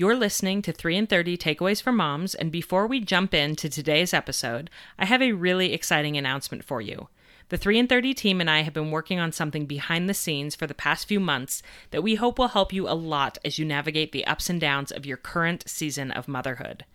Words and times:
You're 0.00 0.16
listening 0.16 0.62
to 0.62 0.72
3 0.72 0.96
in 0.96 1.06
30 1.06 1.36
Takeaways 1.36 1.82
for 1.82 1.92
Moms, 1.92 2.34
and 2.34 2.50
before 2.50 2.86
we 2.86 3.00
jump 3.00 3.34
into 3.34 3.68
today's 3.68 4.14
episode, 4.14 4.70
I 4.98 5.04
have 5.04 5.20
a 5.20 5.32
really 5.32 5.74
exciting 5.74 6.16
announcement 6.16 6.64
for 6.64 6.80
you. 6.80 7.08
The 7.50 7.58
3 7.58 7.80
in 7.80 7.86
30 7.86 8.14
team 8.14 8.40
and 8.40 8.48
I 8.48 8.62
have 8.62 8.72
been 8.72 8.90
working 8.90 9.18
on 9.18 9.30
something 9.30 9.66
behind 9.66 10.08
the 10.08 10.14
scenes 10.14 10.56
for 10.56 10.66
the 10.66 10.72
past 10.72 11.06
few 11.06 11.20
months 11.20 11.62
that 11.90 12.02
we 12.02 12.14
hope 12.14 12.38
will 12.38 12.48
help 12.48 12.72
you 12.72 12.88
a 12.88 12.96
lot 12.96 13.36
as 13.44 13.58
you 13.58 13.66
navigate 13.66 14.12
the 14.12 14.26
ups 14.26 14.48
and 14.48 14.58
downs 14.58 14.90
of 14.90 15.04
your 15.04 15.18
current 15.18 15.68
season 15.68 16.10
of 16.12 16.28
motherhood. 16.28 16.86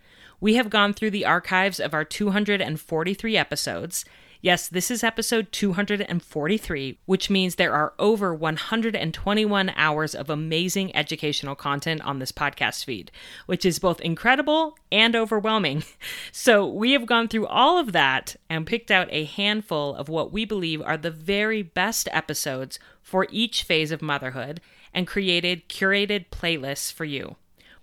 We 0.41 0.55
have 0.55 0.71
gone 0.71 0.91
through 0.91 1.11
the 1.11 1.25
archives 1.25 1.79
of 1.79 1.93
our 1.93 2.05
243 2.05 3.37
episodes 3.37 4.03
Yes, 4.46 4.68
this 4.68 4.91
is 4.91 5.04
episode 5.04 5.52
243, 5.52 7.00
which 7.07 7.32
means 7.32 7.55
there 7.55 7.73
are 7.73 7.95
over 7.98 8.32
121 8.32 9.73
hours 9.75 10.14
of 10.14 10.30
amazing 10.30 10.95
educational 10.95 11.55
content 11.55 12.05
on 12.05 12.20
this 12.20 12.32
podcast 12.32 12.86
feed, 12.86 13.09
which 13.48 13.66
is 13.66 13.80
both 13.80 14.00
incredible 14.02 14.77
and 14.91 15.16
overwhelming. 15.16 15.84
So, 16.31 16.67
we 16.67 16.91
have 16.91 17.08
gone 17.08 17.27
through 17.27 17.48
all 17.48 17.80
of 17.80 17.91
that 17.94 18.36
and 18.48 18.67
picked 18.67 18.91
out 18.91 19.08
a 19.09 19.23
handful 19.23 19.95
of 19.95 20.09
what 20.09 20.31
we 20.31 20.45
believe 20.45 20.80
are 20.80 20.98
the 20.98 21.09
very 21.09 21.64
best 21.64 22.08
episodes 22.12 22.77
for 23.02 23.25
each 23.31 23.64
phase 23.64 23.89
of 23.89 24.03
motherhood 24.03 24.62
and 24.94 25.08
created 25.08 25.67
curated 25.70 26.27
playlists 26.30 26.94
for 26.94 27.05
you. 27.05 27.36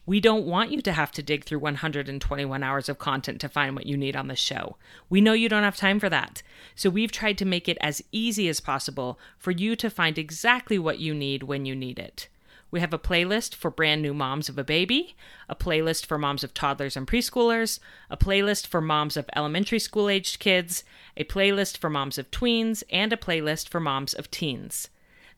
We 0.05 0.19
don't 0.19 0.47
want 0.47 0.73
you 0.73 0.83
to 0.83 0.93
have 0.93 1.13
to 1.13 1.23
dig 1.23 1.45
through 1.45 1.61
121 1.61 2.63
hours 2.63 2.89
of 2.89 2.99
content 2.99 3.41
to 3.41 3.49
find 3.49 3.77
what 3.77 3.87
you 3.87 3.97
need 3.97 4.17
on 4.17 4.27
the 4.27 4.35
show. 4.35 4.77
We 5.09 5.21
know 5.21 5.33
you 5.33 5.49
don't 5.49 5.63
have 5.63 5.77
time 5.77 6.01
for 6.01 6.09
that. 6.09 6.43
So 6.75 6.91
we've 6.91 7.13
tried 7.13 7.39
to 7.39 7.45
make 7.45 7.69
it 7.69 7.79
as 7.81 8.03
easy 8.11 8.49
as 8.49 8.59
possible 8.59 9.19
for 9.39 9.53
you 9.53 9.77
to 9.77 9.89
find 9.89 10.19
exactly 10.19 10.77
what 10.77 10.99
you 10.99 11.15
need 11.15 11.45
when 11.45 11.67
you 11.67 11.77
need 11.77 12.01
it. 12.01 12.29
We 12.73 12.81
have 12.81 12.93
a 12.93 12.99
playlist 12.99 13.55
for 13.55 13.71
brand 13.71 14.03
new 14.03 14.15
moms 14.15 14.49
of 14.49 14.59
a 14.59 14.65
baby, 14.65 15.15
a 15.49 15.55
playlist 15.55 16.07
for 16.07 16.19
moms 16.19 16.43
of 16.43 16.55
toddlers 16.55 16.97
and 16.97 17.07
preschoolers, 17.07 17.79
a 18.11 18.17
playlist 18.17 18.67
for 18.67 18.81
moms 18.81 19.17
of 19.17 19.29
elementary 19.37 19.79
school 19.79 20.09
aged 20.09 20.41
kids, 20.41 20.83
a 21.17 21.25
playlist 21.25 21.77
for 21.77 21.91
moms 21.91 22.19
of 22.19 22.31
tweens, 22.31 22.83
and 22.91 23.13
a 23.13 23.17
playlist 23.17 23.69
for 23.69 23.79
moms 23.79 24.15
of 24.15 24.31
teens. 24.31 24.89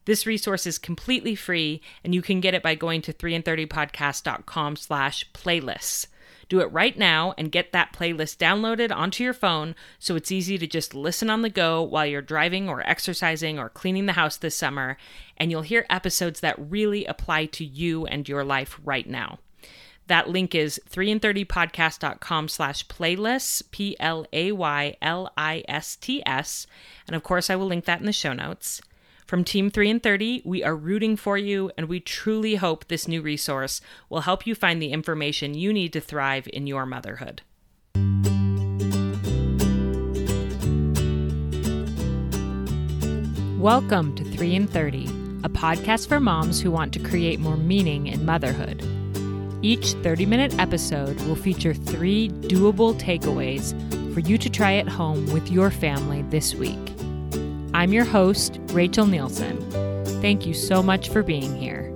This 0.04 0.26
resource 0.26 0.66
is 0.66 0.78
completely 0.78 1.34
free, 1.34 1.80
and 2.02 2.14
you 2.14 2.20
can 2.20 2.40
get 2.40 2.54
it 2.54 2.62
by 2.62 2.74
going 2.74 3.00
to 3.02 3.12
3in30podcast.com 3.12 4.76
slash 4.76 5.30
playlists. 5.32 6.06
Do 6.48 6.60
it 6.60 6.72
right 6.72 6.96
now 6.98 7.34
and 7.38 7.50
get 7.50 7.72
that 7.72 7.92
playlist 7.94 8.36
downloaded 8.36 8.94
onto 8.94 9.24
your 9.24 9.32
phone 9.32 9.74
so 9.98 10.14
it's 10.14 10.30
easy 10.30 10.58
to 10.58 10.66
just 10.66 10.94
listen 10.94 11.30
on 11.30 11.40
the 11.40 11.48
go 11.48 11.82
while 11.82 12.04
you're 12.04 12.20
driving 12.20 12.68
or 12.68 12.86
exercising 12.86 13.58
or 13.58 13.70
cleaning 13.70 14.06
the 14.06 14.12
house 14.12 14.36
this 14.36 14.54
summer, 14.54 14.98
and 15.38 15.50
you'll 15.50 15.62
hear 15.62 15.86
episodes 15.88 16.40
that 16.40 16.58
really 16.58 17.06
apply 17.06 17.46
to 17.46 17.64
you 17.64 18.06
and 18.06 18.28
your 18.28 18.44
life 18.44 18.78
right 18.84 19.08
now. 19.08 19.38
That 20.06 20.28
link 20.28 20.54
is 20.54 20.78
3in30podcast.com 20.90 22.48
slash 22.48 22.86
playlists, 22.88 23.62
P 23.70 23.96
L 23.98 24.26
A 24.34 24.52
Y 24.52 24.96
L 25.00 25.32
I 25.36 25.64
S 25.66 25.96
T 25.96 26.22
S. 26.26 26.66
And 27.06 27.16
of 27.16 27.22
course, 27.22 27.48
I 27.48 27.56
will 27.56 27.66
link 27.66 27.86
that 27.86 28.00
in 28.00 28.06
the 28.06 28.12
show 28.12 28.34
notes. 28.34 28.82
From 29.34 29.42
Team 29.42 29.68
3 29.68 29.90
in 29.90 29.98
30, 29.98 30.42
we 30.44 30.62
are 30.62 30.76
rooting 30.76 31.16
for 31.16 31.36
you, 31.36 31.68
and 31.76 31.88
we 31.88 31.98
truly 31.98 32.54
hope 32.54 32.86
this 32.86 33.08
new 33.08 33.20
resource 33.20 33.80
will 34.08 34.20
help 34.20 34.46
you 34.46 34.54
find 34.54 34.80
the 34.80 34.92
information 34.92 35.54
you 35.54 35.72
need 35.72 35.92
to 35.94 36.00
thrive 36.00 36.48
in 36.52 36.68
your 36.68 36.86
motherhood. 36.86 37.42
Welcome 43.58 44.14
to 44.14 44.22
3 44.22 44.54
in 44.54 44.68
30, 44.68 45.06
a 45.42 45.48
podcast 45.48 46.06
for 46.06 46.20
moms 46.20 46.60
who 46.60 46.70
want 46.70 46.92
to 46.92 47.00
create 47.00 47.40
more 47.40 47.56
meaning 47.56 48.06
in 48.06 48.24
motherhood. 48.24 48.86
Each 49.62 49.94
30 49.94 50.26
minute 50.26 50.56
episode 50.60 51.20
will 51.22 51.34
feature 51.34 51.74
three 51.74 52.28
doable 52.28 52.94
takeaways 53.00 53.74
for 54.14 54.20
you 54.20 54.38
to 54.38 54.48
try 54.48 54.74
at 54.74 54.86
home 54.86 55.26
with 55.32 55.50
your 55.50 55.72
family 55.72 56.22
this 56.30 56.54
week. 56.54 56.93
I'm 57.74 57.92
your 57.92 58.04
host, 58.04 58.60
Rachel 58.68 59.04
Nielsen. 59.04 59.60
Thank 60.22 60.46
you 60.46 60.54
so 60.54 60.80
much 60.80 61.08
for 61.08 61.24
being 61.24 61.56
here. 61.56 61.90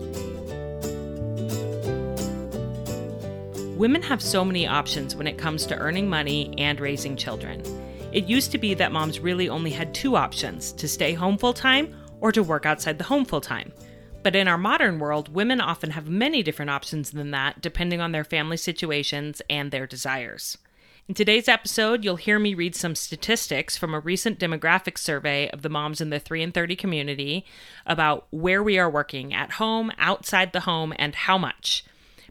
Women 3.76 4.02
have 4.02 4.20
so 4.20 4.44
many 4.44 4.66
options 4.66 5.14
when 5.14 5.28
it 5.28 5.38
comes 5.38 5.66
to 5.66 5.76
earning 5.76 6.10
money 6.10 6.52
and 6.58 6.80
raising 6.80 7.16
children. 7.16 7.62
It 8.10 8.24
used 8.24 8.50
to 8.50 8.58
be 8.58 8.74
that 8.74 8.90
moms 8.90 9.20
really 9.20 9.48
only 9.48 9.70
had 9.70 9.94
two 9.94 10.16
options 10.16 10.72
to 10.72 10.88
stay 10.88 11.12
home 11.12 11.38
full 11.38 11.52
time 11.52 11.94
or 12.20 12.32
to 12.32 12.42
work 12.42 12.66
outside 12.66 12.98
the 12.98 13.04
home 13.04 13.24
full 13.24 13.40
time. 13.40 13.72
But 14.24 14.34
in 14.34 14.48
our 14.48 14.58
modern 14.58 14.98
world, 14.98 15.32
women 15.32 15.60
often 15.60 15.92
have 15.92 16.08
many 16.08 16.42
different 16.42 16.72
options 16.72 17.12
than 17.12 17.30
that, 17.30 17.60
depending 17.60 18.00
on 18.00 18.10
their 18.10 18.24
family 18.24 18.56
situations 18.56 19.40
and 19.48 19.70
their 19.70 19.86
desires. 19.86 20.58
In 21.08 21.14
today's 21.14 21.48
episode, 21.48 22.04
you'll 22.04 22.16
hear 22.16 22.38
me 22.38 22.52
read 22.52 22.74
some 22.74 22.94
statistics 22.94 23.78
from 23.78 23.94
a 23.94 24.00
recent 24.00 24.38
demographic 24.38 24.98
survey 24.98 25.48
of 25.48 25.62
the 25.62 25.70
moms 25.70 26.02
in 26.02 26.10
the 26.10 26.20
3 26.20 26.42
in 26.42 26.52
30 26.52 26.76
community 26.76 27.46
about 27.86 28.26
where 28.28 28.62
we 28.62 28.78
are 28.78 28.90
working 28.90 29.32
at 29.32 29.52
home, 29.52 29.90
outside 29.96 30.52
the 30.52 30.60
home, 30.60 30.92
and 30.98 31.14
how 31.14 31.38
much. 31.38 31.82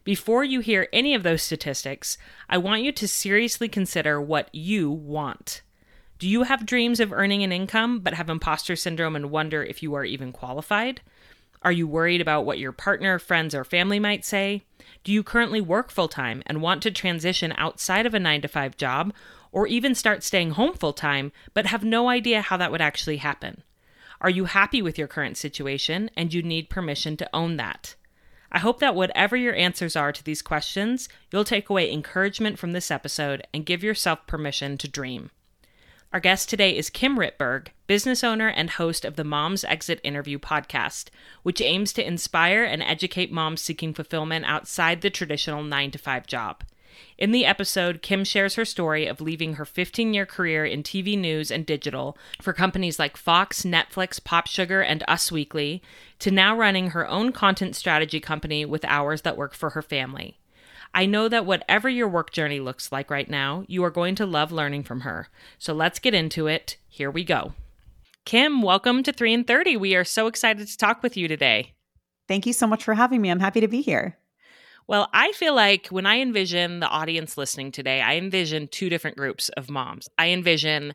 Before 0.04 0.44
you 0.44 0.60
hear 0.60 0.86
any 0.92 1.12
of 1.12 1.24
those 1.24 1.42
statistics, 1.42 2.18
I 2.48 2.58
want 2.58 2.82
you 2.82 2.92
to 2.92 3.08
seriously 3.08 3.68
consider 3.68 4.20
what 4.20 4.48
you 4.54 4.92
want. 4.92 5.62
Do 6.20 6.28
you 6.28 6.44
have 6.44 6.64
dreams 6.64 7.00
of 7.00 7.12
earning 7.12 7.42
an 7.42 7.50
income 7.50 7.98
but 7.98 8.14
have 8.14 8.30
imposter 8.30 8.76
syndrome 8.76 9.16
and 9.16 9.32
wonder 9.32 9.60
if 9.60 9.82
you 9.82 9.94
are 9.94 10.04
even 10.04 10.30
qualified? 10.30 11.00
Are 11.62 11.72
you 11.72 11.86
worried 11.86 12.20
about 12.20 12.44
what 12.44 12.58
your 12.58 12.72
partner, 12.72 13.18
friends, 13.18 13.54
or 13.54 13.64
family 13.64 13.98
might 13.98 14.24
say? 14.24 14.62
Do 15.02 15.12
you 15.12 15.22
currently 15.22 15.60
work 15.60 15.90
full 15.90 16.08
time 16.08 16.42
and 16.46 16.62
want 16.62 16.82
to 16.82 16.90
transition 16.90 17.52
outside 17.56 18.06
of 18.06 18.14
a 18.14 18.20
9 18.20 18.42
to 18.42 18.48
5 18.48 18.76
job 18.76 19.12
or 19.50 19.66
even 19.66 19.94
start 19.94 20.22
staying 20.22 20.52
home 20.52 20.74
full 20.74 20.92
time 20.92 21.32
but 21.54 21.66
have 21.66 21.84
no 21.84 22.08
idea 22.08 22.42
how 22.42 22.56
that 22.56 22.70
would 22.70 22.80
actually 22.80 23.18
happen? 23.18 23.62
Are 24.20 24.30
you 24.30 24.46
happy 24.46 24.82
with 24.82 24.98
your 24.98 25.08
current 25.08 25.36
situation 25.36 26.10
and 26.16 26.32
you 26.32 26.42
need 26.42 26.70
permission 26.70 27.16
to 27.16 27.30
own 27.34 27.56
that? 27.56 27.94
I 28.50 28.58
hope 28.58 28.80
that 28.80 28.94
whatever 28.94 29.36
your 29.36 29.54
answers 29.54 29.94
are 29.94 30.12
to 30.12 30.24
these 30.24 30.42
questions, 30.42 31.08
you'll 31.30 31.44
take 31.44 31.68
away 31.68 31.92
encouragement 31.92 32.58
from 32.58 32.72
this 32.72 32.90
episode 32.90 33.46
and 33.52 33.66
give 33.66 33.84
yourself 33.84 34.26
permission 34.26 34.78
to 34.78 34.88
dream. 34.88 35.30
Our 36.10 36.20
guest 36.20 36.48
today 36.48 36.74
is 36.74 36.88
Kim 36.88 37.18
Rittberg, 37.18 37.68
business 37.86 38.24
owner 38.24 38.48
and 38.48 38.70
host 38.70 39.04
of 39.04 39.16
the 39.16 39.24
Moms 39.24 39.62
Exit 39.62 40.00
Interview 40.02 40.38
podcast, 40.38 41.10
which 41.42 41.60
aims 41.60 41.92
to 41.92 42.06
inspire 42.06 42.64
and 42.64 42.82
educate 42.82 43.30
moms 43.30 43.60
seeking 43.60 43.92
fulfillment 43.92 44.46
outside 44.46 45.02
the 45.02 45.10
traditional 45.10 45.62
9 45.62 45.90
to 45.90 45.98
5 45.98 46.26
job. 46.26 46.64
In 47.18 47.30
the 47.30 47.44
episode, 47.44 48.00
Kim 48.00 48.24
shares 48.24 48.54
her 48.54 48.64
story 48.64 49.06
of 49.06 49.20
leaving 49.20 49.56
her 49.56 49.66
15 49.66 50.14
year 50.14 50.24
career 50.24 50.64
in 50.64 50.82
TV 50.82 51.16
news 51.18 51.50
and 51.50 51.66
digital 51.66 52.16
for 52.40 52.54
companies 52.54 52.98
like 52.98 53.18
Fox, 53.18 53.64
Netflix, 53.64 54.22
Pop 54.24 54.46
Sugar, 54.46 54.80
and 54.80 55.04
Us 55.06 55.30
Weekly, 55.30 55.82
to 56.20 56.30
now 56.30 56.56
running 56.56 56.90
her 56.90 57.06
own 57.06 57.32
content 57.32 57.76
strategy 57.76 58.18
company 58.18 58.64
with 58.64 58.82
hours 58.86 59.20
that 59.22 59.36
work 59.36 59.52
for 59.52 59.70
her 59.70 59.82
family. 59.82 60.38
I 60.94 61.06
know 61.06 61.28
that 61.28 61.46
whatever 61.46 61.88
your 61.88 62.08
work 62.08 62.32
journey 62.32 62.60
looks 62.60 62.90
like 62.90 63.10
right 63.10 63.28
now, 63.28 63.64
you 63.66 63.84
are 63.84 63.90
going 63.90 64.14
to 64.16 64.26
love 64.26 64.52
learning 64.52 64.84
from 64.84 65.00
her. 65.00 65.28
So 65.58 65.72
let's 65.72 65.98
get 65.98 66.14
into 66.14 66.46
it. 66.46 66.76
Here 66.88 67.10
we 67.10 67.24
go. 67.24 67.54
Kim, 68.24 68.62
welcome 68.62 69.02
to 69.02 69.12
3 69.12 69.32
in 69.32 69.44
30. 69.44 69.76
We 69.76 69.94
are 69.94 70.04
so 70.04 70.26
excited 70.26 70.66
to 70.66 70.76
talk 70.76 71.02
with 71.02 71.16
you 71.16 71.28
today. 71.28 71.74
Thank 72.26 72.46
you 72.46 72.52
so 72.52 72.66
much 72.66 72.84
for 72.84 72.94
having 72.94 73.22
me. 73.22 73.30
I'm 73.30 73.40
happy 73.40 73.60
to 73.60 73.68
be 73.68 73.80
here. 73.80 74.18
Well, 74.86 75.08
I 75.12 75.32
feel 75.32 75.54
like 75.54 75.88
when 75.88 76.06
I 76.06 76.20
envision 76.20 76.80
the 76.80 76.88
audience 76.88 77.36
listening 77.36 77.72
today, 77.72 78.00
I 78.00 78.16
envision 78.16 78.68
two 78.68 78.88
different 78.88 79.16
groups 79.16 79.50
of 79.50 79.70
moms. 79.70 80.08
I 80.18 80.28
envision 80.28 80.94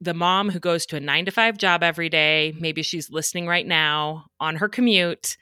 the 0.00 0.14
mom 0.14 0.50
who 0.50 0.60
goes 0.60 0.86
to 0.86 0.96
a 0.96 1.00
nine 1.00 1.24
to 1.24 1.30
five 1.30 1.58
job 1.58 1.82
every 1.82 2.08
day. 2.08 2.54
Maybe 2.58 2.82
she's 2.82 3.10
listening 3.10 3.46
right 3.46 3.66
now 3.66 4.26
on 4.38 4.56
her 4.56 4.68
commute 4.68 5.36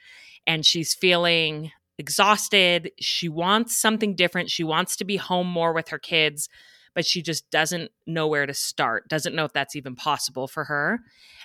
and 0.46 0.64
she's 0.64 0.94
feeling 0.94 1.72
exhausted. 1.98 2.90
She 3.00 3.28
wants 3.28 3.76
something 3.76 4.14
different. 4.14 4.50
She 4.50 4.64
wants 4.64 4.96
to 4.96 5.04
be 5.04 5.16
home 5.16 5.46
more 5.46 5.72
with 5.72 5.88
her 5.88 5.98
kids, 5.98 6.48
but 6.94 7.06
she 7.06 7.22
just 7.22 7.50
doesn't 7.50 7.90
know 8.06 8.26
where 8.26 8.46
to 8.46 8.54
start, 8.54 9.08
doesn't 9.08 9.34
know 9.34 9.44
if 9.44 9.52
that's 9.52 9.76
even 9.76 9.94
possible 9.94 10.48
for 10.48 10.64
her. 10.64 11.00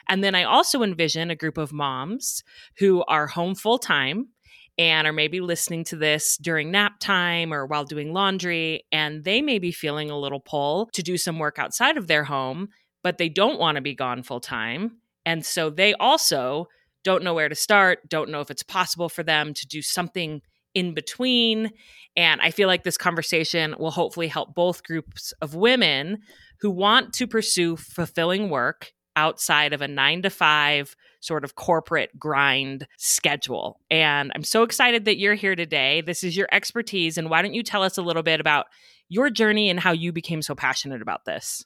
And 0.09 0.23
then 0.23 0.35
I 0.35 0.43
also 0.43 0.83
envision 0.83 1.29
a 1.29 1.35
group 1.35 1.57
of 1.57 1.73
moms 1.73 2.43
who 2.79 3.03
are 3.07 3.27
home 3.27 3.55
full 3.55 3.77
time 3.77 4.29
and 4.77 5.07
are 5.07 5.13
maybe 5.13 5.41
listening 5.41 5.83
to 5.85 5.95
this 5.95 6.37
during 6.37 6.71
nap 6.71 6.99
time 6.99 7.51
or 7.53 7.65
while 7.65 7.83
doing 7.83 8.13
laundry, 8.13 8.85
and 8.91 9.23
they 9.23 9.41
may 9.41 9.57
be 9.57 9.71
feeling 9.71 10.11
a 10.11 10.19
little 10.19 10.39
pull 10.39 10.89
to 10.93 11.01
do 11.01 11.17
some 11.17 11.39
work 11.39 11.57
outside 11.57 11.97
of 11.97 12.07
their 12.07 12.23
home, 12.23 12.69
but 13.01 13.17
they 13.17 13.29
don't 13.29 13.59
want 13.59 13.75
to 13.75 13.81
be 13.81 13.95
gone 13.95 14.21
full 14.21 14.39
time. 14.39 14.97
And 15.25 15.45
so 15.45 15.69
they 15.69 15.93
also 15.95 16.67
don't 17.07 17.23
know 17.23 17.33
where 17.33 17.47
to 17.47 17.55
start, 17.55 18.09
don't 18.09 18.29
know 18.29 18.41
if 18.41 18.51
it's 18.51 18.63
possible 18.63 19.07
for 19.07 19.23
them 19.23 19.53
to 19.53 19.65
do 19.65 19.81
something 19.81 20.41
in 20.73 20.93
between. 20.93 21.71
And 22.17 22.41
I 22.41 22.51
feel 22.51 22.67
like 22.67 22.83
this 22.83 22.97
conversation 22.97 23.73
will 23.79 23.91
hopefully 23.91 24.27
help 24.27 24.53
both 24.53 24.83
groups 24.83 25.31
of 25.41 25.55
women 25.55 26.17
who 26.59 26.69
want 26.69 27.13
to 27.13 27.25
pursue 27.25 27.77
fulfilling 27.77 28.49
work 28.49 28.91
outside 29.15 29.71
of 29.71 29.81
a 29.81 29.87
nine 29.87 30.21
to 30.23 30.29
five 30.29 30.97
sort 31.21 31.45
of 31.45 31.55
corporate 31.55 32.19
grind 32.19 32.85
schedule. 32.97 33.79
And 33.89 34.29
I'm 34.35 34.43
so 34.43 34.63
excited 34.63 35.05
that 35.05 35.17
you're 35.17 35.33
here 35.33 35.55
today. 35.55 36.01
This 36.01 36.25
is 36.25 36.35
your 36.35 36.49
expertise. 36.51 37.17
And 37.17 37.29
why 37.29 37.41
don't 37.41 37.53
you 37.53 37.63
tell 37.63 37.83
us 37.83 37.97
a 37.97 38.01
little 38.01 38.21
bit 38.21 38.41
about 38.41 38.65
your 39.07 39.29
journey 39.29 39.69
and 39.69 39.79
how 39.79 39.93
you 39.93 40.11
became 40.11 40.41
so 40.41 40.55
passionate 40.55 41.01
about 41.01 41.23
this? 41.23 41.63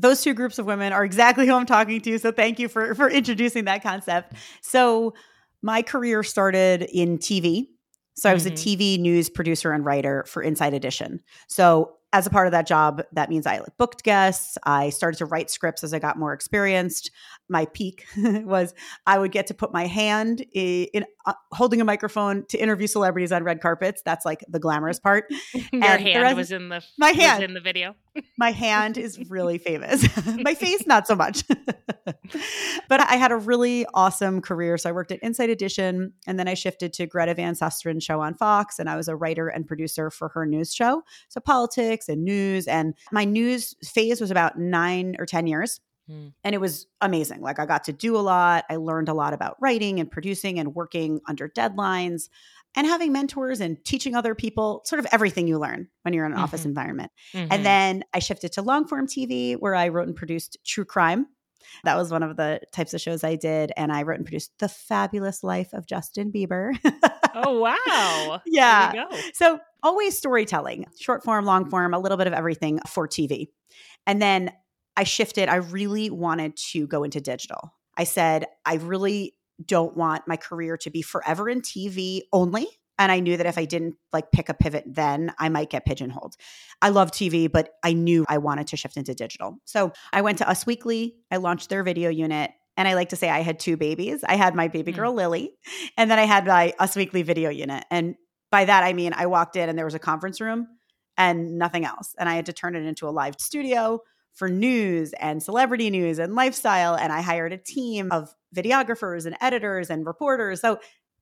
Those 0.00 0.22
two 0.22 0.34
groups 0.34 0.58
of 0.58 0.66
women 0.66 0.92
are 0.92 1.04
exactly 1.04 1.46
who 1.46 1.54
I'm 1.54 1.66
talking 1.66 2.00
to. 2.00 2.18
So 2.18 2.32
thank 2.32 2.58
you 2.58 2.68
for, 2.68 2.94
for 2.94 3.08
introducing 3.10 3.66
that 3.66 3.82
concept. 3.82 4.34
So, 4.62 5.14
my 5.62 5.82
career 5.82 6.22
started 6.22 6.82
in 6.90 7.18
TV. 7.18 7.66
So 8.14 8.30
I 8.30 8.34
was 8.34 8.44
mm-hmm. 8.44 8.54
a 8.54 8.56
TV 8.56 8.98
news 8.98 9.30
producer 9.30 9.72
and 9.72 9.84
writer 9.84 10.24
for 10.26 10.42
Inside 10.42 10.74
Edition. 10.74 11.20
So 11.48 11.92
as 12.12 12.26
a 12.26 12.30
part 12.30 12.46
of 12.46 12.52
that 12.52 12.66
job, 12.66 13.02
that 13.12 13.30
means 13.30 13.46
I 13.46 13.60
booked 13.78 14.02
guests. 14.02 14.58
I 14.64 14.90
started 14.90 15.18
to 15.18 15.26
write 15.26 15.50
scripts 15.50 15.84
as 15.84 15.94
I 15.94 16.00
got 16.00 16.18
more 16.18 16.32
experienced. 16.32 17.10
My 17.50 17.66
peak 17.66 18.06
was 18.16 18.74
I 19.06 19.18
would 19.18 19.32
get 19.32 19.48
to 19.48 19.54
put 19.54 19.72
my 19.72 19.86
hand 19.86 20.40
in, 20.52 20.86
in 20.94 21.04
uh, 21.26 21.34
holding 21.52 21.80
a 21.80 21.84
microphone 21.84 22.46
to 22.46 22.56
interview 22.58 22.86
celebrities 22.86 23.32
on 23.32 23.44
red 23.44 23.60
carpets. 23.60 24.02
That's 24.04 24.24
like 24.24 24.44
the 24.48 24.58
glamorous 24.58 24.98
part. 25.00 25.26
Your 25.52 25.84
and 25.84 26.02
hand 26.02 26.22
rest, 26.22 26.36
was 26.36 26.52
in 26.52 26.68
the 26.68 26.82
my 26.98 27.10
hand 27.10 27.42
in 27.42 27.54
the 27.54 27.60
video. 27.60 27.94
my 28.38 28.52
hand 28.52 28.96
is 28.96 29.18
really 29.28 29.58
famous. 29.58 30.06
my 30.26 30.54
face, 30.54 30.86
not 30.86 31.06
so 31.06 31.14
much. 31.14 31.44
but 32.88 33.00
I 33.00 33.16
had 33.16 33.32
a 33.32 33.36
really 33.36 33.86
awesome 33.94 34.40
career. 34.40 34.78
So 34.78 34.88
I 34.88 34.92
worked 34.92 35.12
at 35.12 35.20
Inside 35.20 35.50
Edition, 35.50 36.12
and 36.26 36.38
then 36.38 36.48
I 36.48 36.54
shifted 36.54 36.92
to 36.94 37.06
Greta 37.06 37.34
Van 37.34 37.54
Susteren 37.54 38.02
show 38.02 38.20
on 38.20 38.34
Fox, 38.34 38.78
and 38.78 38.88
I 38.88 38.96
was 38.96 39.08
a 39.08 39.16
writer 39.16 39.48
and 39.48 39.66
producer 39.66 40.10
for 40.10 40.28
her 40.30 40.46
news 40.46 40.72
show. 40.72 41.02
So 41.28 41.40
politics 41.40 42.08
and 42.08 42.24
news, 42.24 42.66
and 42.66 42.94
my 43.12 43.24
news 43.24 43.74
phase 43.84 44.20
was 44.20 44.30
about 44.30 44.58
nine 44.58 45.16
or 45.18 45.26
ten 45.26 45.46
years. 45.46 45.80
Hmm. 46.10 46.28
And 46.42 46.54
it 46.54 46.60
was 46.60 46.86
amazing. 47.00 47.40
Like, 47.40 47.60
I 47.60 47.66
got 47.66 47.84
to 47.84 47.92
do 47.92 48.16
a 48.16 48.18
lot. 48.18 48.64
I 48.68 48.76
learned 48.76 49.08
a 49.08 49.14
lot 49.14 49.32
about 49.32 49.56
writing 49.60 50.00
and 50.00 50.10
producing 50.10 50.58
and 50.58 50.74
working 50.74 51.20
under 51.28 51.48
deadlines 51.48 52.28
and 52.74 52.86
having 52.86 53.12
mentors 53.12 53.60
and 53.60 53.82
teaching 53.84 54.14
other 54.14 54.34
people 54.34 54.82
sort 54.84 54.98
of 54.98 55.06
everything 55.12 55.46
you 55.46 55.58
learn 55.58 55.88
when 56.02 56.14
you're 56.14 56.24
in 56.24 56.32
an 56.32 56.36
mm-hmm. 56.36 56.44
office 56.44 56.64
environment. 56.64 57.12
Mm-hmm. 57.32 57.52
And 57.52 57.66
then 57.66 58.04
I 58.12 58.18
shifted 58.18 58.52
to 58.52 58.62
long 58.62 58.86
form 58.86 59.06
TV 59.06 59.56
where 59.56 59.74
I 59.74 59.88
wrote 59.88 60.08
and 60.08 60.16
produced 60.16 60.56
true 60.64 60.84
crime. 60.84 61.26
That 61.84 61.96
was 61.96 62.10
one 62.10 62.22
of 62.22 62.36
the 62.36 62.60
types 62.72 62.94
of 62.94 63.00
shows 63.00 63.22
I 63.22 63.36
did. 63.36 63.72
And 63.76 63.92
I 63.92 64.02
wrote 64.02 64.16
and 64.16 64.24
produced 64.24 64.52
The 64.58 64.68
Fabulous 64.68 65.44
Life 65.44 65.72
of 65.72 65.86
Justin 65.86 66.32
Bieber. 66.32 66.76
oh, 67.34 67.58
wow. 67.60 68.40
yeah. 68.46 69.04
So 69.34 69.60
always 69.82 70.16
storytelling, 70.16 70.86
short 70.98 71.22
form, 71.22 71.44
long 71.44 71.68
form, 71.68 71.94
a 71.94 71.98
little 71.98 72.18
bit 72.18 72.26
of 72.26 72.32
everything 72.32 72.80
for 72.88 73.06
TV. 73.06 73.48
And 74.06 74.20
then 74.20 74.52
I 75.00 75.04
shifted. 75.04 75.48
I 75.48 75.56
really 75.56 76.10
wanted 76.10 76.58
to 76.72 76.86
go 76.86 77.04
into 77.04 77.22
digital. 77.22 77.72
I 77.96 78.04
said, 78.04 78.44
I 78.66 78.74
really 78.74 79.34
don't 79.64 79.96
want 79.96 80.28
my 80.28 80.36
career 80.36 80.76
to 80.76 80.90
be 80.90 81.00
forever 81.00 81.48
in 81.48 81.62
TV 81.62 82.20
only. 82.34 82.66
And 82.98 83.10
I 83.10 83.20
knew 83.20 83.38
that 83.38 83.46
if 83.46 83.56
I 83.56 83.64
didn't 83.64 83.94
like 84.12 84.30
pick 84.30 84.50
a 84.50 84.54
pivot 84.54 84.84
then, 84.86 85.32
I 85.38 85.48
might 85.48 85.70
get 85.70 85.86
pigeonholed. 85.86 86.34
I 86.82 86.90
love 86.90 87.12
TV, 87.12 87.50
but 87.50 87.70
I 87.82 87.94
knew 87.94 88.26
I 88.28 88.36
wanted 88.36 88.66
to 88.66 88.76
shift 88.76 88.98
into 88.98 89.14
digital. 89.14 89.56
So 89.64 89.92
I 90.12 90.20
went 90.20 90.36
to 90.38 90.48
Us 90.48 90.66
Weekly. 90.66 91.16
I 91.30 91.38
launched 91.38 91.70
their 91.70 91.82
video 91.82 92.10
unit. 92.10 92.50
And 92.76 92.86
I 92.86 92.92
like 92.92 93.08
to 93.08 93.16
say 93.16 93.30
I 93.30 93.40
had 93.40 93.58
two 93.58 93.78
babies. 93.78 94.22
I 94.22 94.36
had 94.36 94.54
my 94.54 94.68
baby 94.68 94.92
hmm. 94.92 94.98
girl, 94.98 95.12
mm. 95.14 95.16
Lily, 95.16 95.52
and 95.96 96.10
then 96.10 96.18
I 96.18 96.26
had 96.26 96.46
my 96.46 96.74
Us 96.78 96.94
Weekly 96.94 97.22
video 97.22 97.48
unit. 97.48 97.84
And 97.90 98.16
by 98.50 98.66
that, 98.66 98.84
I 98.84 98.92
mean, 98.92 99.14
I 99.16 99.26
walked 99.26 99.56
in 99.56 99.70
and 99.70 99.78
there 99.78 99.86
was 99.86 99.94
a 99.94 99.98
conference 99.98 100.42
room 100.42 100.66
and 101.16 101.56
nothing 101.56 101.86
else. 101.86 102.14
And 102.18 102.28
I 102.28 102.34
had 102.34 102.46
to 102.46 102.52
turn 102.52 102.76
it 102.76 102.84
into 102.84 103.08
a 103.08 103.10
live 103.10 103.36
studio 103.38 104.00
for 104.34 104.48
news 104.48 105.12
and 105.14 105.42
celebrity 105.42 105.90
news 105.90 106.18
and 106.18 106.34
lifestyle. 106.34 106.94
And 106.94 107.12
I 107.12 107.20
hired 107.20 107.52
a 107.52 107.58
team 107.58 108.10
of 108.10 108.34
videographers 108.54 109.26
and 109.26 109.36
editors 109.40 109.90
and 109.90 110.06
reporters. 110.06 110.60
So 110.60 110.78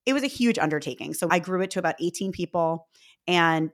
it 0.06 0.12
was 0.12 0.22
a 0.22 0.28
huge 0.28 0.58
undertaking. 0.58 1.14
So 1.14 1.28
I 1.30 1.38
grew 1.38 1.60
it 1.62 1.70
to 1.72 1.78
about 1.78 1.96
18 2.00 2.32
people. 2.32 2.88
And 3.26 3.70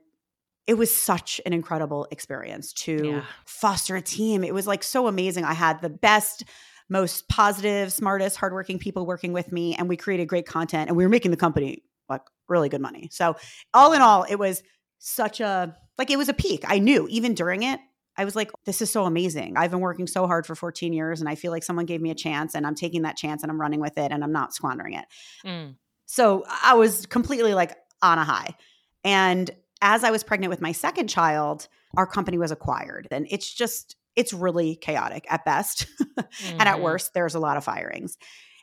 it 0.67 0.75
was 0.75 0.95
such 0.95 1.39
an 1.45 1.53
incredible 1.53 2.07
experience 2.11 2.73
to 2.73 3.05
yeah. 3.05 3.25
foster 3.45 3.95
a 3.95 4.01
team. 4.01 4.43
It 4.43 4.53
was 4.53 4.65
like 4.65 4.83
so 4.83 5.07
amazing. 5.07 5.45
I 5.45 5.53
had 5.53 5.81
the 5.81 5.89
best, 5.89 6.43
most 6.89 7.29
positive, 7.29 7.93
smartest, 7.93 8.37
hardworking 8.37 8.79
people 8.79 9.05
working 9.05 9.31
with 9.31 9.51
me, 9.51 9.75
and 9.75 9.87
we 9.87 9.95
created 9.95 10.27
great 10.27 10.47
content 10.47 10.89
and 10.89 10.97
we 10.97 11.03
were 11.03 11.09
making 11.09 11.31
the 11.31 11.37
company 11.37 11.83
like 12.09 12.21
really 12.49 12.69
good 12.69 12.81
money. 12.81 13.09
So, 13.11 13.35
all 13.73 13.93
in 13.93 14.01
all, 14.01 14.23
it 14.23 14.35
was 14.35 14.63
such 14.97 15.39
a 15.39 15.75
like 15.97 16.09
it 16.09 16.17
was 16.17 16.29
a 16.29 16.33
peak. 16.33 16.63
I 16.67 16.79
knew 16.79 17.07
even 17.09 17.35
during 17.35 17.63
it, 17.63 17.79
I 18.17 18.25
was 18.25 18.35
like, 18.35 18.51
this 18.65 18.81
is 18.81 18.89
so 18.89 19.05
amazing. 19.05 19.57
I've 19.57 19.71
been 19.71 19.81
working 19.81 20.07
so 20.07 20.27
hard 20.27 20.45
for 20.45 20.55
14 20.55 20.93
years 20.93 21.19
and 21.19 21.29
I 21.29 21.35
feel 21.35 21.51
like 21.51 21.63
someone 21.63 21.85
gave 21.85 22.01
me 22.01 22.11
a 22.11 22.15
chance 22.15 22.55
and 22.55 22.65
I'm 22.65 22.75
taking 22.75 23.01
that 23.01 23.17
chance 23.17 23.43
and 23.43 23.51
I'm 23.51 23.59
running 23.59 23.79
with 23.79 23.97
it 23.97 24.11
and 24.11 24.23
I'm 24.23 24.31
not 24.31 24.53
squandering 24.53 24.93
it. 24.93 25.05
Mm. 25.45 25.75
So 26.05 26.45
I 26.63 26.75
was 26.75 27.05
completely 27.05 27.53
like 27.53 27.75
on 28.01 28.17
a 28.17 28.23
high. 28.23 28.55
And 29.03 29.51
as 29.81 30.03
I 30.03 30.11
was 30.11 30.23
pregnant 30.23 30.49
with 30.49 30.61
my 30.61 30.71
second 30.71 31.07
child, 31.07 31.67
our 31.97 32.07
company 32.07 32.37
was 32.37 32.51
acquired. 32.51 33.07
And 33.11 33.27
it's 33.29 33.51
just, 33.53 33.95
it's 34.15 34.33
really 34.33 34.75
chaotic 34.75 35.25
at 35.29 35.45
best. 35.45 35.87
mm-hmm. 36.01 36.21
And 36.51 36.61
at 36.61 36.75
mm-hmm. 36.75 36.83
worst, 36.83 37.13
there's 37.13 37.35
a 37.35 37.39
lot 37.39 37.57
of 37.57 37.63
firings. 37.63 38.17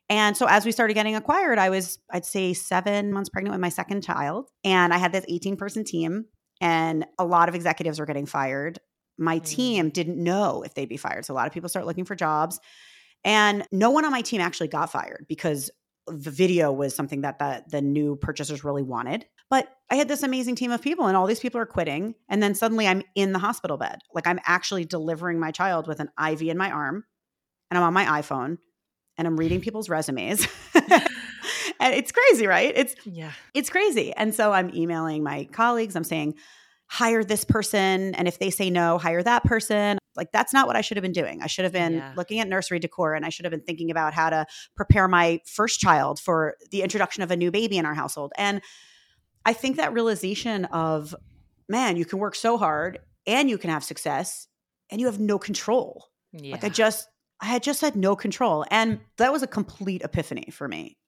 And 0.09 0.37
so 0.37 0.47
as 0.47 0.65
we 0.65 0.73
started 0.73 0.95
getting 0.95 1.17
acquired, 1.17 1.59
I 1.59 1.71
was, 1.71 1.99
I'd 2.11 2.27
say, 2.27 2.55
seven 2.55 3.13
months 3.13 3.31
pregnant 3.31 3.55
with 3.55 3.61
my 3.61 3.69
second 3.69 4.03
child. 4.03 4.51
And 4.65 4.93
I 4.93 4.99
had 4.99 5.13
this 5.13 5.25
18 5.29 5.57
person 5.57 5.85
team, 5.85 6.27
and 6.61 7.07
a 7.19 7.25
lot 7.25 7.49
of 7.49 7.55
executives 7.55 7.99
were 7.99 8.07
getting 8.07 8.27
fired 8.27 8.79
my 9.23 9.39
mm. 9.39 9.45
team 9.45 9.91
didn't 9.91 10.23
know 10.23 10.63
if 10.63 10.75
they'd 10.75 10.89
be 10.89 10.97
fired. 10.97 11.25
So 11.25 11.35
a 11.35 11.37
lot 11.37 11.47
of 11.47 11.53
people 11.53 11.69
start 11.69 11.87
looking 11.87 12.05
for 12.05 12.15
jobs. 12.15 12.61
And 13.25 13.65
no 13.71 13.91
one 13.91 14.05
on 14.05 14.11
my 14.11 14.23
team 14.23 14.41
actually 14.41 14.69
got 14.69 14.91
fired 14.91 15.27
because 15.29 15.71
the 16.07 16.31
video 16.31 16.73
was 16.73 16.95
something 16.95 17.21
that 17.21 17.39
the, 17.39 17.63
the 17.69 17.81
new 17.81 18.17
purchasers 18.17 18.65
really 18.65 18.83
wanted. 18.83 19.25
But 19.49 19.69
I 19.91 19.97
had 19.97 20.09
this 20.09 20.23
amazing 20.23 20.57
team 20.57 20.73
of 20.73 20.83
people, 20.83 21.07
and 21.07 21.17
all 21.17 21.27
these 21.27 21.41
people 21.41 21.61
are 21.61 21.67
quitting. 21.67 22.15
And 22.29 22.43
then 22.43 22.55
suddenly 22.55 22.89
I'm 22.89 23.03
in 23.15 23.33
the 23.33 23.39
hospital 23.39 23.77
bed. 23.77 23.99
Like 24.15 24.27
I'm 24.27 24.41
actually 24.47 24.85
delivering 24.85 25.39
my 25.39 25.51
child 25.51 25.87
with 25.87 26.01
an 26.01 26.09
IV 26.19 26.43
in 26.43 26.59
my 26.59 26.71
arm, 26.71 27.05
and 27.71 27.79
I'm 27.79 27.85
on 27.85 27.93
my 27.93 28.21
iPhone, 28.21 28.59
and 29.17 29.29
I'm 29.29 29.37
reading 29.37 29.61
people's 29.61 29.89
resumes. 29.89 30.49
and 30.75 31.95
it's 31.95 32.13
crazy, 32.13 32.47
right? 32.47 32.73
It's 32.75 32.95
yeah, 33.05 33.33
it's 33.55 33.71
crazy. 33.71 34.13
And 34.15 34.35
so 34.35 34.53
I'm 34.53 34.75
emailing 34.75 35.23
my 35.23 35.45
colleagues. 35.53 35.95
I'm 35.95 36.05
saying, 36.05 36.35
hire 36.93 37.25
this 37.25 37.43
person. 37.43 38.15
And 38.17 38.29
if 38.29 38.39
they 38.39 38.51
say 38.51 38.69
no, 38.69 38.99
hire 38.99 39.23
that 39.23 39.45
person. 39.45 39.97
Like, 40.15 40.31
that's 40.31 40.53
not 40.53 40.67
what 40.67 40.77
I 40.77 40.83
should 40.83 40.99
have 40.99 41.03
been 41.03 41.13
doing. 41.13 41.41
I 41.41 41.47
should 41.47 41.65
have 41.65 41.73
been 41.73 41.95
yeah. 41.95 42.13
looking 42.19 42.39
at 42.39 42.49
nursery 42.49 42.79
decor 42.79 43.15
and 43.15 43.25
I 43.25 43.31
should 43.31 43.47
have 43.47 43.51
been 43.51 43.63
thinking 43.63 43.91
about 43.91 44.13
how 44.13 44.29
to 44.29 44.45
prepare 44.77 45.09
my 45.09 45.41
first 45.47 45.81
child 45.81 46.21
for 46.21 46.55
the 46.71 46.83
introduction 46.83 47.23
of 47.23 47.31
a 47.31 47.37
new 47.37 47.51
baby 47.51 47.79
in 47.79 47.87
our 47.87 47.95
household. 47.95 48.33
And 48.37 48.61
I 49.47 49.55
think 49.55 49.79
that 49.79 49.95
realization 49.95 50.67
of, 50.67 51.15
man, 51.67 51.97
you 51.97 52.05
can 52.05 52.19
work 52.19 52.35
so 52.35 52.59
hard 52.59 52.99
and 53.27 53.49
you 53.49 53.57
can 53.57 53.71
have 53.71 53.83
success 53.83 54.47
and 54.91 55.01
you 55.01 55.07
have 55.07 55.19
no 55.19 55.39
control. 55.39 56.11
Yeah. 56.33 56.53
Like, 56.53 56.65
I 56.65 56.69
just, 56.69 57.09
I 57.41 57.47
had 57.47 57.63
just 57.63 57.81
had 57.81 57.97
no 57.97 58.17
control. 58.17 58.67
And 58.71 59.01
that 59.17 59.33
was 59.33 59.43
a 59.43 59.47
complete 59.47 60.03
epiphany 60.03 60.51
for 60.53 60.69
me. 60.69 60.99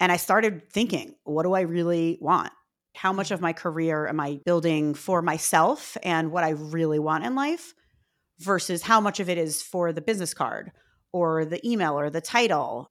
And 0.00 0.10
I 0.10 0.16
started 0.16 0.72
thinking, 0.72 1.16
what 1.24 1.42
do 1.42 1.52
I 1.52 1.60
really 1.60 2.16
want? 2.22 2.54
How 2.94 3.12
much 3.12 3.30
of 3.30 3.40
my 3.40 3.52
career 3.52 4.06
am 4.06 4.20
I 4.20 4.40
building 4.44 4.94
for 4.94 5.20
myself 5.20 5.96
and 6.02 6.30
what 6.30 6.44
I 6.44 6.50
really 6.50 6.98
want 6.98 7.24
in 7.24 7.34
life 7.34 7.74
versus 8.38 8.82
how 8.82 9.00
much 9.00 9.20
of 9.20 9.28
it 9.28 9.38
is 9.38 9.62
for 9.62 9.92
the 9.92 10.00
business 10.00 10.32
card 10.32 10.72
or 11.12 11.44
the 11.44 11.66
email 11.68 11.98
or 11.98 12.10
the 12.10 12.20
title. 12.20 12.88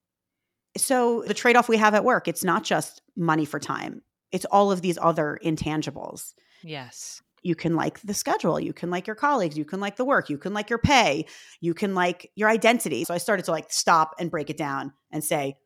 So, 0.78 1.24
the 1.26 1.34
trade 1.34 1.56
off 1.56 1.70
we 1.70 1.78
have 1.78 1.94
at 1.94 2.04
work, 2.04 2.28
it's 2.28 2.44
not 2.44 2.64
just 2.64 3.02
money 3.16 3.46
for 3.46 3.60
time, 3.60 4.02
it's 4.32 4.46
all 4.46 4.72
of 4.72 4.82
these 4.82 4.98
other 5.02 5.40
intangibles. 5.44 6.34
Yes. 6.64 7.22
You 7.42 7.56
can 7.56 7.76
like 7.76 8.00
the 8.02 8.14
schedule, 8.14 8.60
you 8.60 8.74
can 8.74 8.90
like 8.90 9.06
your 9.06 9.16
colleagues, 9.16 9.58
you 9.58 9.66
can 9.66 9.80
like 9.80 9.98
the 9.98 10.06
work, 10.06 10.30
you 10.30 10.38
can 10.38 10.54
like 10.54 10.70
your 10.70 10.80
pay, 10.80 11.26
you 11.60 11.74
can 11.74 11.94
like 11.94 12.32
your 12.36 12.50
identity. 12.50 13.04
So, 13.04 13.14
I 13.14 13.20
started 13.20 13.46
to 13.46 13.52
like 13.52 13.72
stop 13.72 14.16
and 14.20 14.32
break 14.32 14.50
it 14.50 14.58
down 14.58 14.94
and 15.12 15.24
say, 15.24 15.58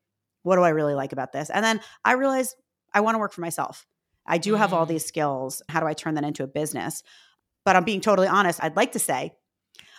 what 0.43 0.57
do 0.57 0.63
I 0.63 0.69
really 0.69 0.95
like 0.95 1.13
about 1.13 1.31
this? 1.31 1.49
And 1.49 1.63
then 1.63 1.79
I 2.03 2.13
realized 2.13 2.55
I 2.93 3.01
want 3.01 3.15
to 3.15 3.19
work 3.19 3.33
for 3.33 3.41
myself. 3.41 3.85
I 4.27 4.37
do 4.37 4.55
have 4.55 4.73
all 4.73 4.85
mm. 4.85 4.89
these 4.89 5.05
skills. 5.05 5.61
How 5.69 5.79
do 5.79 5.87
I 5.87 5.93
turn 5.93 6.15
that 6.15 6.23
into 6.23 6.43
a 6.43 6.47
business? 6.47 7.03
But 7.65 7.75
I'm 7.75 7.83
being 7.83 8.01
totally 8.01 8.27
honest. 8.27 8.63
I'd 8.63 8.75
like 8.75 8.93
to 8.93 8.99
say, 8.99 9.33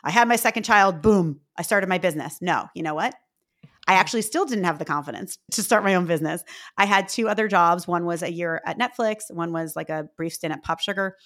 I 0.05 0.11
had 0.11 0.29
my 0.29 0.37
second 0.37 0.63
child, 0.63 1.03
boom, 1.03 1.41
I 1.57 1.63
started 1.63 1.89
my 1.89 1.99
business. 1.99 2.39
No, 2.41 2.67
you 2.75 2.83
know 2.83 2.95
what? 2.95 3.15
I 3.87 3.95
mm. 3.95 3.97
actually 3.97 4.23
still 4.23 4.45
didn't 4.45 4.65
have 4.65 4.79
the 4.79 4.85
confidence 4.85 5.39
to 5.53 5.63
start 5.63 5.85
my 5.85 5.95
own 5.95 6.07
business. 6.07 6.43
I 6.77 6.85
had 6.85 7.09
two 7.09 7.29
other 7.29 7.49
jobs. 7.49 7.89
One 7.89 8.05
was 8.05 8.23
a 8.23 8.33
year 8.33 8.61
at 8.65 8.79
Netflix, 8.79 9.31
one 9.31 9.53
was 9.53 9.75
like 9.75 9.91
a 9.91 10.09
brief 10.17 10.35
stint 10.35 10.53
at 10.53 10.63
Pop 10.63 10.81
Sugar. 10.81 11.17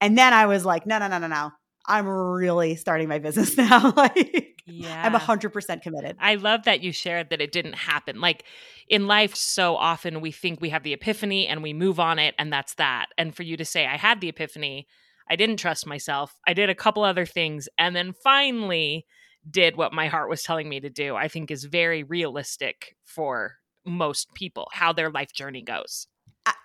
And 0.00 0.16
then 0.16 0.32
I 0.32 0.46
was 0.46 0.64
like, 0.64 0.86
no, 0.86 0.98
no, 0.98 1.08
no, 1.08 1.18
no, 1.18 1.26
no. 1.26 1.50
I'm 1.86 2.06
really 2.06 2.76
starting 2.76 3.08
my 3.08 3.18
business 3.18 3.56
now. 3.56 3.92
like, 3.96 4.62
yeah. 4.66 5.02
I'm 5.06 5.18
100% 5.18 5.82
committed. 5.82 6.16
I 6.20 6.34
love 6.34 6.64
that 6.64 6.82
you 6.82 6.92
shared 6.92 7.30
that 7.30 7.40
it 7.40 7.52
didn't 7.52 7.74
happen. 7.74 8.20
Like 8.20 8.44
in 8.88 9.06
life, 9.06 9.34
so 9.34 9.76
often 9.76 10.20
we 10.20 10.30
think 10.32 10.60
we 10.60 10.70
have 10.70 10.82
the 10.82 10.92
epiphany 10.92 11.46
and 11.46 11.62
we 11.62 11.72
move 11.72 11.98
on 11.98 12.18
it, 12.18 12.34
and 12.38 12.52
that's 12.52 12.74
that. 12.74 13.06
And 13.16 13.34
for 13.34 13.42
you 13.42 13.56
to 13.56 13.64
say, 13.64 13.86
I 13.86 13.96
had 13.96 14.20
the 14.20 14.28
epiphany, 14.28 14.86
I 15.30 15.36
didn't 15.36 15.58
trust 15.58 15.86
myself, 15.86 16.34
I 16.46 16.54
did 16.54 16.70
a 16.70 16.74
couple 16.74 17.04
other 17.04 17.26
things, 17.26 17.68
and 17.78 17.94
then 17.94 18.12
finally, 18.12 19.06
did 19.50 19.76
what 19.76 19.92
my 19.92 20.08
heart 20.08 20.28
was 20.28 20.42
telling 20.42 20.68
me 20.68 20.80
to 20.80 20.90
do, 20.90 21.16
I 21.16 21.28
think 21.28 21.50
is 21.50 21.64
very 21.64 22.02
realistic 22.02 22.96
for 23.04 23.56
most 23.84 24.34
people, 24.34 24.68
how 24.72 24.92
their 24.92 25.10
life 25.10 25.32
journey 25.32 25.62
goes. 25.62 26.06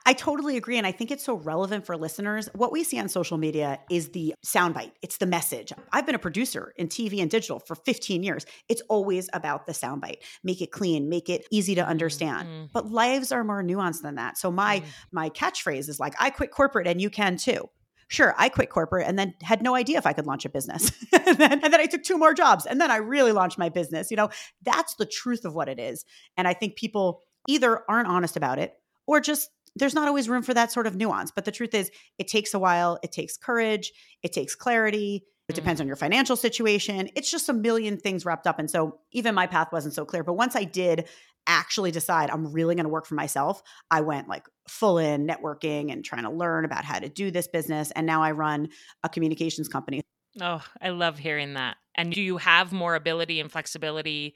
I, 0.05 0.13
totally 0.13 0.57
agree. 0.57 0.77
And 0.77 0.87
I 0.87 0.91
think 0.91 1.11
it's 1.11 1.23
so 1.23 1.35
relevant 1.35 1.85
for 1.85 1.97
listeners. 1.97 2.49
What 2.53 2.71
we 2.71 2.83
see 2.83 2.99
on 2.99 3.09
social 3.09 3.37
media 3.37 3.79
is 3.89 4.09
the 4.09 4.35
soundbite, 4.45 4.91
it's 5.01 5.17
the 5.17 5.25
message. 5.25 5.73
I've 5.91 6.05
been 6.05 6.15
a 6.15 6.19
producer 6.19 6.73
in 6.77 6.87
TV 6.87 7.21
and 7.21 7.29
digital 7.29 7.59
for 7.59 7.75
15 7.75 8.23
years. 8.23 8.45
It's 8.69 8.81
always 8.89 9.29
about 9.33 9.65
the 9.65 9.73
soundbite. 9.73 10.17
Make 10.43 10.61
it 10.61 10.71
clean, 10.71 11.09
make 11.09 11.29
it 11.29 11.45
easy 11.51 11.75
to 11.75 11.85
understand. 11.85 12.47
Mm-hmm. 12.47 12.65
But 12.73 12.91
lives 12.91 13.31
are 13.31 13.43
more 13.43 13.63
nuanced 13.63 14.01
than 14.01 14.15
that. 14.15 14.37
So 14.37 14.51
my 14.51 14.79
mm-hmm. 14.79 14.89
my 15.11 15.29
catchphrase 15.29 15.89
is 15.89 15.99
like, 15.99 16.13
I 16.19 16.29
quit 16.29 16.51
corporate 16.51 16.87
and 16.87 17.01
you 17.01 17.09
can 17.09 17.37
too 17.37 17.69
sure, 18.13 18.35
I 18.37 18.49
quit 18.49 18.69
corporate 18.69 19.07
and 19.07 19.17
then 19.17 19.33
had 19.41 19.63
no 19.63 19.75
idea 19.75 19.97
if 19.97 20.05
I 20.05 20.13
could 20.13 20.27
launch 20.27 20.45
a 20.45 20.49
business. 20.49 20.91
and, 21.13 21.37
then, 21.37 21.51
and, 21.63 21.73
then, 21.73 21.79
I 21.79 21.87
took 21.87 22.03
two 22.03 22.17
more 22.17 22.33
jobs 22.33 22.65
and 22.65 22.79
then 22.79 22.91
I 22.91 22.97
really 22.97 23.31
launched 23.31 23.57
my 23.57 23.69
business. 23.69 24.11
You 24.11 24.17
know, 24.17 24.29
that's 24.61 24.95
the 24.95 25.05
truth 25.05 25.45
of 25.45 25.55
what 25.55 25.67
it 25.67 25.79
is. 25.79 26.05
And 26.37 26.47
I 26.47 26.53
think 26.53 26.75
people 26.75 27.21
either 27.47 27.81
aren't 27.89 28.07
honest 28.07 28.37
about 28.37 28.59
it 28.59 28.73
or 29.07 29.19
just 29.19 29.49
there's 29.75 29.95
not 29.95 30.07
always 30.07 30.29
room 30.29 30.43
for 30.43 30.53
that 30.53 30.71
sort 30.71 30.87
of 30.87 30.95
nuance. 30.95 31.31
But 31.31 31.45
the 31.45 31.51
truth 31.51 31.73
is, 31.73 31.91
it 32.17 32.27
takes 32.27 32.53
a 32.53 32.59
while, 32.59 32.99
it 33.03 33.11
takes 33.11 33.37
courage, 33.37 33.91
it 34.21 34.33
takes 34.33 34.55
clarity. 34.55 35.23
It 35.49 35.55
depends 35.55 35.81
on 35.81 35.85
mm-hmm. 35.85 35.89
your 35.89 35.95
financial 35.97 36.37
situation. 36.37 37.09
It's 37.15 37.29
just 37.29 37.49
a 37.49 37.53
million 37.53 37.97
things 37.97 38.25
wrapped 38.25 38.47
up. 38.47 38.59
And 38.59 38.71
so 38.71 38.99
even 39.11 39.35
my 39.35 39.45
path 39.45 39.73
wasn't 39.73 39.93
so 39.93 40.05
clear. 40.05 40.23
But 40.23 40.33
once 40.33 40.55
I 40.55 40.63
did 40.63 41.09
actually 41.47 41.91
decide 41.91 42.29
I'm 42.29 42.53
really 42.53 42.75
going 42.75 42.85
to 42.85 42.89
work 42.89 43.05
for 43.05 43.15
myself, 43.15 43.61
I 43.91 44.01
went 44.01 44.29
like 44.29 44.45
full 44.69 44.97
in 44.97 45.27
networking 45.27 45.91
and 45.91 46.05
trying 46.05 46.23
to 46.23 46.29
learn 46.29 46.63
about 46.63 46.85
how 46.85 46.97
to 46.97 47.09
do 47.09 47.29
this 47.29 47.49
business. 47.49 47.91
And 47.91 48.07
now 48.07 48.23
I 48.23 48.31
run 48.31 48.69
a 49.03 49.09
communications 49.09 49.67
company. 49.67 50.01
Oh, 50.41 50.63
I 50.81 50.89
love 50.89 51.19
hearing 51.19 51.55
that. 51.55 51.75
And 51.95 52.13
do 52.13 52.21
you 52.21 52.37
have 52.37 52.71
more 52.71 52.95
ability 52.95 53.39
and 53.39 53.51
flexibility 53.51 54.35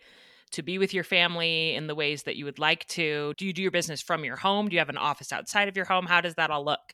to 0.52 0.64
be 0.64 0.78
with 0.78 0.94
your 0.94 1.04
family 1.04 1.76
in 1.76 1.88
the 1.88 1.96
ways 1.96 2.24
that 2.24 2.36
you 2.36 2.46
would 2.46 2.60
like 2.60 2.86
to? 2.88 3.34
Do 3.38 3.46
you 3.46 3.54
do 3.54 3.62
your 3.62 3.72
business 3.72 4.02
from 4.02 4.24
your 4.24 4.36
home? 4.36 4.70
Do 4.70 4.74
you 4.74 4.80
have 4.80 4.90
an 4.90 4.98
office 4.98 5.32
outside 5.32 5.68
of 5.68 5.76
your 5.76 5.86
home? 5.86 6.06
How 6.06 6.22
does 6.22 6.36
that 6.36 6.50
all 6.50 6.64
look? 6.64 6.94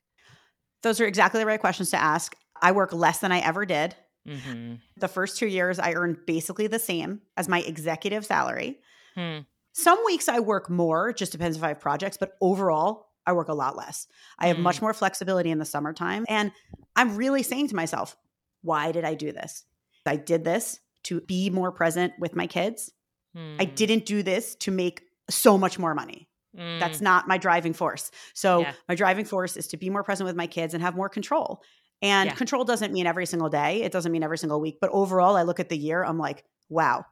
Those 0.82 1.00
are 1.00 1.06
exactly 1.06 1.40
the 1.40 1.46
right 1.46 1.60
questions 1.60 1.92
to 1.92 2.02
ask. 2.02 2.36
I 2.62 2.72
work 2.72 2.94
less 2.94 3.20
than 3.20 3.32
I 3.32 3.40
ever 3.40 3.66
did. 3.66 3.96
Mm-hmm. 4.28 4.76
The 4.98 5.08
first 5.08 5.38
two 5.38 5.48
years, 5.48 5.80
I 5.80 5.94
earned 5.94 6.26
basically 6.26 6.68
the 6.68 6.80
same 6.80 7.22
as 7.38 7.48
my 7.48 7.62
executive 7.62 8.26
salary. 8.26 8.80
Hmm. 9.16 9.40
Some 9.74 10.00
weeks 10.06 10.30
I 10.30 10.40
work 10.40 10.70
more, 10.70 11.14
just 11.14 11.32
depends 11.32 11.58
if 11.58 11.64
I 11.64 11.70
have 11.70 11.80
projects, 11.80 12.18
but 12.18 12.34
overall, 12.42 13.08
I 13.26 13.34
work 13.34 13.48
a 13.48 13.54
lot 13.54 13.76
less. 13.76 14.08
I 14.38 14.48
have 14.48 14.58
mm. 14.58 14.62
much 14.62 14.82
more 14.82 14.94
flexibility 14.94 15.50
in 15.50 15.58
the 15.58 15.66
summertime. 15.66 16.26
And 16.28 16.52
I'm 16.96 17.16
really 17.16 17.42
saying 17.42 17.70
to 17.70 17.76
myself, 17.76 18.16
why 18.62 18.92
did 18.92 19.04
I 19.04 19.14
do 19.14 19.32
this? 19.32 19.64
I 20.06 20.18
did 20.18 20.44
this 20.44 20.80
to 21.04 21.22
be 21.22 21.50
more 21.50 21.72
present 21.72 22.14
with 22.20 22.36
my 22.36 22.48
kids. 22.48 22.92
Mm. 23.36 23.56
I 23.60 23.66
didn't 23.66 24.06
do 24.06 24.24
this 24.24 24.56
to 24.56 24.72
make 24.72 25.04
so 25.30 25.58
much 25.58 25.80
more 25.80 25.96
money. 25.96 26.28
Mm. 26.58 26.80
That's 26.80 27.02
not 27.02 27.28
my 27.28 27.38
driving 27.38 27.74
force. 27.74 28.12
So, 28.34 28.62
yeah. 28.62 28.74
my 28.88 28.96
driving 28.96 29.26
force 29.26 29.58
is 29.58 29.68
to 29.70 29.78
be 29.78 29.90
more 29.90 30.04
present 30.04 30.28
with 30.28 30.36
my 30.36 30.48
kids 30.48 30.74
and 30.74 30.84
have 30.84 30.96
more 30.96 31.10
control. 31.10 31.62
And 32.02 32.30
yeah. 32.30 32.36
control 32.36 32.64
doesn't 32.64 32.94
mean 32.94 33.08
every 33.08 33.26
single 33.26 33.50
day, 33.50 33.82
it 33.82 33.92
doesn't 33.92 34.12
mean 34.12 34.24
every 34.24 34.38
single 34.38 34.62
week. 34.62 34.78
But 34.80 34.92
overall, 34.92 35.36
I 35.36 35.44
look 35.44 35.60
at 35.60 35.70
the 35.70 35.78
year, 35.78 36.04
I'm 36.04 36.18
like, 36.18 36.44
wow, 36.70 37.06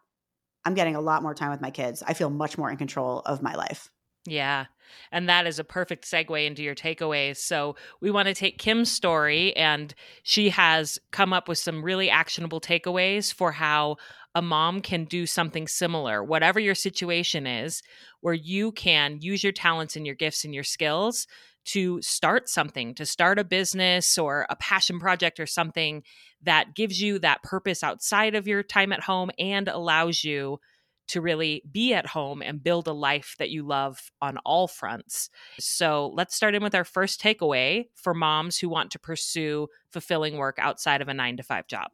I'm 0.66 0.74
getting 0.74 0.96
a 0.96 1.01
lot 1.01 1.24
more 1.24 1.34
time 1.34 1.50
with 1.50 1.62
my 1.62 1.72
kids. 1.72 2.04
I 2.06 2.13
feel 2.13 2.30
much 2.30 2.58
more 2.58 2.70
in 2.70 2.78
control 2.78 3.22
of 3.22 3.42
my 3.42 3.56
life. 3.56 3.90
Yeah. 4.28 4.66
And 5.12 5.30
that 5.30 5.48
is 5.48 5.58
a 5.58 5.63
perfect 5.63 6.06
segue 6.06 6.46
into 6.46 6.62
your 6.62 6.75
takeaways. 6.75 7.38
So, 7.38 7.75
we 8.01 8.12
want 8.12 8.28
to 8.28 8.36
take 8.36 8.60
Kim's 8.60 8.92
story, 8.92 9.56
and 9.56 9.96
she 10.22 10.50
has 10.50 11.00
come 11.12 11.34
up 11.34 11.48
with 11.48 11.58
some 11.58 11.84
really 11.84 12.10
actionable 12.10 12.62
takeaways 12.62 13.34
for 13.34 13.54
how 13.54 13.98
a 14.34 14.42
mom 14.42 14.82
can 14.82 15.06
do 15.06 15.26
something 15.26 15.68
similar, 15.68 16.24
whatever 16.24 16.60
your 16.60 16.76
situation 16.76 17.46
is, 17.46 17.82
where 18.22 18.34
you 18.34 18.72
can 18.72 19.18
use 19.22 19.44
your 19.44 19.52
talents 19.52 19.96
and 19.96 20.06
your 20.06 20.16
gifts 20.16 20.46
and 20.46 20.54
your 20.54 20.64
skills 20.64 21.28
to 21.64 22.02
start 22.02 22.50
something, 22.50 22.96
to 22.96 23.06
start 23.06 23.38
a 23.38 23.44
business 23.44 24.18
or 24.18 24.48
a 24.50 24.56
passion 24.56 25.00
project 25.00 25.40
or 25.40 25.46
something 25.46 26.04
that 26.42 26.76
gives 26.76 27.02
you 27.02 27.20
that 27.20 27.44
purpose 27.44 27.84
outside 27.84 28.34
of 28.34 28.48
your 28.48 28.64
time 28.64 28.92
at 28.92 29.04
home 29.04 29.30
and 29.38 29.68
allows 29.68 30.24
you 30.24 30.60
to 31.08 31.20
really 31.20 31.62
be 31.70 31.94
at 31.94 32.08
home 32.08 32.42
and 32.42 32.64
build 32.64 32.88
a 32.88 32.94
life 32.94 33.36
that 33.38 33.50
you 33.50 33.64
love 33.68 34.12
on 34.22 34.38
all 34.46 34.68
fronts. 34.68 35.30
So 35.60 36.12
let's 36.16 36.36
start 36.36 36.56
in 36.56 36.64
with 36.64 36.74
our 36.74 36.86
first 36.86 37.22
takeaway 37.22 37.90
for 37.96 38.14
moms 38.14 38.58
who 38.58 38.70
want 38.70 38.92
to 38.92 39.00
pursue 39.00 39.68
fulfilling 39.92 40.38
work 40.38 40.58
outside 40.58 41.02
of 41.02 41.10
a 41.10 41.14
nine 41.14 41.38
to 41.38 41.44
five 41.44 41.68
job. 41.68 41.92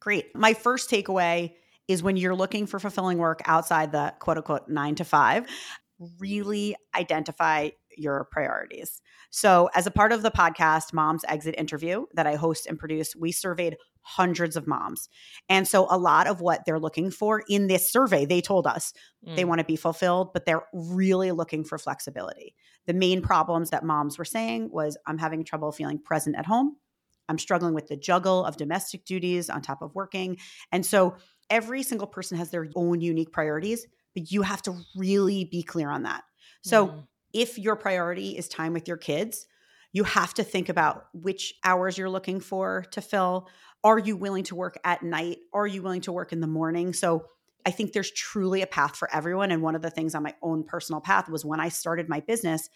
Great. 0.00 0.36
My 0.36 0.52
first 0.52 0.90
takeaway 0.90 1.54
is 1.92 2.02
when 2.02 2.16
you're 2.16 2.34
looking 2.34 2.66
for 2.66 2.78
fulfilling 2.78 3.18
work 3.18 3.40
outside 3.44 3.92
the 3.92 4.14
quote 4.18 4.38
unquote 4.38 4.68
nine 4.68 4.94
to 4.96 5.04
five, 5.04 5.46
really 6.18 6.74
identify 6.94 7.70
your 7.96 8.26
priorities. 8.30 9.00
So, 9.30 9.70
as 9.74 9.86
a 9.86 9.90
part 9.90 10.12
of 10.12 10.22
the 10.22 10.30
podcast, 10.30 10.92
Mom's 10.92 11.24
Exit 11.28 11.54
Interview 11.56 12.06
that 12.14 12.26
I 12.26 12.34
host 12.34 12.66
and 12.66 12.78
produce, 12.78 13.14
we 13.16 13.32
surveyed 13.32 13.76
hundreds 14.02 14.56
of 14.56 14.66
moms. 14.66 15.08
And 15.48 15.66
so, 15.66 15.86
a 15.90 15.98
lot 15.98 16.26
of 16.26 16.40
what 16.40 16.64
they're 16.66 16.78
looking 16.78 17.10
for 17.10 17.42
in 17.48 17.66
this 17.66 17.90
survey, 17.90 18.24
they 18.24 18.40
told 18.40 18.66
us 18.66 18.92
mm. 19.26 19.36
they 19.36 19.44
want 19.44 19.60
to 19.60 19.64
be 19.64 19.76
fulfilled, 19.76 20.32
but 20.32 20.44
they're 20.44 20.66
really 20.72 21.30
looking 21.30 21.64
for 21.64 21.78
flexibility. 21.78 22.54
The 22.86 22.94
main 22.94 23.22
problems 23.22 23.70
that 23.70 23.84
moms 23.84 24.18
were 24.18 24.24
saying 24.24 24.70
was 24.72 24.96
I'm 25.06 25.18
having 25.18 25.44
trouble 25.44 25.72
feeling 25.72 25.98
present 25.98 26.36
at 26.36 26.46
home. 26.46 26.76
I'm 27.28 27.38
struggling 27.38 27.72
with 27.72 27.86
the 27.86 27.96
juggle 27.96 28.44
of 28.44 28.56
domestic 28.56 29.04
duties 29.04 29.48
on 29.48 29.62
top 29.62 29.80
of 29.80 29.94
working. 29.94 30.38
And 30.72 30.84
so, 30.84 31.16
every 31.52 31.84
single 31.84 32.08
person 32.08 32.36
has 32.38 32.50
their 32.50 32.66
own 32.74 33.00
unique 33.00 33.30
priorities, 33.30 33.86
but 34.14 34.32
you 34.32 34.42
have 34.42 34.62
to 34.62 34.74
really 34.96 35.44
be 35.44 35.62
clear 35.62 35.90
on 35.90 36.02
that. 36.02 36.24
So, 36.62 36.88
mm 36.88 37.04
if 37.32 37.58
your 37.58 37.76
priority 37.76 38.36
is 38.36 38.46
time 38.46 38.74
with 38.74 38.86
your 38.86 38.98
kids, 38.98 39.46
you 39.92 40.04
have 40.04 40.34
to 40.34 40.44
think 40.44 40.68
about 40.68 41.06
which 41.14 41.54
hours 41.64 41.96
you're 41.96 42.10
looking 42.10 42.40
for 42.40 42.84
to 42.90 43.00
fill. 43.00 43.48
Are 43.84 43.98
you 43.98 44.16
willing 44.16 44.44
to 44.44 44.54
work 44.54 44.78
at 44.84 45.02
night? 45.02 45.38
Are 45.52 45.66
you 45.66 45.82
willing 45.82 46.02
to 46.02 46.12
work 46.12 46.32
in 46.32 46.40
the 46.40 46.46
morning? 46.46 46.92
So 46.92 47.24
I 47.64 47.70
think 47.70 47.92
there's 47.92 48.10
truly 48.10 48.62
a 48.62 48.66
path 48.66 48.96
for 48.96 49.08
everyone. 49.14 49.50
And 49.50 49.62
one 49.62 49.74
of 49.74 49.82
the 49.82 49.90
things 49.90 50.14
on 50.14 50.22
my 50.22 50.34
own 50.42 50.64
personal 50.64 51.00
path 51.00 51.28
was 51.28 51.44
when 51.44 51.60
I 51.60 51.68
started 51.68 52.08
my 52.08 52.20
business, 52.20 52.68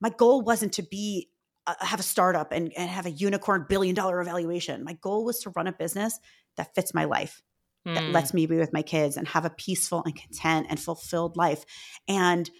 my 0.00 0.10
goal 0.10 0.42
wasn't 0.42 0.72
to 0.74 0.82
be 0.82 1.30
uh, 1.66 1.74
have 1.80 1.98
a 1.98 2.04
startup 2.04 2.52
and, 2.52 2.72
and 2.76 2.88
have 2.88 3.06
a 3.06 3.10
unicorn 3.10 3.66
billion 3.68 3.94
dollar 3.94 4.20
evaluation. 4.20 4.84
My 4.84 4.92
goal 4.94 5.24
was 5.24 5.40
to 5.40 5.50
run 5.56 5.66
a 5.66 5.72
business 5.72 6.20
that 6.56 6.74
fits 6.74 6.94
my 6.94 7.04
life, 7.04 7.42
mm. 7.86 7.94
that 7.94 8.04
lets 8.10 8.34
me 8.34 8.46
be 8.46 8.56
with 8.56 8.72
my 8.72 8.82
kids 8.82 9.16
and 9.16 9.28
have 9.28 9.44
a 9.44 9.50
peaceful 9.50 10.02
and 10.04 10.14
content 10.14 10.66
and 10.68 10.80
fulfilled 10.80 11.36
life. 11.36 11.64
And 12.08 12.50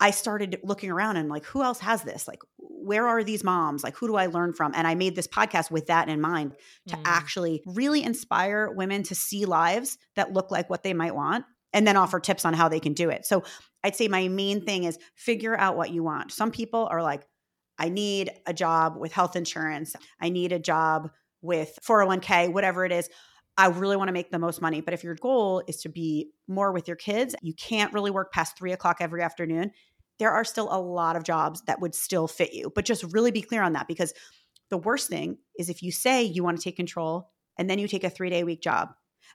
I 0.00 0.10
started 0.10 0.60
looking 0.62 0.90
around 0.90 1.16
and 1.16 1.28
like, 1.28 1.44
who 1.44 1.62
else 1.62 1.80
has 1.80 2.02
this? 2.02 2.26
Like, 2.26 2.40
where 2.58 3.06
are 3.06 3.22
these 3.24 3.44
moms? 3.44 3.84
Like, 3.84 3.96
who 3.96 4.08
do 4.08 4.16
I 4.16 4.26
learn 4.26 4.52
from? 4.52 4.72
And 4.74 4.86
I 4.86 4.94
made 4.94 5.16
this 5.16 5.28
podcast 5.28 5.70
with 5.70 5.86
that 5.86 6.08
in 6.08 6.20
mind 6.20 6.54
to 6.88 6.96
mm. 6.96 7.02
actually 7.04 7.62
really 7.64 8.02
inspire 8.02 8.70
women 8.70 9.02
to 9.04 9.14
see 9.14 9.44
lives 9.44 9.96
that 10.16 10.32
look 10.32 10.50
like 10.50 10.68
what 10.68 10.82
they 10.82 10.92
might 10.92 11.14
want 11.14 11.44
and 11.72 11.86
then 11.86 11.96
offer 11.96 12.20
tips 12.20 12.44
on 12.44 12.54
how 12.54 12.68
they 12.68 12.80
can 12.80 12.92
do 12.92 13.10
it. 13.10 13.24
So 13.24 13.44
I'd 13.82 13.96
say 13.96 14.08
my 14.08 14.28
main 14.28 14.64
thing 14.64 14.84
is 14.84 14.98
figure 15.14 15.56
out 15.56 15.76
what 15.76 15.90
you 15.90 16.02
want. 16.02 16.32
Some 16.32 16.50
people 16.50 16.88
are 16.90 17.02
like, 17.02 17.26
I 17.78 17.88
need 17.88 18.30
a 18.46 18.54
job 18.54 18.96
with 18.96 19.12
health 19.12 19.36
insurance, 19.36 19.96
I 20.20 20.28
need 20.28 20.52
a 20.52 20.58
job 20.58 21.10
with 21.42 21.78
401k, 21.86 22.52
whatever 22.52 22.84
it 22.84 22.92
is. 22.92 23.08
I 23.56 23.68
really 23.68 23.96
want 23.96 24.08
to 24.08 24.12
make 24.12 24.30
the 24.30 24.38
most 24.38 24.60
money. 24.60 24.80
But 24.80 24.94
if 24.94 25.04
your 25.04 25.14
goal 25.14 25.62
is 25.68 25.76
to 25.82 25.88
be 25.88 26.30
more 26.48 26.72
with 26.72 26.88
your 26.88 26.96
kids, 26.96 27.34
you 27.42 27.54
can't 27.54 27.92
really 27.92 28.10
work 28.10 28.32
past 28.32 28.58
three 28.58 28.72
o'clock 28.72 28.96
every 29.00 29.22
afternoon. 29.22 29.70
There 30.18 30.32
are 30.32 30.44
still 30.44 30.68
a 30.70 30.80
lot 30.80 31.16
of 31.16 31.24
jobs 31.24 31.62
that 31.66 31.80
would 31.80 31.94
still 31.94 32.26
fit 32.26 32.52
you, 32.52 32.70
but 32.74 32.84
just 32.84 33.04
really 33.12 33.30
be 33.30 33.42
clear 33.42 33.62
on 33.62 33.72
that 33.72 33.88
because 33.88 34.12
the 34.70 34.78
worst 34.78 35.08
thing 35.08 35.38
is 35.58 35.68
if 35.68 35.82
you 35.82 35.92
say 35.92 36.22
you 36.22 36.42
want 36.42 36.56
to 36.58 36.64
take 36.64 36.76
control 36.76 37.30
and 37.58 37.68
then 37.68 37.78
you 37.78 37.86
take 37.86 38.04
a 38.04 38.10
three 38.10 38.30
day 38.30 38.44
week 38.44 38.60
job, 38.60 38.90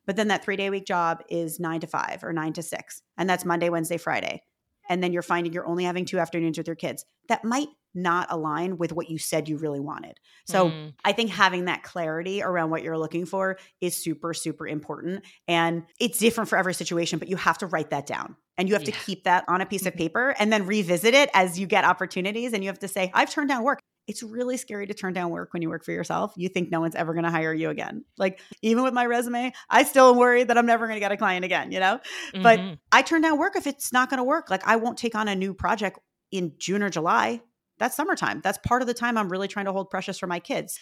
but 0.06 0.16
then 0.16 0.30
that 0.30 0.44
three 0.44 0.56
day 0.56 0.70
week 0.70 0.86
job 0.86 1.24
is 1.30 1.60
nine 1.60 1.80
to 1.82 1.88
five 1.88 2.24
or 2.24 2.34
nine 2.34 2.54
to 2.54 2.64
six, 2.64 3.02
and 3.18 3.30
that's 3.30 3.46
Monday, 3.46 3.70
Wednesday, 3.70 3.98
Friday. 3.98 4.44
And 4.90 5.04
then 5.04 5.14
you're 5.14 5.22
finding 5.22 5.54
you're 5.54 5.68
only 5.68 5.84
having 5.84 6.06
two 6.06 6.20
afternoons 6.20 6.58
with 6.58 6.68
your 6.68 6.76
kids. 6.76 7.06
That 7.28 7.46
might 7.46 7.68
not 7.94 8.28
align 8.30 8.78
with 8.78 8.94
what 8.94 9.10
you 9.10 9.18
said 9.18 9.50
you 9.50 9.58
really 9.58 9.80
wanted. 9.80 10.20
So 10.48 10.70
mm. 10.70 10.94
I 11.04 11.12
think 11.12 11.32
having 11.32 11.66
that 11.66 11.84
clarity 11.84 12.42
around 12.42 12.70
what 12.70 12.84
you're 12.84 12.98
looking 12.98 13.26
for 13.26 13.58
is 13.82 13.96
super, 13.96 14.34
super 14.34 14.68
important. 14.68 15.24
And 15.48 15.84
it's 16.00 16.20
different 16.20 16.50
for 16.50 16.58
every 16.58 16.74
situation, 16.74 17.20
but 17.20 17.30
you 17.30 17.36
have 17.36 17.58
to 17.60 17.68
write 17.68 17.90
that 17.90 18.06
down. 18.06 18.36
And 18.58 18.68
you 18.68 18.76
have 18.76 18.84
yeah. 18.84 18.92
to 18.92 19.00
keep 19.06 19.24
that 19.24 19.46
on 19.48 19.62
a 19.62 19.66
piece 19.66 19.86
of 19.86 19.94
mm-hmm. 19.94 20.00
paper 20.00 20.36
and 20.38 20.52
then 20.52 20.66
revisit 20.66 21.14
it 21.14 21.30
as 21.34 21.58
you 21.58 21.66
get 21.66 21.86
opportunities. 21.86 22.54
And 22.54 22.64
you 22.64 22.70
have 22.70 22.80
to 22.80 22.88
say, 22.88 23.10
I've 23.14 23.30
turned 23.30 23.50
down 23.50 23.64
work. 23.64 23.80
It's 24.08 24.24
really 24.24 24.58
scary 24.58 24.88
to 24.88 24.94
turn 24.94 25.14
down 25.14 25.30
work 25.30 25.54
when 25.54 25.62
you 25.62 25.70
work 25.70 25.86
for 25.86 25.92
yourself. 25.92 26.34
You 26.36 26.50
think 26.50 26.72
no 26.72 26.80
one's 26.80 26.96
ever 26.96 27.14
going 27.14 27.26
to 27.26 27.32
hire 27.32 27.54
you 27.54 27.70
again. 27.70 28.04
Like, 28.18 28.42
even 28.64 28.84
with 28.84 28.94
my 28.94 29.06
resume, 29.06 29.54
I 29.70 29.84
still 29.84 30.10
am 30.10 30.18
worried 30.18 30.48
that 30.48 30.58
I'm 30.58 30.66
never 30.66 30.88
going 30.88 30.96
to 30.96 31.00
get 31.00 31.12
a 31.12 31.18
client 31.18 31.46
again, 31.46 31.72
you 31.72 31.80
know? 31.80 32.00
Mm-hmm. 32.34 32.42
But 32.42 32.60
I 32.92 33.04
turn 33.04 33.22
down 33.22 33.38
work 33.38 33.56
if 33.56 33.68
it's 33.68 33.94
not 33.94 34.10
going 34.10 34.18
to 34.18 34.24
work. 34.24 34.50
Like, 34.50 34.68
I 34.68 34.78
won't 34.78 34.98
take 34.98 35.14
on 35.14 35.28
a 35.28 35.36
new 35.36 35.54
project 35.54 36.00
in 36.32 36.54
June 36.58 36.82
or 36.82 36.90
July 36.90 37.42
that's 37.80 37.96
summertime. 37.96 38.42
That's 38.44 38.60
part 38.60 38.82
of 38.82 38.88
the 38.88 38.94
time 38.94 39.18
I'm 39.18 39.30
really 39.30 39.48
trying 39.48 39.66
to 39.66 39.72
hold 39.72 39.90
precious 39.90 40.20
for 40.20 40.28
my 40.28 40.40
kids. 40.40 40.80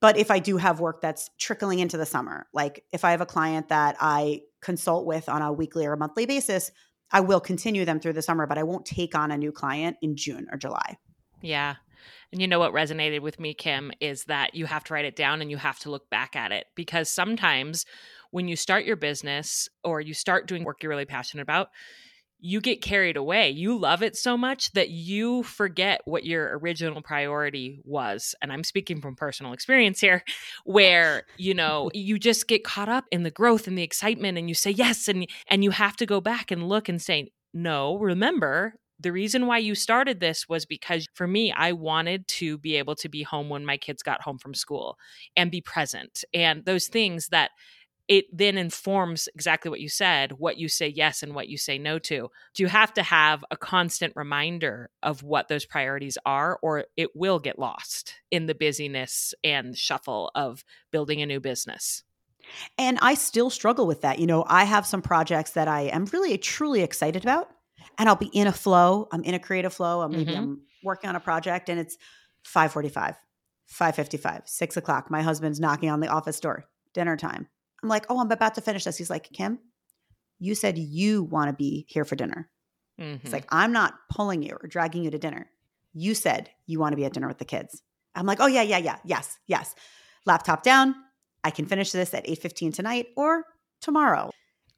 But 0.00 0.18
if 0.18 0.30
I 0.30 0.38
do 0.38 0.56
have 0.58 0.80
work 0.80 1.00
that's 1.00 1.30
trickling 1.38 1.78
into 1.78 1.96
the 1.96 2.06
summer, 2.06 2.46
like 2.52 2.84
if 2.92 3.04
I 3.04 3.12
have 3.12 3.20
a 3.20 3.26
client 3.26 3.68
that 3.68 3.96
I 3.98 4.42
consult 4.60 5.06
with 5.06 5.28
on 5.28 5.42
a 5.42 5.52
weekly 5.52 5.86
or 5.86 5.94
a 5.94 5.98
monthly 5.98 6.26
basis, 6.26 6.70
I 7.10 7.20
will 7.20 7.40
continue 7.40 7.84
them 7.84 8.00
through 8.00 8.12
the 8.12 8.22
summer, 8.22 8.46
but 8.46 8.58
I 8.58 8.62
won't 8.62 8.84
take 8.84 9.14
on 9.14 9.30
a 9.30 9.38
new 9.38 9.52
client 9.52 9.96
in 10.02 10.16
June 10.16 10.48
or 10.50 10.58
July. 10.58 10.96
Yeah. 11.40 11.76
And 12.32 12.40
you 12.40 12.48
know 12.48 12.58
what 12.58 12.72
resonated 12.72 13.20
with 13.20 13.40
me, 13.40 13.54
Kim, 13.54 13.92
is 14.00 14.24
that 14.24 14.54
you 14.54 14.66
have 14.66 14.84
to 14.84 14.94
write 14.94 15.04
it 15.04 15.16
down 15.16 15.40
and 15.40 15.50
you 15.50 15.56
have 15.56 15.78
to 15.80 15.90
look 15.90 16.10
back 16.10 16.36
at 16.36 16.52
it 16.52 16.66
because 16.74 17.08
sometimes 17.08 17.86
when 18.30 18.48
you 18.48 18.56
start 18.56 18.84
your 18.84 18.96
business 18.96 19.68
or 19.84 20.00
you 20.00 20.12
start 20.12 20.46
doing 20.46 20.64
work 20.64 20.82
you're 20.82 20.90
really 20.90 21.04
passionate 21.04 21.42
about, 21.42 21.68
you 22.38 22.60
get 22.60 22.82
carried 22.82 23.16
away. 23.16 23.50
You 23.50 23.78
love 23.78 24.02
it 24.02 24.16
so 24.16 24.36
much 24.36 24.72
that 24.72 24.90
you 24.90 25.42
forget 25.42 26.00
what 26.04 26.24
your 26.24 26.58
original 26.58 27.02
priority 27.02 27.80
was. 27.84 28.34
And 28.42 28.52
I'm 28.52 28.64
speaking 28.64 29.00
from 29.00 29.16
personal 29.16 29.52
experience 29.52 30.00
here, 30.00 30.22
where, 30.64 31.24
you 31.36 31.54
know, 31.54 31.90
you 31.94 32.18
just 32.18 32.48
get 32.48 32.64
caught 32.64 32.88
up 32.88 33.04
in 33.10 33.22
the 33.22 33.30
growth 33.30 33.66
and 33.66 33.76
the 33.76 33.82
excitement 33.82 34.38
and 34.38 34.48
you 34.48 34.54
say 34.54 34.70
yes 34.70 35.08
and 35.08 35.26
and 35.48 35.64
you 35.64 35.70
have 35.70 35.96
to 35.96 36.06
go 36.06 36.20
back 36.20 36.50
and 36.50 36.68
look 36.68 36.88
and 36.88 37.00
say, 37.00 37.30
"No, 37.54 37.96
remember, 37.96 38.74
the 38.98 39.12
reason 39.12 39.46
why 39.46 39.58
you 39.58 39.74
started 39.74 40.20
this 40.20 40.48
was 40.48 40.64
because 40.64 41.06
for 41.14 41.26
me, 41.26 41.52
I 41.52 41.72
wanted 41.72 42.26
to 42.28 42.58
be 42.58 42.76
able 42.76 42.94
to 42.96 43.08
be 43.08 43.22
home 43.22 43.48
when 43.48 43.66
my 43.66 43.76
kids 43.76 44.02
got 44.02 44.22
home 44.22 44.38
from 44.38 44.54
school 44.54 44.98
and 45.36 45.50
be 45.50 45.60
present. 45.60 46.24
And 46.32 46.64
those 46.64 46.86
things 46.86 47.28
that 47.28 47.50
it 48.08 48.26
then 48.32 48.56
informs 48.56 49.28
exactly 49.34 49.68
what 49.68 49.80
you 49.80 49.88
said, 49.88 50.32
what 50.32 50.58
you 50.58 50.68
say 50.68 50.86
yes 50.86 51.22
and 51.22 51.34
what 51.34 51.48
you 51.48 51.58
say 51.58 51.76
no 51.76 51.98
to. 51.98 52.30
Do 52.54 52.62
you 52.62 52.68
have 52.68 52.94
to 52.94 53.02
have 53.02 53.44
a 53.50 53.56
constant 53.56 54.12
reminder 54.14 54.90
of 55.02 55.22
what 55.22 55.48
those 55.48 55.64
priorities 55.64 56.16
are, 56.24 56.58
or 56.62 56.84
it 56.96 57.16
will 57.16 57.40
get 57.40 57.58
lost 57.58 58.14
in 58.30 58.46
the 58.46 58.54
busyness 58.54 59.34
and 59.42 59.76
shuffle 59.76 60.30
of 60.34 60.64
building 60.92 61.20
a 61.20 61.26
new 61.26 61.40
business. 61.40 62.04
And 62.78 62.98
I 63.02 63.14
still 63.14 63.50
struggle 63.50 63.88
with 63.88 64.02
that. 64.02 64.20
You 64.20 64.26
know, 64.28 64.44
I 64.46 64.64
have 64.64 64.86
some 64.86 65.02
projects 65.02 65.52
that 65.52 65.66
I 65.66 65.82
am 65.82 66.04
really 66.06 66.38
truly 66.38 66.82
excited 66.82 67.24
about, 67.24 67.50
and 67.98 68.08
I'll 68.08 68.14
be 68.14 68.30
in 68.32 68.46
a 68.46 68.52
flow. 68.52 69.08
I'm 69.10 69.24
in 69.24 69.34
a 69.34 69.40
creative 69.40 69.74
flow. 69.74 70.02
I'm 70.02 70.12
maybe 70.12 70.30
mm-hmm. 70.30 70.42
I'm 70.42 70.60
working 70.84 71.10
on 71.10 71.16
a 71.16 71.20
project, 71.20 71.68
and 71.68 71.80
it's 71.80 71.98
5:45, 72.44 73.16
5:55, 73.68 74.48
six 74.48 74.76
o'clock. 74.76 75.10
My 75.10 75.22
husband's 75.22 75.58
knocking 75.58 75.90
on 75.90 75.98
the 75.98 76.06
office 76.06 76.38
door. 76.38 76.66
Dinner 76.94 77.16
time 77.16 77.48
I'm 77.86 77.88
like, 77.88 78.06
oh, 78.08 78.18
I'm 78.18 78.32
about 78.32 78.56
to 78.56 78.60
finish 78.60 78.82
this. 78.82 78.98
He's 78.98 79.10
like, 79.10 79.30
Kim, 79.32 79.60
you 80.40 80.56
said 80.56 80.76
you 80.76 81.22
want 81.22 81.50
to 81.50 81.52
be 81.52 81.86
here 81.88 82.04
for 82.04 82.16
dinner. 82.16 82.50
Mm-hmm. 83.00 83.24
It's 83.24 83.32
like, 83.32 83.46
I'm 83.50 83.70
not 83.70 83.94
pulling 84.10 84.42
you 84.42 84.58
or 84.60 84.66
dragging 84.66 85.04
you 85.04 85.10
to 85.12 85.18
dinner. 85.18 85.48
You 85.94 86.16
said 86.16 86.50
you 86.66 86.80
want 86.80 86.94
to 86.94 86.96
be 86.96 87.04
at 87.04 87.12
dinner 87.12 87.28
with 87.28 87.38
the 87.38 87.44
kids. 87.44 87.80
I'm 88.16 88.26
like, 88.26 88.40
oh 88.40 88.48
yeah, 88.48 88.62
yeah, 88.62 88.78
yeah, 88.78 88.96
yes, 89.04 89.38
yes. 89.46 89.76
Laptop 90.24 90.64
down. 90.64 90.96
I 91.44 91.50
can 91.50 91.66
finish 91.66 91.92
this 91.92 92.12
at 92.12 92.26
8:15 92.26 92.74
tonight 92.74 93.06
or 93.16 93.44
tomorrow. 93.80 94.30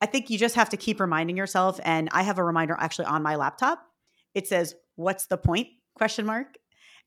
I 0.02 0.06
think 0.06 0.28
you 0.28 0.36
just 0.36 0.56
have 0.56 0.68
to 0.70 0.76
keep 0.76 1.00
reminding 1.00 1.38
yourself. 1.38 1.80
And 1.82 2.10
I 2.12 2.24
have 2.24 2.36
a 2.36 2.44
reminder 2.44 2.76
actually 2.78 3.06
on 3.06 3.22
my 3.22 3.36
laptop. 3.36 3.80
It 4.34 4.46
says, 4.46 4.74
"What's 4.96 5.28
the 5.28 5.38
point?" 5.38 5.68
question 5.94 6.26
mark, 6.26 6.58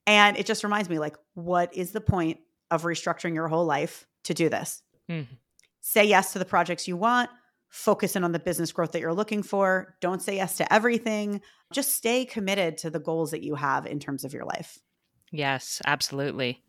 and 0.08 0.36
it 0.38 0.46
just 0.46 0.64
reminds 0.64 0.90
me 0.90 1.00
like, 1.00 1.16
what 1.34 1.74
is 1.76 1.92
the 1.92 2.02
point 2.02 2.40
of 2.70 2.84
restructuring 2.84 3.34
your 3.34 3.48
whole 3.48 3.66
life 3.66 4.06
to 4.26 4.34
do 4.34 4.50
this? 4.50 4.84
Mm-hmm 5.10 5.36
say 5.82 6.06
yes 6.06 6.34
to 6.34 6.40
the 6.40 6.46
projects 6.46 6.88
you 6.88 6.96
want, 6.96 7.30
focus 7.70 8.16
in 8.16 8.24
on 8.24 8.32
the 8.32 8.40
business 8.40 8.72
growth 8.72 8.92
that 8.92 9.00
you're 9.00 9.14
looking 9.14 9.44
for. 9.44 9.96
Don't 10.00 10.22
say 10.22 10.36
yes 10.36 10.58
to 10.58 10.74
everything. 10.74 11.42
Just 11.74 11.92
stay 11.96 12.26
committed 12.26 12.78
to 12.80 12.90
the 12.90 13.00
goals 13.00 13.32
that 13.32 13.44
you 13.44 13.56
have 13.56 13.86
in 13.86 14.00
terms 14.00 14.24
of 14.24 14.34
your 14.34 14.46
life. 14.46 14.80
Yes, 15.32 15.82
absolutely. 15.86 16.64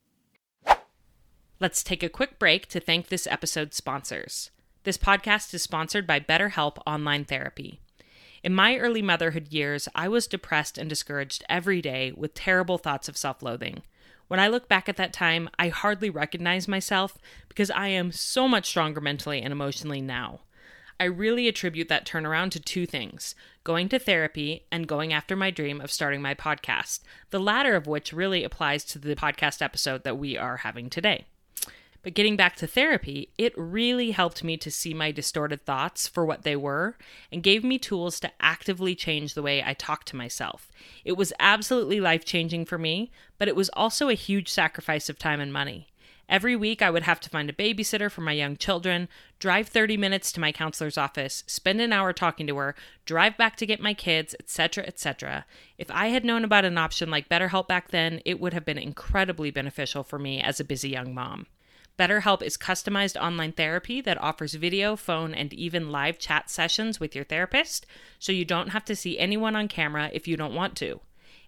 Let's 1.61 1.85
take 1.85 2.03
a 2.03 2.09
quick 2.09 2.39
break 2.39 2.67
to 2.69 2.81
thank 2.81 3.09
this 3.09 3.27
episode's 3.27 3.77
sponsors. 3.77 4.51
This 4.85 4.99
podcast 4.99 5.55
is 5.55 5.63
sponsored 5.63 6.07
by 6.07 6.19
BetterHelp 6.19 6.79
Online 6.87 7.25
Therapy. 7.25 7.81
In 8.43 8.53
my 8.53 8.77
early 8.79 9.03
motherhood 9.03 9.53
years, 9.53 9.89
I 9.95 10.09
was 10.09 10.27
depressed 10.27 10.77
and 10.77 10.89
discouraged 10.89 11.45
every 11.49 11.81
day 11.81 12.13
with 12.17 12.35
terrible 12.35 12.79
thoughts 12.79 13.09
of 13.09 13.17
self 13.17 13.43
loathing. 13.43 13.83
When 14.33 14.41
I 14.41 14.49
look 14.49 14.67
back 14.67 14.89
at 14.89 14.97
that 14.97 15.13
time, 15.13 15.51
I 15.59 15.69
hardly 15.69 16.09
recognize 16.09 16.67
myself 16.67 17.19
because 17.51 17.71
I 17.71 17.89
am 17.89 18.11
so 18.11 18.49
much 18.49 18.67
stronger 18.67 19.03
mentally 19.03 19.43
and 19.43 19.53
emotionally 19.53 20.01
now. 20.01 20.41
I 20.99 21.05
really 21.05 21.49
attribute 21.49 21.91
that 21.91 22.07
turnaround 22.07 22.53
to 22.53 22.59
two 22.59 22.87
things 22.87 23.35
going 23.63 23.91
to 23.91 23.99
therapy 23.99 24.65
and 24.73 24.89
going 24.89 25.13
after 25.13 25.37
my 25.37 25.51
dream 25.51 25.83
of 25.83 25.93
starting 25.93 26.23
my 26.23 26.33
podcast, 26.33 27.01
the 27.29 27.39
latter 27.39 27.77
of 27.77 27.87
which 27.87 28.15
really 28.15 28.43
applies 28.43 28.87
to 28.87 28.99
the 28.99 29.15
podcast 29.15 29.61
episode 29.61 30.03
that 30.05 30.17
we 30.17 30.39
are 30.39 30.57
having 30.57 30.89
today. 30.89 31.27
But 32.03 32.15
getting 32.15 32.37
back 32.37 32.57
to 32.57 32.67
therapy, 32.67 33.31
it 33.39 33.57
really 33.57 34.11
helped 34.11 34.43
me 34.43 34.57
to 34.57 34.71
see 34.71 34.93
my 34.93 35.13
distorted 35.13 35.65
thoughts 35.65 36.09
for 36.09 36.27
what 36.27 36.43
they 36.43 36.57
were 36.57 36.97
and 37.31 37.43
gave 37.43 37.63
me 37.63 37.79
tools 37.79 38.19
to 38.21 38.33
actively 38.41 38.97
change 38.97 39.35
the 39.35 39.43
way 39.43 39.63
I 39.65 39.75
talk 39.75 40.05
to 40.07 40.17
myself. 40.17 40.73
It 41.05 41.13
was 41.13 41.33
absolutely 41.39 42.01
life 42.01 42.25
changing 42.25 42.65
for 42.65 42.77
me, 42.77 43.13
but 43.39 43.47
it 43.47 43.55
was 43.55 43.71
also 43.71 44.09
a 44.09 44.15
huge 44.15 44.49
sacrifice 44.49 45.09
of 45.09 45.19
time 45.19 45.41
and 45.41 45.53
money. 45.53 45.89
Every 46.29 46.57
week, 46.57 46.81
I 46.81 46.91
would 46.91 47.03
have 47.03 47.21
to 47.21 47.29
find 47.29 47.51
a 47.51 47.53
babysitter 47.53 48.11
for 48.11 48.23
my 48.23 48.33
young 48.33 48.57
children, 48.57 49.09
drive 49.39 49.69
30 49.69 49.97
minutes 49.97 50.33
to 50.33 50.41
my 50.41 50.51
counselor's 50.51 50.97
office, 50.97 51.45
spend 51.47 51.81
an 51.81 51.93
hour 51.93 52.13
talking 52.13 52.47
to 52.47 52.57
her, 52.57 52.75
drive 53.05 53.37
back 53.37 53.55
to 53.57 53.67
get 53.67 53.81
my 53.81 53.93
kids, 53.93 54.35
etc., 54.41 54.85
etc. 54.87 55.45
If 55.77 55.91
I 55.91 56.09
had 56.09 56.25
known 56.25 56.43
about 56.43 56.65
an 56.65 56.79
option 56.79 57.11
like 57.11 57.29
BetterHelp 57.29 57.69
back 57.69 57.91
then, 57.91 58.23
it 58.25 58.41
would 58.41 58.55
have 58.55 58.65
been 58.65 58.79
incredibly 58.79 59.51
beneficial 59.51 60.03
for 60.03 60.19
me 60.19 60.41
as 60.41 60.59
a 60.59 60.65
busy 60.65 60.89
young 60.89 61.13
mom. 61.13 61.47
BetterHelp 61.99 62.43
is 62.43 62.57
customized 62.57 63.21
online 63.21 63.53
therapy 63.53 64.01
that 64.01 64.21
offers 64.21 64.55
video, 64.55 64.97
phone, 64.97 65.35
and 65.35 65.53
even 65.53 65.93
live 65.93 66.19
chat 66.19 66.51
sessions 66.51 66.99
with 66.99 67.15
your 67.15 67.25
therapist, 67.25 67.87
so 68.19 68.33
you 68.33 68.45
don't 68.45 68.71
have 68.71 68.85
to 68.87 68.97
see 68.97 69.19
anyone 69.19 69.55
on 69.55 69.69
camera 69.69 70.11
if 70.13 70.27
you 70.27 70.37
don't 70.37 70.55
want 70.55 70.77
to. 70.77 71.01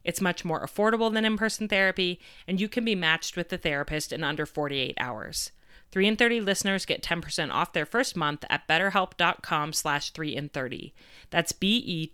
It's 0.04 0.20
much 0.20 0.44
more 0.44 0.64
affordable 0.64 1.12
than 1.12 1.24
in-person 1.24 1.68
therapy, 1.68 2.20
and 2.46 2.60
you 2.60 2.68
can 2.68 2.84
be 2.84 2.94
matched 2.94 3.36
with 3.36 3.48
the 3.48 3.58
therapist 3.58 4.12
in 4.12 4.22
under 4.22 4.44
48 4.44 4.94
hours. 5.00 5.50
3 5.92 6.08
in 6.08 6.16
30 6.16 6.40
listeners 6.40 6.84
get 6.84 7.02
10% 7.02 7.52
off 7.52 7.72
their 7.72 7.86
first 7.86 8.16
month 8.16 8.44
at 8.50 8.66
betterhelp.com 8.68 9.72
slash 9.72 10.10
3 10.10 10.34
in 10.34 10.48
30. 10.48 10.92
That's 11.30 11.52
B-E-T-T-E-R-H-E-L-P 11.52 12.12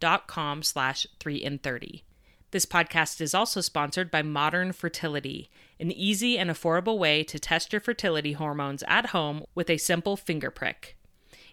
dot 0.00 0.26
com 0.26 0.62
slash 0.62 1.06
3 1.20 1.36
in 1.36 1.58
30. 1.58 2.02
This 2.50 2.64
podcast 2.64 3.20
is 3.20 3.34
also 3.34 3.60
sponsored 3.60 4.10
by 4.10 4.22
Modern 4.22 4.72
Fertility, 4.72 5.50
an 5.78 5.92
easy 5.92 6.38
and 6.38 6.48
affordable 6.48 6.96
way 6.96 7.22
to 7.24 7.38
test 7.38 7.74
your 7.74 7.80
fertility 7.80 8.32
hormones 8.32 8.82
at 8.88 9.10
home 9.10 9.44
with 9.54 9.68
a 9.68 9.76
simple 9.76 10.16
finger 10.16 10.50
prick. 10.50 10.96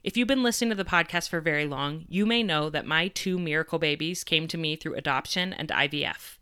If 0.05 0.15
you've 0.15 0.29
been 0.29 0.41
listening 0.41 0.69
to 0.69 0.75
the 0.77 0.85
podcast 0.85 1.27
for 1.27 1.41
very 1.41 1.65
long, 1.65 2.05
you 2.07 2.25
may 2.25 2.43
know 2.43 2.69
that 2.69 2.85
my 2.85 3.09
two 3.09 3.37
miracle 3.37 3.77
babies 3.77 4.23
came 4.23 4.47
to 4.47 4.57
me 4.57 4.77
through 4.77 4.95
adoption 4.95 5.51
and 5.51 5.67
IVF. 5.67 6.37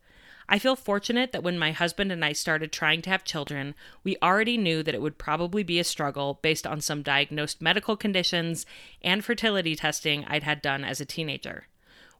I 0.48 0.60
feel 0.60 0.76
fortunate 0.76 1.32
that 1.32 1.42
when 1.42 1.58
my 1.58 1.72
husband 1.72 2.12
and 2.12 2.24
I 2.24 2.34
started 2.34 2.72
trying 2.72 3.02
to 3.04 3.10
have 3.10 3.24
children, 3.24 3.74
we 4.04 4.18
already 4.22 4.58
knew 4.58 4.84
that 4.84 4.94
it 4.94 5.02
would 5.02 5.18
probably 5.18 5.64
be 5.64 5.80
a 5.80 5.84
struggle 5.84 6.38
based 6.44 6.68
on 6.68 6.80
some 6.80 7.02
diagnosed 7.02 7.60
medical 7.60 7.98
conditions 7.98 8.68
and 9.02 9.26
fertility 9.26 9.76
testing 9.76 10.26
I'd 10.26 10.44
had 10.44 10.62
done 10.62 10.84
as 10.84 11.02
a 11.02 11.06
teenager. 11.06 11.66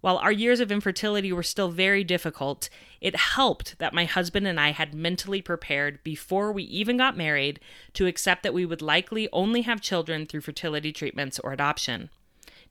While 0.04 0.18
our 0.18 0.34
years 0.34 0.60
of 0.60 0.70
infertility 0.70 1.32
were 1.32 1.44
still 1.44 1.70
very 1.70 2.04
difficult, 2.04 2.70
it 3.00 3.16
helped 3.16 3.80
that 3.80 3.94
my 3.94 4.04
husband 4.04 4.46
and 4.46 4.60
I 4.60 4.72
had 4.72 4.94
mentally 4.94 5.42
prepared 5.42 6.04
before 6.04 6.52
we 6.52 6.64
even 6.64 6.98
got 6.98 7.16
married 7.16 7.62
to 7.94 8.06
accept 8.06 8.44
that 8.44 8.54
we 8.54 8.66
would 8.66 8.82
likely 8.82 9.30
only 9.32 9.62
have 9.62 9.80
children 9.80 10.26
through 10.26 10.42
fertility 10.42 10.92
treatments 10.92 11.40
or 11.40 11.54
adoption. 11.54 12.10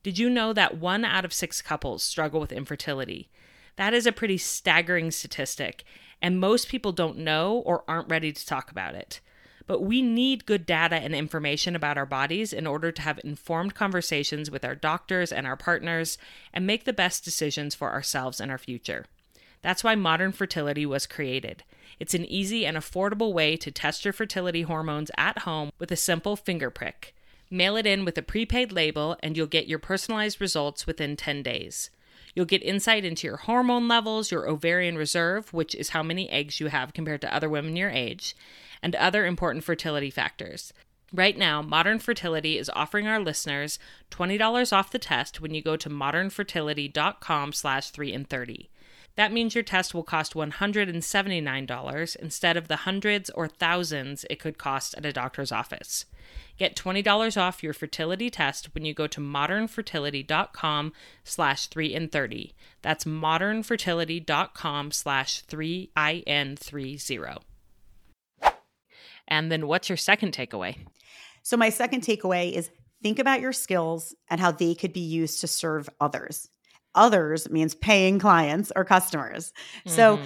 Did 0.03 0.19
you 0.19 0.29
know 0.29 0.53
that 0.53 0.77
one 0.77 1.07
out 1.07 1.25
of 1.25 1.33
six 1.33 1.63
couples 1.63 2.03
struggle 2.03 2.39
with 2.39 2.53
infertility? 2.53 3.31
That 3.77 3.95
is 3.95 4.05
a 4.05 4.13
pretty 4.13 4.37
staggering 4.37 5.11
statistic, 5.11 5.85
and 6.21 6.39
most 6.39 6.69
people 6.69 6.93
don't 6.93 7.17
know 7.17 7.63
or 7.65 7.83
aren't 7.89 8.11
ready 8.11 8.31
to 8.31 8.47
talk 8.47 8.71
about 8.71 8.95
it. 8.95 9.23
But 9.73 9.85
we 9.85 10.03
need 10.03 10.45
good 10.45 10.67
data 10.67 10.97
and 10.97 11.15
information 11.15 11.75
about 11.75 11.97
our 11.97 12.05
bodies 12.05 12.53
in 12.53 12.67
order 12.67 12.93
to 12.93 13.01
have 13.01 13.19
informed 13.25 13.75
conversations 13.75 14.51
with 14.51 14.67
our 14.67 14.75
doctors 14.75 15.33
and 15.33 15.47
our 15.47 15.57
partners 15.57 16.19
and 16.53 16.67
make 16.67 16.85
the 16.85 16.93
best 16.93 17.25
decisions 17.25 17.75
for 17.75 17.91
ourselves 17.91 18.39
and 18.39 18.51
our 18.51 18.59
future. 18.59 19.07
That's 19.63 19.83
why 19.83 19.95
modern 19.95 20.33
fertility 20.33 20.85
was 20.85 21.07
created. 21.07 21.65
It's 21.99 22.13
an 22.13 22.27
easy 22.27 22.67
and 22.67 22.77
affordable 22.77 23.33
way 23.33 23.57
to 23.57 23.71
test 23.71 24.05
your 24.05 24.13
fertility 24.13 24.61
hormones 24.61 25.11
at 25.17 25.39
home 25.39 25.73
with 25.79 25.91
a 25.91 25.97
simple 25.97 26.37
finger 26.37 26.69
prick. 26.69 27.15
Mail 27.51 27.75
it 27.77 27.87
in 27.87 28.05
with 28.05 28.19
a 28.19 28.23
prepaid 28.23 28.73
label, 28.73 29.17
and 29.23 29.39
you'll 29.39 29.47
get 29.47 29.69
your 29.69 29.79
personalized 29.79 30.39
results 30.39 30.87
within 30.87 31.17
10 31.17 31.43
days. 31.43 31.89
You'll 32.35 32.47
get 32.47 32.63
insight 32.63 33.05
into 33.05 33.27
your 33.27 33.37
hormone 33.37 33.89
levels, 33.89 34.31
your 34.31 34.49
ovarian 34.49 34.97
reserve, 34.97 35.53
which 35.53 35.75
is 35.75 35.91
how 35.91 36.03
many 36.03 36.31
eggs 36.31 36.61
you 36.61 36.69
have 36.69 36.95
compared 36.95 37.21
to 37.23 37.35
other 37.35 37.49
women 37.49 37.77
your 37.77 37.91
age, 37.91 38.35
and 38.83 38.95
other 38.97 39.27
important 39.27 39.65
fertility 39.65 40.11
factors. 40.11 40.73
Right 41.15 41.37
now, 41.37 41.61
Modern 41.61 41.99
Fertility 41.99 42.57
is 42.57 42.71
offering 42.75 43.07
our 43.07 43.21
listeners 43.21 43.79
$20 44.11 44.73
off 44.73 44.91
the 44.91 44.99
test 44.99 45.43
when 45.43 45.53
you 45.53 45.61
go 45.61 45.77
to 45.77 45.91
modernfertility.com 45.91 47.53
slash 47.53 47.91
3 47.91 48.13
in 48.15 48.25
30. 48.25 48.71
That 49.17 49.31
means 49.31 49.55
your 49.55 49.63
test 49.63 49.93
will 49.93 50.05
cost 50.05 50.33
$179 50.33 52.17
instead 52.17 52.57
of 52.57 52.69
the 52.69 52.77
hundreds 52.77 53.29
or 53.29 53.47
thousands 53.47 54.25
it 54.31 54.39
could 54.39 54.57
cost 54.57 54.95
at 54.97 55.05
a 55.05 55.13
doctor's 55.13 55.53
office. 55.53 56.07
Get 56.59 56.77
$20 56.77 57.41
off 57.41 57.63
your 57.63 57.73
fertility 57.73 58.31
test 58.31 58.75
when 58.75 58.85
you 58.85 58.95
go 58.95 59.07
to 59.07 59.21
modernfertility.com 59.21 60.93
slash 61.25 61.67
3 61.67 61.95
in 61.95 62.09
30. 62.09 62.55
That's 62.83 63.05
modernfertility.com 63.05 64.91
slash 64.91 65.45
3in30. 65.47 67.39
And 69.29 69.51
then 69.51 69.67
what's 69.67 69.89
your 69.89 69.97
second 69.97 70.35
takeaway? 70.35 70.77
So, 71.43 71.57
my 71.57 71.71
second 71.71 72.03
takeaway 72.03 72.53
is 72.53 72.71
think 73.03 73.19
about 73.19 73.41
your 73.41 73.53
skills 73.53 74.15
and 74.29 74.41
how 74.41 74.53
they 74.53 74.75
could 74.75 74.93
be 74.93 75.01
used 75.01 75.41
to 75.41 75.47
serve 75.47 75.89
others. 76.01 76.49
Others 76.95 77.51
means 77.51 77.75
paying 77.75 78.19
clients 78.19 78.71
or 78.77 78.85
customers. 78.85 79.53
Mm-hmm. 79.87 79.91
So, 79.91 80.21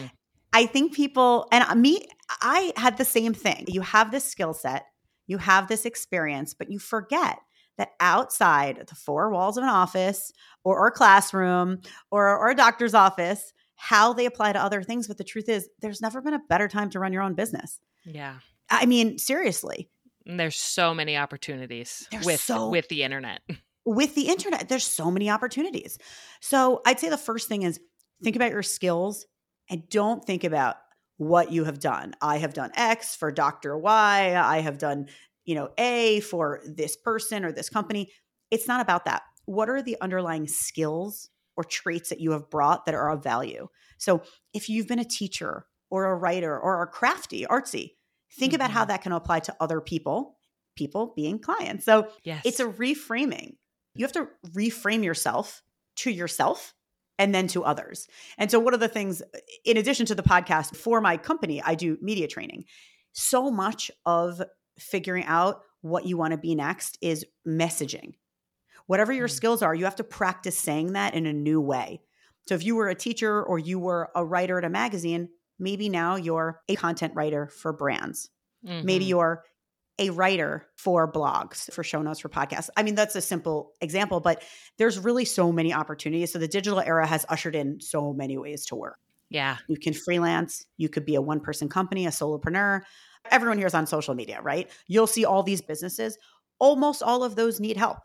I 0.52 0.66
think 0.66 0.94
people, 0.94 1.46
and 1.52 1.80
me, 1.80 2.06
I 2.40 2.72
had 2.76 2.96
the 2.96 3.04
same 3.04 3.34
thing. 3.34 3.66
You 3.68 3.82
have 3.82 4.10
this 4.10 4.24
skill 4.24 4.54
set, 4.54 4.86
you 5.26 5.38
have 5.38 5.68
this 5.68 5.84
experience, 5.84 6.54
but 6.54 6.70
you 6.70 6.78
forget 6.78 7.38
that 7.78 7.90
outside 8.00 8.84
the 8.88 8.94
four 8.94 9.30
walls 9.30 9.56
of 9.56 9.64
an 9.64 9.70
office 9.70 10.32
or, 10.64 10.78
or 10.78 10.86
a 10.88 10.92
classroom 10.92 11.80
or, 12.10 12.36
or 12.36 12.50
a 12.50 12.54
doctor's 12.54 12.94
office, 12.94 13.52
how 13.74 14.12
they 14.12 14.26
apply 14.26 14.52
to 14.52 14.62
other 14.62 14.82
things. 14.82 15.06
But 15.06 15.18
the 15.18 15.24
truth 15.24 15.48
is, 15.48 15.68
there's 15.80 16.00
never 16.00 16.20
been 16.20 16.34
a 16.34 16.42
better 16.48 16.68
time 16.68 16.90
to 16.90 17.00
run 17.00 17.12
your 17.12 17.22
own 17.22 17.34
business. 17.34 17.80
Yeah. 18.04 18.36
I 18.70 18.86
mean, 18.86 19.18
seriously. 19.18 19.90
There's 20.24 20.56
so 20.56 20.94
many 20.94 21.16
opportunities 21.16 22.06
there's 22.10 22.26
with 22.26 22.40
so, 22.40 22.70
with 22.70 22.88
the 22.88 23.02
internet. 23.02 23.42
With 23.88 24.16
the 24.16 24.26
internet, 24.26 24.68
there's 24.68 24.82
so 24.82 25.12
many 25.12 25.30
opportunities. 25.30 25.96
So 26.40 26.82
I'd 26.84 26.98
say 26.98 27.08
the 27.08 27.16
first 27.16 27.46
thing 27.46 27.62
is 27.62 27.78
think 28.20 28.34
about 28.34 28.50
your 28.50 28.64
skills 28.64 29.26
and 29.70 29.88
don't 29.88 30.24
think 30.24 30.42
about 30.42 30.74
what 31.16 31.52
you 31.52 31.64
have 31.64 31.79
done. 31.79 32.14
I 32.20 32.38
have 32.38 32.55
done 32.55 32.70
X 32.74 33.16
for 33.16 33.33
Dr. 33.33 33.76
Y. 33.76 34.35
I 34.37 34.61
have 34.61 34.79
done, 34.79 35.09
you 35.44 35.55
know, 35.55 35.70
A 35.79 36.20
for 36.20 36.61
this 36.64 36.96
person 36.96 37.44
or 37.44 37.52
this 37.52 37.68
company. 37.68 38.12
It's 38.50 38.68
not 38.68 38.81
about 38.81 39.07
that. 39.07 39.22
What 39.46 39.70
are 39.70 39.83
the 39.83 39.96
underlying 40.00 40.46
skills 40.46 41.31
or 41.57 41.64
traits 41.64 42.11
that 42.11 42.20
you 42.20 42.33
have 42.33 42.50
brought 42.50 42.85
that 42.87 42.94
are 42.94 43.11
of 43.11 43.22
value? 43.22 43.68
So 43.98 44.22
if 44.52 44.68
you've 44.68 44.88
been 44.88 44.98
a 44.98 45.05
teacher 45.05 45.66
or 45.88 46.07
a 46.07 46.14
writer 46.16 46.59
or 46.59 46.83
a 46.83 46.87
crafty, 46.87 47.46
artsy, 47.46 47.92
Think 48.33 48.52
mm-hmm. 48.52 48.57
about 48.57 48.70
how 48.70 48.83
mm-hmm. 48.83 48.88
that 48.88 49.02
can 49.02 49.12
apply 49.12 49.40
to 49.40 49.57
other 49.61 49.81
people, 49.81 50.37
people 50.76 51.12
being 51.16 51.38
clients. 51.38 51.85
So 51.85 52.09
yes. 52.22 52.42
it's 52.44 52.61
a 52.61 52.66
reframing. 52.66 53.57
You 53.94 54.05
have 54.05 54.12
to 54.12 54.29
reframe 54.48 55.05
yourself 55.05 55.62
to 55.96 56.11
yourself 56.11 56.74
and 57.18 57.35
then 57.35 57.46
to 57.48 57.64
others. 57.64 58.07
And 58.38 58.50
so, 58.50 58.59
one 58.59 58.74
of 58.74 58.81
the 58.81 58.88
things, 58.88 59.22
in 59.64 59.76
addition 59.76 60.07
to 60.07 60.14
the 60.14 60.22
podcast 60.22 60.76
for 60.76 61.00
my 61.00 61.16
company, 61.16 61.62
I 61.62 61.74
do 61.74 61.98
media 62.00 62.29
training. 62.29 62.64
So 63.12 63.50
much 63.50 63.90
of 64.05 64.42
figuring 64.79 65.24
out 65.24 65.61
what 65.81 66.07
you 66.07 66.16
want 66.16 66.33
to 66.33 66.38
be 66.38 66.55
next 66.55 66.98
is 67.00 67.24
messaging. 67.46 68.14
Whatever 68.87 69.12
your 69.12 69.29
mm. 69.29 69.33
skills 69.33 69.62
are, 69.62 69.74
you 69.74 69.85
have 69.85 69.96
to 69.96 70.05
practice 70.05 70.59
saying 70.59 70.92
that 70.92 71.14
in 71.14 71.26
a 71.26 71.33
new 71.33 71.61
way. 71.61 72.00
So, 72.46 72.55
if 72.55 72.64
you 72.64 72.76
were 72.76 72.88
a 72.88 72.94
teacher 72.94 73.42
or 73.42 73.59
you 73.59 73.79
were 73.79 74.11
a 74.14 74.24
writer 74.24 74.59
at 74.59 74.64
a 74.64 74.70
magazine, 74.70 75.29
Maybe 75.59 75.88
now 75.88 76.16
you're 76.16 76.61
a 76.68 76.76
content 76.76 77.14
writer 77.14 77.48
for 77.48 77.72
brands. 77.72 78.29
Mm-hmm. 78.66 78.87
Maybe 78.87 79.05
you're 79.07 79.42
a 79.98 80.11
writer 80.11 80.66
for 80.76 81.11
blogs, 81.11 81.72
for 81.72 81.82
show 81.82 82.02
notes, 82.02 82.20
for 82.20 82.28
podcasts. 82.28 82.68
I 82.76 82.82
mean, 82.82 82.94
that's 82.94 83.16
a 83.16 83.20
simple 83.20 83.72
example, 83.80 84.20
but 84.20 84.42
there's 84.78 84.98
really 84.98 85.24
so 85.24 85.50
many 85.52 85.72
opportunities. 85.72 86.32
So 86.32 86.38
the 86.38 86.48
digital 86.48 86.80
era 86.80 87.06
has 87.06 87.24
ushered 87.28 87.54
in 87.54 87.80
so 87.80 88.12
many 88.12 88.37
ways 88.37 88.66
to 88.66 88.76
work. 88.76 88.98
Yeah. 89.30 89.56
You 89.68 89.76
can 89.76 89.92
freelance, 89.92 90.66
you 90.76 90.88
could 90.88 91.04
be 91.04 91.14
a 91.14 91.20
one 91.20 91.40
person 91.40 91.68
company, 91.68 92.06
a 92.06 92.11
solopreneur. 92.11 92.82
Everyone 93.30 93.59
here 93.59 93.66
is 93.66 93.74
on 93.74 93.87
social 93.87 94.14
media, 94.14 94.40
right? 94.40 94.70
You'll 94.87 95.06
see 95.06 95.24
all 95.24 95.42
these 95.42 95.62
businesses. 95.62 96.16
Almost 96.59 97.02
all 97.02 97.24
of 97.24 97.35
those 97.35 97.59
need 97.59 97.76
help 97.76 97.98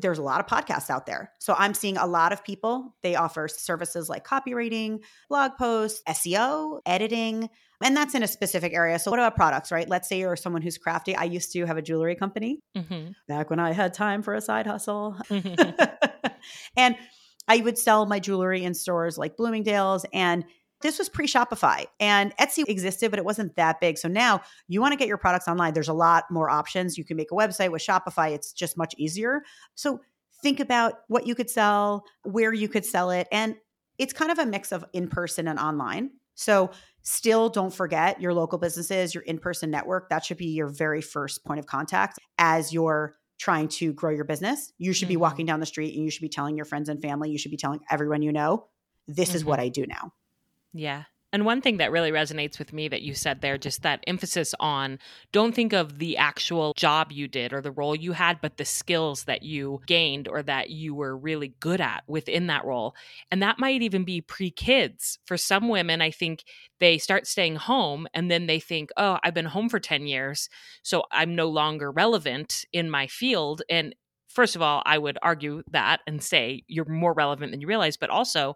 there's 0.00 0.18
a 0.18 0.22
lot 0.22 0.40
of 0.40 0.46
podcasts 0.46 0.90
out 0.90 1.06
there. 1.06 1.32
So 1.38 1.54
I'm 1.56 1.74
seeing 1.74 1.96
a 1.96 2.06
lot 2.06 2.32
of 2.32 2.44
people, 2.44 2.94
they 3.02 3.14
offer 3.14 3.48
services 3.48 4.08
like 4.08 4.26
copywriting, 4.26 5.00
blog 5.28 5.52
posts, 5.58 6.02
SEO, 6.08 6.80
editing, 6.86 7.48
and 7.82 7.96
that's 7.96 8.14
in 8.14 8.22
a 8.22 8.28
specific 8.28 8.72
area. 8.72 8.98
So 8.98 9.10
what 9.10 9.20
about 9.20 9.34
products, 9.34 9.70
right? 9.70 9.88
Let's 9.88 10.08
say 10.08 10.20
you're 10.20 10.36
someone 10.36 10.62
who's 10.62 10.78
crafty. 10.78 11.14
I 11.14 11.24
used 11.24 11.52
to 11.52 11.66
have 11.66 11.76
a 11.76 11.82
jewelry 11.82 12.14
company 12.14 12.60
mm-hmm. 12.76 13.10
back 13.28 13.50
when 13.50 13.58
I 13.58 13.72
had 13.72 13.94
time 13.94 14.22
for 14.22 14.34
a 14.34 14.40
side 14.40 14.66
hustle. 14.66 15.16
and 16.76 16.96
I 17.46 17.58
would 17.58 17.78
sell 17.78 18.06
my 18.06 18.20
jewelry 18.20 18.64
in 18.64 18.74
stores 18.74 19.18
like 19.18 19.36
Bloomingdale's 19.36 20.06
and 20.12 20.44
this 20.84 20.98
was 20.98 21.08
pre 21.08 21.26
Shopify 21.26 21.86
and 21.98 22.36
Etsy 22.36 22.62
existed, 22.68 23.10
but 23.10 23.18
it 23.18 23.24
wasn't 23.24 23.56
that 23.56 23.80
big. 23.80 23.96
So 23.96 24.06
now 24.06 24.42
you 24.68 24.82
want 24.82 24.92
to 24.92 24.98
get 24.98 25.08
your 25.08 25.16
products 25.16 25.48
online. 25.48 25.72
There's 25.72 25.88
a 25.88 25.94
lot 25.94 26.24
more 26.30 26.50
options. 26.50 26.98
You 26.98 27.04
can 27.04 27.16
make 27.16 27.32
a 27.32 27.34
website 27.34 27.72
with 27.72 27.82
Shopify, 27.82 28.32
it's 28.32 28.52
just 28.52 28.76
much 28.76 28.94
easier. 28.98 29.42
So 29.74 30.00
think 30.42 30.60
about 30.60 31.00
what 31.08 31.26
you 31.26 31.34
could 31.34 31.48
sell, 31.48 32.04
where 32.22 32.52
you 32.52 32.68
could 32.68 32.84
sell 32.84 33.10
it. 33.10 33.26
And 33.32 33.56
it's 33.96 34.12
kind 34.12 34.30
of 34.30 34.38
a 34.38 34.44
mix 34.44 34.72
of 34.72 34.84
in 34.92 35.08
person 35.08 35.48
and 35.48 35.58
online. 35.58 36.10
So 36.34 36.70
still 37.00 37.48
don't 37.48 37.72
forget 37.72 38.20
your 38.20 38.34
local 38.34 38.58
businesses, 38.58 39.14
your 39.14 39.22
in 39.22 39.38
person 39.38 39.70
network. 39.70 40.10
That 40.10 40.22
should 40.22 40.36
be 40.36 40.48
your 40.48 40.68
very 40.68 41.00
first 41.00 41.44
point 41.46 41.60
of 41.60 41.66
contact 41.66 42.18
as 42.36 42.74
you're 42.74 43.14
trying 43.38 43.68
to 43.68 43.94
grow 43.94 44.10
your 44.10 44.24
business. 44.24 44.70
You 44.76 44.92
should 44.92 45.06
mm-hmm. 45.06 45.12
be 45.12 45.16
walking 45.16 45.46
down 45.46 45.60
the 45.60 45.66
street 45.66 45.94
and 45.94 46.04
you 46.04 46.10
should 46.10 46.20
be 46.20 46.28
telling 46.28 46.56
your 46.56 46.66
friends 46.66 46.90
and 46.90 47.00
family, 47.00 47.30
you 47.30 47.38
should 47.38 47.50
be 47.50 47.56
telling 47.56 47.80
everyone 47.90 48.20
you 48.20 48.32
know, 48.32 48.66
this 49.08 49.30
mm-hmm. 49.30 49.36
is 49.36 49.44
what 49.46 49.60
mm-hmm. 49.60 49.66
I 49.66 49.68
do 49.70 49.86
now. 49.86 50.12
Yeah. 50.74 51.04
And 51.32 51.44
one 51.44 51.60
thing 51.60 51.78
that 51.78 51.90
really 51.90 52.12
resonates 52.12 52.60
with 52.60 52.72
me 52.72 52.86
that 52.86 53.02
you 53.02 53.12
said 53.12 53.40
there, 53.40 53.58
just 53.58 53.82
that 53.82 54.04
emphasis 54.06 54.54
on 54.60 55.00
don't 55.32 55.52
think 55.52 55.72
of 55.72 55.98
the 55.98 56.16
actual 56.16 56.74
job 56.76 57.10
you 57.10 57.26
did 57.26 57.52
or 57.52 57.60
the 57.60 57.72
role 57.72 57.96
you 57.96 58.12
had, 58.12 58.40
but 58.40 58.56
the 58.56 58.64
skills 58.64 59.24
that 59.24 59.42
you 59.42 59.80
gained 59.88 60.28
or 60.28 60.44
that 60.44 60.70
you 60.70 60.94
were 60.94 61.16
really 61.16 61.54
good 61.58 61.80
at 61.80 62.04
within 62.06 62.46
that 62.46 62.64
role. 62.64 62.94
And 63.32 63.42
that 63.42 63.58
might 63.58 63.82
even 63.82 64.04
be 64.04 64.20
pre 64.20 64.52
kids. 64.52 65.18
For 65.26 65.36
some 65.36 65.68
women, 65.68 66.00
I 66.00 66.12
think 66.12 66.44
they 66.78 66.98
start 66.98 67.26
staying 67.26 67.56
home 67.56 68.06
and 68.14 68.30
then 68.30 68.46
they 68.46 68.60
think, 68.60 68.90
oh, 68.96 69.18
I've 69.24 69.34
been 69.34 69.44
home 69.46 69.68
for 69.68 69.80
10 69.80 70.06
years, 70.06 70.48
so 70.84 71.02
I'm 71.10 71.34
no 71.34 71.48
longer 71.48 71.90
relevant 71.90 72.64
in 72.72 72.88
my 72.88 73.08
field. 73.08 73.62
And 73.68 73.92
first 74.28 74.54
of 74.54 74.62
all, 74.62 74.84
I 74.86 74.98
would 74.98 75.18
argue 75.20 75.64
that 75.72 76.00
and 76.06 76.22
say 76.22 76.62
you're 76.68 76.84
more 76.88 77.12
relevant 77.12 77.50
than 77.50 77.60
you 77.60 77.66
realize, 77.66 77.96
but 77.96 78.10
also, 78.10 78.54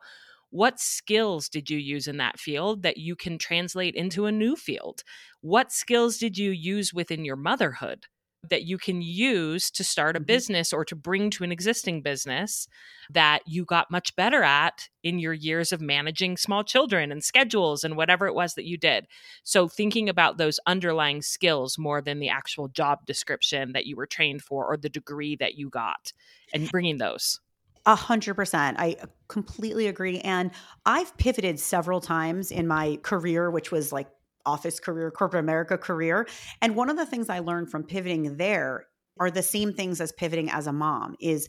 what 0.51 0.81
skills 0.81 1.49
did 1.49 1.69
you 1.69 1.79
use 1.79 2.07
in 2.07 2.17
that 2.19 2.39
field 2.39 2.83
that 2.83 2.97
you 2.97 3.15
can 3.17 3.39
translate 3.39 3.95
into 3.95 4.27
a 4.27 4.33
new 4.33 4.57
field? 4.57 5.03
What 5.41 5.73
skills 5.73 6.19
did 6.19 6.39
you 6.39 6.51
use 6.51 6.95
within 6.95 7.25
your 7.25 7.37
motherhood 7.37 8.07
that 8.49 8.63
you 8.63 8.79
can 8.79 9.03
use 9.03 9.71
to 9.71 9.85
start 9.85 10.17
a 10.17 10.19
mm-hmm. 10.19 10.27
business 10.27 10.73
or 10.73 10.85
to 10.85 10.95
bring 10.95 11.31
to 11.31 11.45
an 11.45 11.53
existing 11.53 12.03
business 12.03 12.69
that 13.11 13.41
you 13.47 13.65
got 13.65 13.91
much 13.91 14.15
better 14.17 14.43
at 14.43 14.89
in 15.03 15.19
your 15.19 15.33
years 15.33 15.73
of 15.73 15.81
managing 15.81 16.37
small 16.37 16.63
children 16.63 17.11
and 17.11 17.25
schedules 17.25 17.85
and 17.85 17.97
whatever 17.97 18.27
it 18.27 18.35
was 18.35 18.55
that 18.55 18.65
you 18.65 18.77
did. 18.77 19.07
So, 19.43 19.69
thinking 19.69 20.09
about 20.09 20.39
those 20.39 20.61
underlying 20.67 21.23
skills 21.23 21.79
more 21.79 22.01
than 22.01 22.21
the 22.21 22.29
actual 22.29 22.69
job 22.69 23.05
description 23.07 23.73
that 23.73 23.87
you 23.87 23.97
were 23.97 24.07
trained 24.07 24.43
for 24.43 24.67
or 24.67 24.77
the 24.77 24.89
degree 24.89 25.37
that 25.37 25.55
you 25.55 25.69
got 25.69 26.13
and 26.53 26.71
bringing 26.71 26.99
those. 26.99 27.41
A 27.89 27.97
hundred 27.97 28.35
percent. 28.35 28.79
I 28.79 28.97
completely 29.29 29.87
agree. 29.87 30.21
And 30.21 30.51
I've 30.85 31.17
pivoted 31.17 31.59
several 31.59 32.03
times 32.03 32.51
in 32.51 32.67
my 32.67 32.99
career, 33.03 33.51
which 33.51 33.73
was 33.73 33.93
like 33.93 34.09
office 34.45 34.79
career, 34.79 35.11
corporate 35.11 35.43
America 35.43 35.79
career. 35.79 36.29
And 36.61 36.77
one 36.77 36.91
of 36.91 36.99
the 36.99 37.07
things 37.07 37.31
I 37.31 37.39
learned 37.39 37.71
from 37.71 37.85
pivoting 37.85 38.37
there 38.37 38.85
are 39.19 39.31
the 39.31 39.43
same 39.43 39.73
things 39.73 40.03
as 40.03 40.13
pivoting 40.13 40.51
as 40.51 40.67
a 40.67 40.73
mom 40.73 41.17
is 41.19 41.49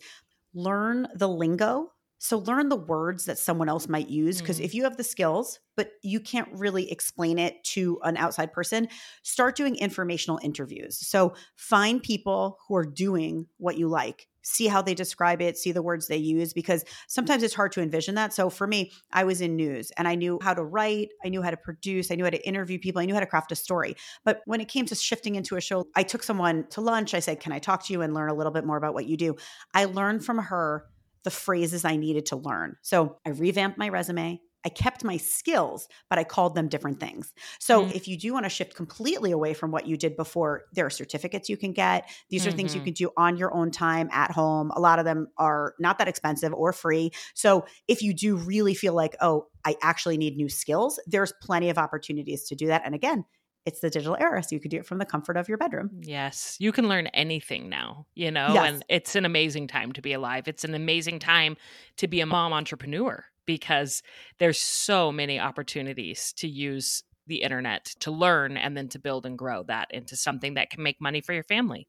learn 0.54 1.08
the 1.13 1.28
lingo. 1.28 1.91
So 2.19 2.38
learn 2.38 2.69
the 2.69 2.75
words 2.75 3.25
that 3.25 3.39
someone 3.39 3.69
else 3.69 3.89
might 3.89 4.10
use. 4.10 4.39
Because 4.39 4.60
mm. 4.60 4.65
if 4.65 4.75
you 4.75 4.84
have 4.84 4.97
the 4.97 5.03
skills, 5.03 5.60
but 5.75 5.91
you 6.03 6.19
can't 6.19 6.49
really 6.53 6.91
explain 6.91 7.39
it 7.39 7.63
to 7.63 7.99
an 8.03 8.17
outside 8.17 8.53
person, 8.53 8.88
start 9.23 9.55
doing 9.55 9.75
informational 9.75 10.39
interviews. 10.43 10.97
So 10.97 11.34
find 11.55 12.03
people 12.03 12.60
who 12.67 12.75
are 12.75 12.86
doing 12.86 13.47
what 13.58 13.77
you 13.77 13.88
like 13.88 14.27
see 14.41 14.67
how 14.67 14.82
they 14.82 14.93
describe 14.93 15.41
it, 15.41 15.58
see 15.58 15.71
the 15.71 15.82
words 15.82 16.08
they 16.08 16.17
use, 16.17 16.53
because 16.53 16.84
sometimes 17.08 17.43
it's 17.43 17.53
hard 17.53 17.71
to 17.73 17.82
envision 17.82 18.15
that. 18.15 18.34
So 18.34 18.49
for 18.49 18.65
me, 18.67 18.91
I 19.12 19.23
was 19.23 19.41
in 19.41 19.55
news 19.55 19.91
and 19.91 20.08
I 20.08 20.15
knew 20.15 20.39
how 20.41 20.53
to 20.53 20.63
write, 20.63 21.10
I 21.23 21.29
knew 21.29 21.41
how 21.41 21.51
to 21.51 21.58
produce, 21.58 22.12
I 22.12 22.15
knew 22.15 22.23
how 22.23 22.29
to 22.29 22.47
interview 22.47 22.79
people, 22.79 23.01
I 23.01 23.05
knew 23.05 23.13
how 23.13 23.19
to 23.19 23.25
craft 23.25 23.51
a 23.51 23.55
story. 23.55 23.95
But 24.23 24.41
when 24.45 24.62
it 24.62 24.67
came 24.67 24.86
to 24.88 24.95
shifting 24.95 25.36
into 25.36 25.55
a 25.55 25.62
show, 25.62 25.88
I 25.95 26.03
took 26.03 26.23
someone 26.23 26.65
to 26.71 26.82
lunch. 26.82 27.13
I 27.13 27.19
said, 27.19 27.39
Can 27.39 27.51
I 27.51 27.60
talk 27.60 27.86
to 27.86 27.93
you 27.93 28.01
and 28.01 28.13
learn 28.13 28.29
a 28.29 28.34
little 28.34 28.51
bit 28.51 28.65
more 28.65 28.77
about 28.77 28.93
what 28.93 29.05
you 29.05 29.17
do? 29.17 29.36
I 29.73 29.86
learned 29.86 30.25
from 30.25 30.38
her 30.39 30.86
the 31.23 31.32
phrases 31.32 31.86
I 31.86 31.95
needed 31.95 32.27
to 32.27 32.36
learn. 32.36 32.77
So 32.82 33.17
I 33.25 33.29
revamped 33.29 33.77
my 33.77 33.89
resume. 33.89 34.41
I 34.65 34.67
kept 34.67 35.05
my 35.05 35.15
skills, 35.15 35.88
but 36.10 36.19
I 36.19 36.25
called 36.25 36.53
them 36.53 36.67
different 36.67 36.99
things. 36.99 37.34
So 37.60 37.86
Mm. 37.86 37.95
if 37.95 38.10
you 38.10 38.17
do 38.17 38.34
want 38.34 38.43
to 38.43 38.49
shift 38.49 38.75
completely 38.75 39.32
away 39.32 39.53
from 39.53 39.71
what 39.71 39.88
you 39.88 39.95
did 39.95 40.17
before, 40.17 40.65
there 40.73 40.86
are 40.86 40.89
certificates 40.89 41.47
you 41.47 41.55
can 41.55 41.71
get. 41.71 42.10
These 42.29 42.45
are 42.45 42.51
things 42.51 42.75
you 42.75 42.82
Mhm. 42.82 42.84
can 42.84 42.93
do 42.93 43.10
on 43.15 43.38
your 43.38 43.53
own 43.53 43.71
time 43.71 44.10
at 44.12 44.32
home. 44.32 44.69
A 44.75 44.79
lot 44.82 44.99
of 44.99 45.05
them 45.05 45.27
are 45.38 45.75
not 45.79 45.97
that 45.99 46.10
expensive 46.10 46.53
or 46.53 46.73
free. 46.73 47.12
So 47.36 47.65
if 47.88 48.01
you 48.01 48.13
do 48.13 48.36
really 48.36 48.73
feel 48.73 48.93
like, 48.93 49.15
oh, 49.21 49.47
I 49.63 49.77
actually 49.82 50.17
need 50.17 50.36
new 50.36 50.49
skills, 50.49 50.99
there's 51.08 51.32
plenty 51.41 51.69
of 51.69 51.77
opportunities 51.77 52.43
to 52.49 52.55
do 52.55 52.67
that. 52.67 52.82
And 52.84 52.93
again, 52.93 53.23
it's 53.65 53.81
the 53.81 53.89
digital 53.89 54.17
era, 54.19 54.41
so 54.43 54.55
you 54.55 54.59
could 54.59 54.71
do 54.71 54.77
it 54.77 54.85
from 54.85 54.97
the 54.97 55.05
comfort 55.05 55.37
of 55.37 55.47
your 55.47 55.57
bedroom. 55.57 55.89
Yes, 56.01 56.55
you 56.59 56.71
can 56.71 56.87
learn 56.87 57.07
anything 57.07 57.69
now, 57.69 58.05
you 58.15 58.31
know, 58.31 58.53
Yes. 58.53 58.73
and 58.73 58.85
it's 58.89 59.15
an 59.15 59.25
amazing 59.25 59.67
time 59.67 59.91
to 59.93 60.01
be 60.01 60.13
alive. 60.13 60.47
It's 60.47 60.63
an 60.63 60.73
amazing 60.75 61.19
time 61.19 61.57
to 61.97 62.07
be 62.07 62.21
a 62.21 62.25
mom 62.25 62.53
entrepreneur 62.53 63.25
because 63.45 64.01
there's 64.37 64.59
so 64.59 65.11
many 65.11 65.39
opportunities 65.39 66.33
to 66.33 66.47
use 66.47 67.03
the 67.27 67.41
internet 67.43 67.85
to 67.99 68.11
learn 68.11 68.57
and 68.57 68.75
then 68.75 68.87
to 68.89 68.99
build 68.99 69.25
and 69.25 69.37
grow 69.37 69.63
that 69.63 69.87
into 69.91 70.15
something 70.15 70.55
that 70.55 70.69
can 70.71 70.81
make 70.81 70.99
money 71.01 71.21
for 71.21 71.33
your 71.33 71.43
family. 71.43 71.87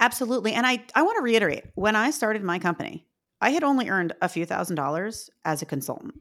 Absolutely. 0.00 0.52
And 0.52 0.66
I, 0.66 0.84
I 0.94 1.02
want 1.02 1.16
to 1.16 1.22
reiterate 1.22 1.64
when 1.74 1.96
I 1.96 2.10
started 2.10 2.42
my 2.42 2.58
company, 2.58 3.06
I 3.40 3.50
had 3.50 3.64
only 3.64 3.88
earned 3.88 4.12
a 4.20 4.28
few 4.28 4.44
thousand 4.44 4.76
dollars 4.76 5.30
as 5.44 5.62
a 5.62 5.66
consultant. 5.66 6.14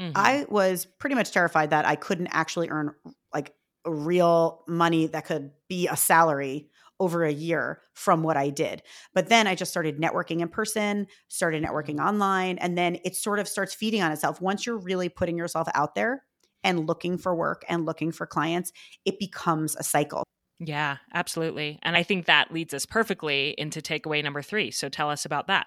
Mhm. 0.00 0.12
I 0.14 0.46
was 0.48 0.86
pretty 0.86 1.14
much 1.16 1.30
terrified 1.32 1.70
that 1.70 1.86
I 1.86 1.96
couldn't 1.96 2.28
actually 2.28 2.70
earn 2.70 2.94
like 3.34 3.54
real 3.86 4.64
money 4.68 5.06
that 5.06 5.24
could 5.24 5.50
be 5.68 5.88
a 5.88 5.96
salary 5.96 6.68
over 7.00 7.24
a 7.24 7.32
year 7.32 7.80
from 7.94 8.22
what 8.22 8.36
I 8.36 8.50
did. 8.50 8.82
But 9.12 9.28
then 9.28 9.48
I 9.48 9.56
just 9.56 9.72
started 9.72 10.00
networking 10.00 10.40
in 10.40 10.48
person, 10.48 11.08
started 11.28 11.62
networking 11.62 11.96
mm-hmm. 11.96 12.08
online, 12.08 12.58
and 12.58 12.78
then 12.78 12.98
it 13.04 13.16
sort 13.16 13.40
of 13.40 13.48
starts 13.48 13.74
feeding 13.74 14.02
on 14.02 14.12
itself. 14.12 14.40
Once 14.40 14.64
you're 14.64 14.78
really 14.78 15.08
putting 15.08 15.36
yourself 15.36 15.66
out 15.74 15.96
there 15.96 16.22
and 16.62 16.86
looking 16.86 17.18
for 17.18 17.34
work 17.34 17.64
and 17.68 17.86
looking 17.86 18.12
for 18.12 18.24
clients, 18.24 18.72
it 19.04 19.18
becomes 19.18 19.74
a 19.74 19.82
cycle. 19.82 20.22
Yeah, 20.60 20.98
absolutely. 21.12 21.80
And 21.82 21.96
I 21.96 22.04
think 22.04 22.26
that 22.26 22.52
leads 22.52 22.72
us 22.72 22.86
perfectly 22.86 23.56
into 23.58 23.80
takeaway 23.80 24.22
number 24.22 24.42
three. 24.42 24.70
So 24.70 24.88
tell 24.88 25.10
us 25.10 25.24
about 25.24 25.48
that. 25.48 25.66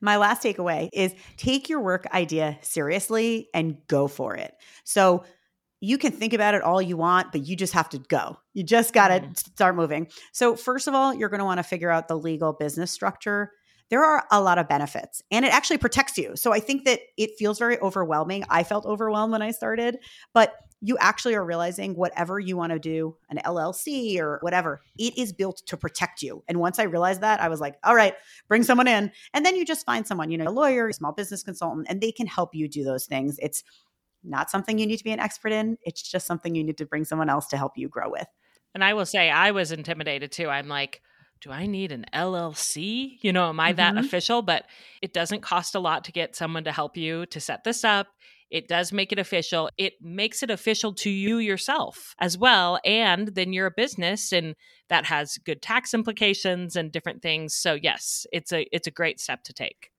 My 0.00 0.16
last 0.16 0.42
takeaway 0.42 0.88
is 0.92 1.14
take 1.36 1.68
your 1.68 1.80
work 1.80 2.06
idea 2.12 2.58
seriously 2.60 3.48
and 3.54 3.78
go 3.86 4.08
for 4.08 4.34
it. 4.34 4.54
So 4.84 5.24
you 5.86 5.98
can 5.98 6.10
think 6.10 6.32
about 6.32 6.54
it 6.54 6.62
all 6.62 6.82
you 6.82 6.96
want, 6.96 7.30
but 7.30 7.46
you 7.46 7.54
just 7.54 7.72
have 7.72 7.88
to 7.90 7.98
go. 7.98 8.36
You 8.54 8.64
just 8.64 8.92
got 8.92 9.08
to 9.08 9.20
Mhm. 9.20 9.36
start 9.36 9.76
moving. 9.76 10.08
So, 10.32 10.56
first 10.56 10.88
of 10.88 10.94
all, 10.94 11.14
you're 11.14 11.28
going 11.28 11.38
to 11.38 11.44
want 11.44 11.58
to 11.58 11.62
figure 11.62 11.90
out 11.90 12.08
the 12.08 12.18
legal 12.18 12.52
business 12.52 12.90
structure. 12.90 13.52
There 13.88 14.04
are 14.04 14.26
a 14.32 14.40
lot 14.40 14.58
of 14.58 14.68
benefits 14.68 15.22
and 15.30 15.44
it 15.44 15.54
actually 15.54 15.78
protects 15.78 16.18
you. 16.18 16.34
So, 16.34 16.52
I 16.52 16.58
think 16.58 16.84
that 16.86 17.00
it 17.16 17.30
feels 17.38 17.58
very 17.60 17.78
overwhelming. 17.78 18.44
I 18.50 18.64
felt 18.64 18.84
overwhelmed 18.84 19.30
when 19.30 19.42
I 19.42 19.52
started, 19.52 19.98
but 20.34 20.56
you 20.82 20.98
actually 20.98 21.34
are 21.34 21.44
realizing 21.44 21.94
whatever 21.94 22.38
you 22.38 22.56
want 22.56 22.70
to 22.70 22.78
do, 22.78 23.16
an 23.30 23.38
LLC 23.44 24.20
or 24.20 24.38
whatever, 24.42 24.82
it 24.98 25.16
is 25.16 25.32
built 25.32 25.62
to 25.66 25.76
protect 25.76 26.20
you. 26.20 26.42
And 26.48 26.60
once 26.60 26.78
I 26.78 26.82
realized 26.82 27.22
that, 27.22 27.40
I 27.40 27.48
was 27.48 27.60
like, 27.60 27.76
all 27.82 27.94
right, 27.94 28.14
bring 28.46 28.62
someone 28.62 28.86
in. 28.86 29.10
And 29.32 29.46
then 29.46 29.56
you 29.56 29.64
just 29.64 29.86
find 29.86 30.06
someone, 30.06 30.30
you 30.30 30.36
know, 30.36 30.48
a 30.48 30.52
lawyer, 30.52 30.88
a 30.88 30.92
small 30.92 31.12
business 31.12 31.42
consultant, 31.42 31.86
and 31.88 32.00
they 32.00 32.12
can 32.12 32.26
help 32.26 32.54
you 32.54 32.68
do 32.68 32.84
those 32.84 33.06
things. 33.06 33.38
It's 33.40 33.64
not 34.26 34.50
something 34.50 34.78
you 34.78 34.86
need 34.86 34.98
to 34.98 35.04
be 35.04 35.12
an 35.12 35.20
expert 35.20 35.52
in. 35.52 35.78
It's 35.82 36.02
just 36.02 36.26
something 36.26 36.54
you 36.54 36.64
need 36.64 36.78
to 36.78 36.86
bring 36.86 37.04
someone 37.04 37.28
else 37.30 37.46
to 37.48 37.56
help 37.56 37.72
you 37.76 37.88
grow 37.88 38.10
with. 38.10 38.26
And 38.74 38.84
I 38.84 38.94
will 38.94 39.06
say, 39.06 39.30
I 39.30 39.50
was 39.52 39.72
intimidated 39.72 40.32
too. 40.32 40.48
I'm 40.48 40.68
like, 40.68 41.00
do 41.40 41.50
I 41.50 41.66
need 41.66 41.92
an 41.92 42.06
LLC? 42.12 43.18
You 43.22 43.32
know, 43.32 43.48
am 43.48 43.60
I 43.60 43.72
that 43.72 43.96
Mhm. 43.96 43.98
official? 43.98 44.42
But 44.42 44.66
it 45.02 45.12
doesn't 45.12 45.42
cost 45.42 45.74
a 45.74 45.80
lot 45.80 46.04
to 46.04 46.12
get 46.12 46.34
someone 46.36 46.64
to 46.64 46.72
help 46.72 46.96
you 46.96 47.26
to 47.26 47.40
set 47.40 47.64
this 47.64 47.84
up. 47.84 48.08
It 48.50 48.68
does 48.68 48.92
make 48.92 49.12
it 49.12 49.18
official. 49.18 49.70
It 49.76 49.94
makes 50.00 50.42
it 50.42 50.50
official 50.50 50.94
to 50.94 51.10
you 51.10 51.38
yourself 51.38 52.14
as 52.20 52.38
well. 52.38 52.78
And 52.84 53.28
then 53.28 53.52
you're 53.52 53.66
a 53.66 53.72
business 53.76 54.32
and 54.32 54.54
that 54.88 55.04
has 55.06 55.36
good 55.38 55.62
tax 55.62 55.92
implications 55.92 56.76
and 56.76 56.92
different 56.92 57.22
things. 57.22 57.54
So 57.54 57.74
yes, 57.74 58.26
it's 58.32 58.52
a 58.52 58.66
it's 58.72 58.86
a 58.86 58.92
great 58.92 59.20
step 59.20 59.42
to 59.44 59.52
take. 59.52 59.90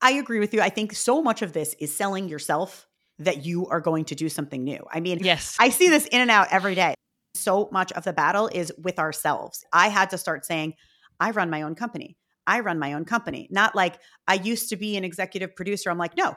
I 0.00 0.12
agree 0.12 0.38
with 0.38 0.52
you. 0.52 0.60
I 0.60 0.68
think 0.68 0.94
so 0.94 1.22
much 1.22 1.42
of 1.42 1.52
this 1.52 1.74
is 1.78 1.94
selling 1.96 2.28
yourself 2.28 2.86
that 3.18 3.44
you 3.44 3.66
are 3.68 3.80
going 3.80 4.04
to 4.06 4.14
do 4.14 4.28
something 4.28 4.62
new. 4.62 4.84
I 4.90 5.00
mean, 5.00 5.20
Yes. 5.22 5.56
I 5.58 5.70
see 5.70 5.88
this 5.88 6.06
in 6.06 6.20
and 6.20 6.30
out 6.30 6.48
every 6.50 6.74
day. 6.74 6.94
So 7.34 7.68
much 7.72 7.92
of 7.92 8.04
the 8.04 8.12
battle 8.12 8.48
is 8.52 8.72
with 8.82 8.98
ourselves. 8.98 9.64
I 9.72 9.88
had 9.88 10.10
to 10.10 10.18
start 10.18 10.44
saying, 10.44 10.74
I 11.20 11.30
run 11.30 11.50
my 11.50 11.62
own 11.62 11.74
company. 11.74 12.16
I 12.46 12.60
run 12.60 12.78
my 12.78 12.92
own 12.92 13.04
company. 13.04 13.48
Not 13.50 13.74
like 13.74 13.98
I 14.28 14.34
used 14.34 14.68
to 14.70 14.76
be 14.76 14.96
an 14.96 15.04
executive 15.04 15.56
producer. 15.56 15.90
I'm 15.90 15.98
like, 15.98 16.16
no, 16.16 16.36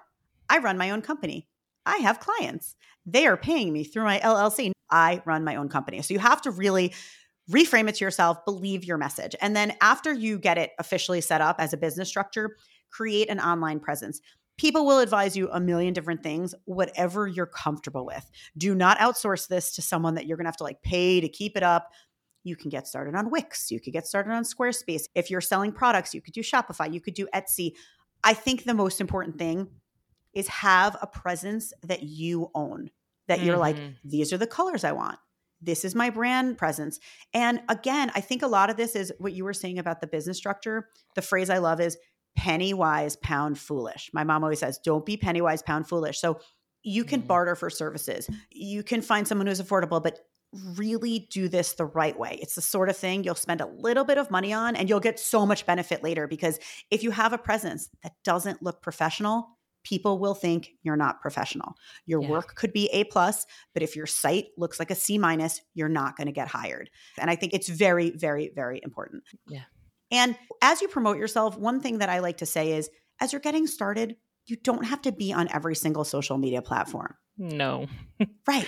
I 0.49 0.59
run 0.59 0.77
my 0.77 0.91
own 0.91 1.01
company. 1.01 1.47
I 1.85 1.97
have 1.97 2.19
clients. 2.19 2.75
They 3.05 3.27
are 3.27 3.37
paying 3.37 3.71
me 3.71 3.83
through 3.83 4.03
my 4.03 4.19
LLC. 4.19 4.71
I 4.89 5.21
run 5.25 5.43
my 5.43 5.55
own 5.55 5.69
company. 5.69 6.01
So 6.01 6.13
you 6.13 6.19
have 6.19 6.41
to 6.43 6.51
really 6.51 6.93
reframe 7.49 7.89
it 7.89 7.95
to 7.95 8.05
yourself, 8.05 8.45
believe 8.45 8.85
your 8.85 8.97
message. 8.97 9.35
And 9.41 9.55
then 9.55 9.73
after 9.81 10.13
you 10.13 10.37
get 10.37 10.57
it 10.57 10.71
officially 10.77 11.21
set 11.21 11.41
up 11.41 11.57
as 11.59 11.73
a 11.73 11.77
business 11.77 12.07
structure, 12.07 12.57
create 12.91 13.29
an 13.29 13.39
online 13.39 13.79
presence. 13.79 14.21
People 14.59 14.85
will 14.85 14.99
advise 14.99 15.37
you 15.37 15.49
a 15.51 15.59
million 15.59 15.93
different 15.93 16.21
things, 16.21 16.53
whatever 16.65 17.27
you're 17.27 17.45
comfortable 17.45 18.05
with. 18.05 18.29
Do 18.57 18.75
not 18.75 18.97
outsource 18.99 19.47
this 19.47 19.73
to 19.75 19.81
someone 19.81 20.15
that 20.15 20.27
you're 20.27 20.35
going 20.35 20.45
to 20.45 20.49
have 20.49 20.57
to 20.57 20.65
like 20.65 20.81
pay 20.81 21.21
to 21.21 21.29
keep 21.29 21.55
it 21.55 21.63
up. 21.63 21.89
You 22.43 22.57
can 22.57 22.69
get 22.69 22.85
started 22.85 23.15
on 23.15 23.29
Wix. 23.31 23.71
You 23.71 23.79
could 23.79 23.93
get 23.93 24.05
started 24.05 24.31
on 24.31 24.43
Squarespace. 24.43 25.03
If 25.15 25.31
you're 25.31 25.39
selling 25.39 25.71
products, 25.71 26.13
you 26.13 26.21
could 26.21 26.33
do 26.33 26.41
Shopify. 26.41 26.91
You 26.93 26.99
could 26.99 27.13
do 27.13 27.27
Etsy. 27.33 27.71
I 28.21 28.33
think 28.33 28.65
the 28.65 28.73
most 28.73 28.99
important 28.99 29.37
thing 29.37 29.67
is 30.33 30.47
have 30.49 30.97
a 31.01 31.07
presence 31.07 31.71
that 31.83 32.03
you 32.03 32.51
own, 32.53 32.91
that 33.27 33.41
you're 33.41 33.57
like, 33.57 33.77
Mhm. 33.77 33.95
these 34.03 34.33
are 34.33 34.37
the 34.37 34.45
colors 34.45 34.83
I 34.83 34.91
want. 34.91 35.17
This 35.61 35.83
is 35.85 35.95
my 35.95 36.09
brand 36.09 36.57
presence. 36.57 36.99
And 37.33 37.61
again, 37.69 38.11
I 38.13 38.21
think 38.21 38.41
a 38.41 38.47
lot 38.47 38.69
of 38.69 38.77
this 38.77 38.95
is 38.95 39.11
what 39.19 39.33
you 39.33 39.43
were 39.43 39.53
saying 39.53 39.79
about 39.79 40.01
the 40.01 40.07
business 40.07 40.37
structure. 40.37 40.89
The 41.15 41.21
phrase 41.21 41.49
I 41.49 41.57
love 41.57 41.81
is 41.81 41.97
penny 42.39 42.73
wise, 42.73 43.17
pound 43.17 43.59
foolish. 43.59 44.09
My 44.13 44.23
mom 44.23 44.43
always 44.43 44.59
says, 44.59 44.79
don't 44.79 45.05
be 45.05 45.17
penny 45.17 45.41
wise, 45.41 45.61
pound 45.61 45.89
foolish. 45.89 46.19
So 46.21 46.39
you 46.83 47.03
can 47.03 47.21
Mhm. 47.21 47.27
barter 47.27 47.55
for 47.55 47.69
services. 47.69 48.29
You 48.49 48.81
can 48.81 49.01
find 49.01 49.27
someone 49.27 49.47
who's 49.47 49.61
affordable, 49.61 50.01
but 50.01 50.19
really 50.77 51.27
do 51.31 51.49
this 51.49 51.73
the 51.73 51.85
right 51.85 52.17
way. 52.17 52.39
It's 52.41 52.55
the 52.55 52.61
sort 52.61 52.87
of 52.89 52.95
thing 52.95 53.23
you'll 53.25 53.35
spend 53.35 53.59
a 53.59 53.65
little 53.67 54.05
bit 54.05 54.17
of 54.17 54.31
money 54.31 54.53
on 54.53 54.77
and 54.77 54.87
you'll 54.87 55.01
get 55.01 55.19
so 55.19 55.45
much 55.45 55.65
benefit 55.65 56.01
later 56.01 56.27
because 56.27 56.59
if 56.89 57.03
you 57.03 57.11
have 57.11 57.33
a 57.33 57.37
presence 57.37 57.89
that 58.03 58.13
doesn't 58.23 58.63
look 58.63 58.81
professional, 58.81 59.57
people 59.83 60.17
will 60.17 60.33
think 60.33 60.69
you're 60.81 60.95
not 60.95 61.21
professional. 61.21 61.75
Your 62.05 62.21
Yeah. 62.21 62.29
work 62.29 62.55
could 62.55 62.71
be 62.71 62.87
A 62.93 63.03
plus, 63.03 63.45
but 63.73 63.83
if 63.83 63.95
your 63.97 64.07
site 64.07 64.47
looks 64.57 64.79
like 64.79 64.91
a 64.91 64.95
C 64.95 65.17
minus, 65.17 65.61
you're 65.73 65.89
not 65.89 66.15
going 66.15 66.27
to 66.27 66.33
get 66.33 66.47
hired. 66.47 66.89
And 67.17 67.29
I 67.29 67.35
think 67.35 67.53
it's 67.53 67.67
very, 67.67 68.11
very, 68.11 68.49
very 68.55 68.79
important. 68.83 69.23
Yeah. 69.47 69.63
And 70.11 70.37
as 70.61 70.81
you 70.81 70.87
promote 70.87 71.17
yourself, 71.17 71.57
one 71.57 71.81
thing 71.81 71.99
that 71.99 72.09
I 72.09 72.19
like 72.19 72.37
to 72.37 72.45
say 72.45 72.73
is 72.73 72.89
as 73.19 73.31
you're 73.31 73.41
getting 73.41 73.67
started, 73.67 74.15
you 74.45 74.55
don't 74.55 74.85
have 74.85 75.01
to 75.03 75.11
be 75.11 75.31
on 75.31 75.47
every 75.53 75.75
single 75.75 76.03
social 76.03 76.37
media 76.37 76.61
platform. 76.61 77.15
No. 77.37 77.87
Right. 78.47 78.67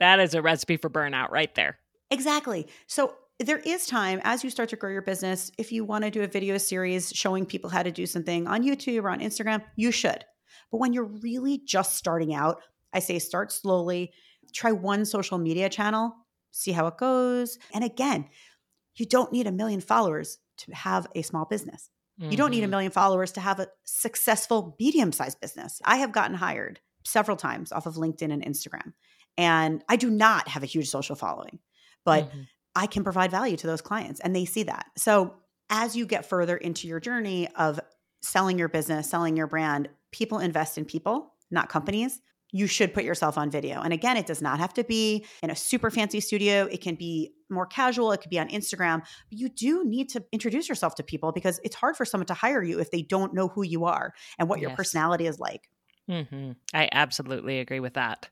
That 0.00 0.20
is 0.20 0.34
a 0.34 0.42
recipe 0.42 0.76
for 0.76 0.90
burnout 0.90 1.30
right 1.30 1.54
there. 1.54 1.78
Exactly. 2.10 2.66
So 2.86 3.14
there 3.38 3.58
is 3.58 3.86
time 3.86 4.20
as 4.24 4.42
you 4.42 4.50
start 4.50 4.70
to 4.70 4.76
grow 4.76 4.90
your 4.90 5.02
business. 5.02 5.52
If 5.58 5.70
you 5.70 5.84
want 5.84 6.04
to 6.04 6.10
do 6.10 6.22
a 6.22 6.26
video 6.26 6.58
series 6.58 7.12
showing 7.14 7.46
people 7.46 7.70
how 7.70 7.82
to 7.82 7.92
do 7.92 8.06
something 8.06 8.48
on 8.48 8.62
YouTube 8.62 9.04
or 9.04 9.10
on 9.10 9.20
Instagram, 9.20 9.62
you 9.76 9.92
should. 9.92 10.24
But 10.72 10.78
when 10.78 10.92
you're 10.92 11.04
really 11.04 11.60
just 11.64 11.96
starting 11.96 12.34
out, 12.34 12.60
I 12.92 12.98
say 13.00 13.18
start 13.18 13.52
slowly, 13.52 14.12
try 14.52 14.72
one 14.72 15.04
social 15.04 15.38
media 15.38 15.68
channel, 15.68 16.14
see 16.50 16.72
how 16.72 16.86
it 16.86 16.96
goes. 16.96 17.58
And 17.72 17.84
again, 17.84 18.28
you 18.96 19.06
don't 19.06 19.32
need 19.32 19.46
a 19.46 19.52
million 19.52 19.80
followers 19.80 20.38
to 20.58 20.72
have 20.72 21.06
a 21.14 21.22
small 21.22 21.44
business. 21.44 21.90
You 22.30 22.36
don't 22.36 22.50
need 22.50 22.64
a 22.64 22.68
Mhm. 22.68 22.70
million 22.70 22.92
followers 22.92 23.32
to 23.32 23.40
have 23.40 23.60
a 23.60 23.68
successful 23.84 24.76
medium 24.78 25.12
sized 25.12 25.40
business. 25.40 25.80
I 25.84 25.96
have 25.96 26.12
gotten 26.12 26.36
hired 26.36 26.80
several 27.04 27.36
times 27.36 27.72
off 27.72 27.86
of 27.86 27.94
LinkedIn 27.94 28.32
and 28.32 28.44
Instagram. 28.44 28.92
And 29.36 29.84
I 29.88 29.96
do 29.96 30.10
not 30.10 30.48
have 30.48 30.62
a 30.62 30.66
huge 30.66 30.88
social 30.90 31.16
following, 31.16 31.60
but 32.04 32.30
Mhm. 32.30 32.48
I 32.74 32.86
can 32.86 33.04
provide 33.04 33.30
value 33.30 33.56
to 33.56 33.66
those 33.66 33.80
clients 33.80 34.20
and 34.20 34.34
they 34.34 34.44
see 34.44 34.64
that. 34.64 34.86
So 34.96 35.34
as 35.70 35.96
you 35.96 36.06
get 36.06 36.26
further 36.28 36.56
into 36.56 36.88
your 36.88 37.00
journey 37.00 37.48
of 37.54 37.80
selling 38.22 38.58
your 38.58 38.68
business, 38.68 39.08
selling 39.08 39.36
your 39.36 39.46
brand, 39.46 39.88
people 40.10 40.38
invest 40.38 40.76
in 40.76 40.84
people, 40.84 41.34
not 41.50 41.68
companies. 41.68 42.20
You 42.50 42.66
should 42.66 42.94
put 42.94 43.04
yourself 43.04 43.38
on 43.38 43.50
video. 43.50 43.80
And 43.80 43.92
again, 43.92 44.16
it 44.16 44.26
does 44.26 44.42
not 44.42 44.58
have 44.58 44.74
to 44.74 44.84
be 44.84 45.24
in 45.42 45.50
a 45.50 45.56
super 45.56 45.90
fancy 45.90 46.20
studio. 46.20 46.64
It 46.66 46.80
can 46.80 46.94
be 46.94 47.34
more 47.50 47.66
casual. 47.66 48.12
It 48.12 48.20
could 48.20 48.30
be 48.30 48.38
on 48.38 48.48
Instagram. 48.48 49.00
But 49.30 49.38
you 49.38 49.48
do 49.48 49.84
need 49.84 50.08
to 50.10 50.24
introduce 50.32 50.68
yourself 50.68 50.94
to 50.96 51.02
people 51.02 51.32
because 51.32 51.60
it's 51.64 51.76
hard 51.76 51.96
for 51.96 52.04
someone 52.04 52.26
to 52.26 52.34
hire 52.34 52.62
you 52.62 52.80
if 52.80 52.90
they 52.90 53.02
don't 53.02 53.34
know 53.34 53.48
who 53.48 53.62
you 53.62 53.84
are 53.84 54.14
and 54.38 54.48
what 54.48 54.60
your 54.60 54.70
personality 54.70 55.26
is 55.26 55.38
like. 55.38 55.68
Mhm. 56.08 56.56
I 56.72 56.88
absolutely 56.92 57.58
agree 57.60 57.80
with 57.80 57.94
that. 57.94 58.28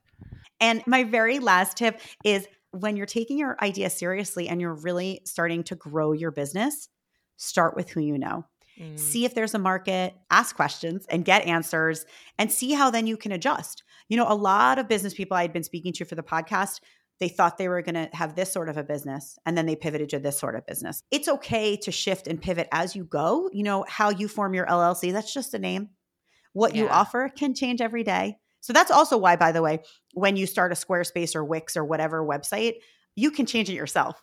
And 0.59 0.81
my 0.87 1.03
very 1.03 1.39
last 1.39 1.77
tip 1.77 2.01
is 2.23 2.47
when 2.71 2.97
you're 2.97 3.05
taking 3.05 3.37
your 3.37 3.55
idea 3.61 3.89
seriously 3.89 4.49
and 4.49 4.59
you're 4.59 4.73
really 4.73 5.21
starting 5.25 5.63
to 5.65 5.75
grow 5.75 6.11
your 6.11 6.31
business, 6.31 6.89
start 7.37 7.75
with 7.75 7.89
who 7.89 8.01
you 8.01 8.17
know. 8.17 8.45
Mm. 8.79 8.99
See 8.99 9.25
if 9.25 9.33
there's 9.33 9.55
a 9.55 9.59
market, 9.59 10.15
ask 10.29 10.55
questions 10.55 11.05
and 11.09 11.25
get 11.25 11.45
answers, 11.45 12.05
and 12.37 12.51
see 12.51 12.73
how 12.73 12.91
then 12.91 13.07
you 13.07 13.17
can 13.17 13.31
adjust. 13.31 13.83
You 14.07 14.17
know, 14.17 14.27
a 14.27 14.35
lot 14.35 14.79
of 14.79 14.87
business 14.87 15.13
people 15.13 15.35
I 15.35 15.41
had 15.41 15.53
been 15.53 15.63
speaking 15.63 15.93
to 15.93 16.05
for 16.05 16.15
the 16.15 16.23
podcast, 16.23 16.79
they 17.19 17.29
thought 17.29 17.57
they 17.57 17.67
were 17.67 17.81
going 17.81 17.95
to 17.95 18.09
have 18.13 18.35
this 18.35 18.51
sort 18.51 18.69
of 18.69 18.77
a 18.77 18.83
business 18.83 19.37
and 19.45 19.57
then 19.57 19.65
they 19.65 19.75
pivoted 19.75 20.09
to 20.09 20.19
this 20.19 20.37
sort 20.37 20.55
of 20.55 20.65
business. 20.65 21.03
It's 21.11 21.27
okay 21.27 21.75
to 21.77 21.91
shift 21.91 22.27
and 22.27 22.41
pivot 22.41 22.67
as 22.71 22.95
you 22.95 23.03
go. 23.03 23.49
You 23.51 23.63
know, 23.63 23.85
how 23.87 24.09
you 24.09 24.27
form 24.27 24.53
your 24.53 24.67
LLC, 24.67 25.11
that's 25.11 25.33
just 25.33 25.53
a 25.53 25.59
name. 25.59 25.89
What 26.53 26.75
yeah. 26.75 26.83
you 26.83 26.89
offer 26.89 27.29
can 27.29 27.53
change 27.53 27.81
every 27.81 28.03
day. 28.03 28.37
So 28.61 28.73
that's 28.73 28.91
also 28.91 29.17
why, 29.17 29.35
by 29.35 29.51
the 29.51 29.61
way, 29.61 29.79
when 30.13 30.35
you 30.35 30.45
start 30.45 30.71
a 30.71 30.75
Squarespace 30.75 31.35
or 31.35 31.43
Wix 31.43 31.77
or 31.77 31.85
whatever 31.85 32.25
website, 32.25 32.75
you 33.15 33.31
can 33.31 33.45
change 33.45 33.69
it 33.69 33.73
yourself. 33.73 34.21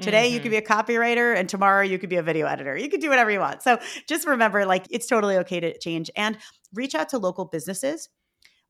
Today 0.00 0.26
mm-hmm. 0.26 0.34
you 0.34 0.40
could 0.40 0.52
mm-hmm. 0.52 0.84
be 0.86 0.94
a 0.96 0.98
copywriter 0.98 1.36
and 1.36 1.48
tomorrow 1.48 1.82
you 1.82 1.98
could 1.98 2.08
be 2.08 2.16
a 2.16 2.22
video 2.22 2.46
editor. 2.46 2.76
You 2.76 2.88
could 2.88 3.00
do 3.00 3.10
whatever 3.10 3.30
you 3.30 3.40
want. 3.40 3.62
So 3.62 3.78
just 4.08 4.26
remember 4.26 4.64
like 4.64 4.86
it's 4.90 5.06
totally 5.06 5.36
okay 5.38 5.60
to 5.60 5.78
change 5.78 6.10
and 6.16 6.38
reach 6.72 6.94
out 6.94 7.10
to 7.10 7.18
local 7.18 7.44
businesses. 7.44 8.08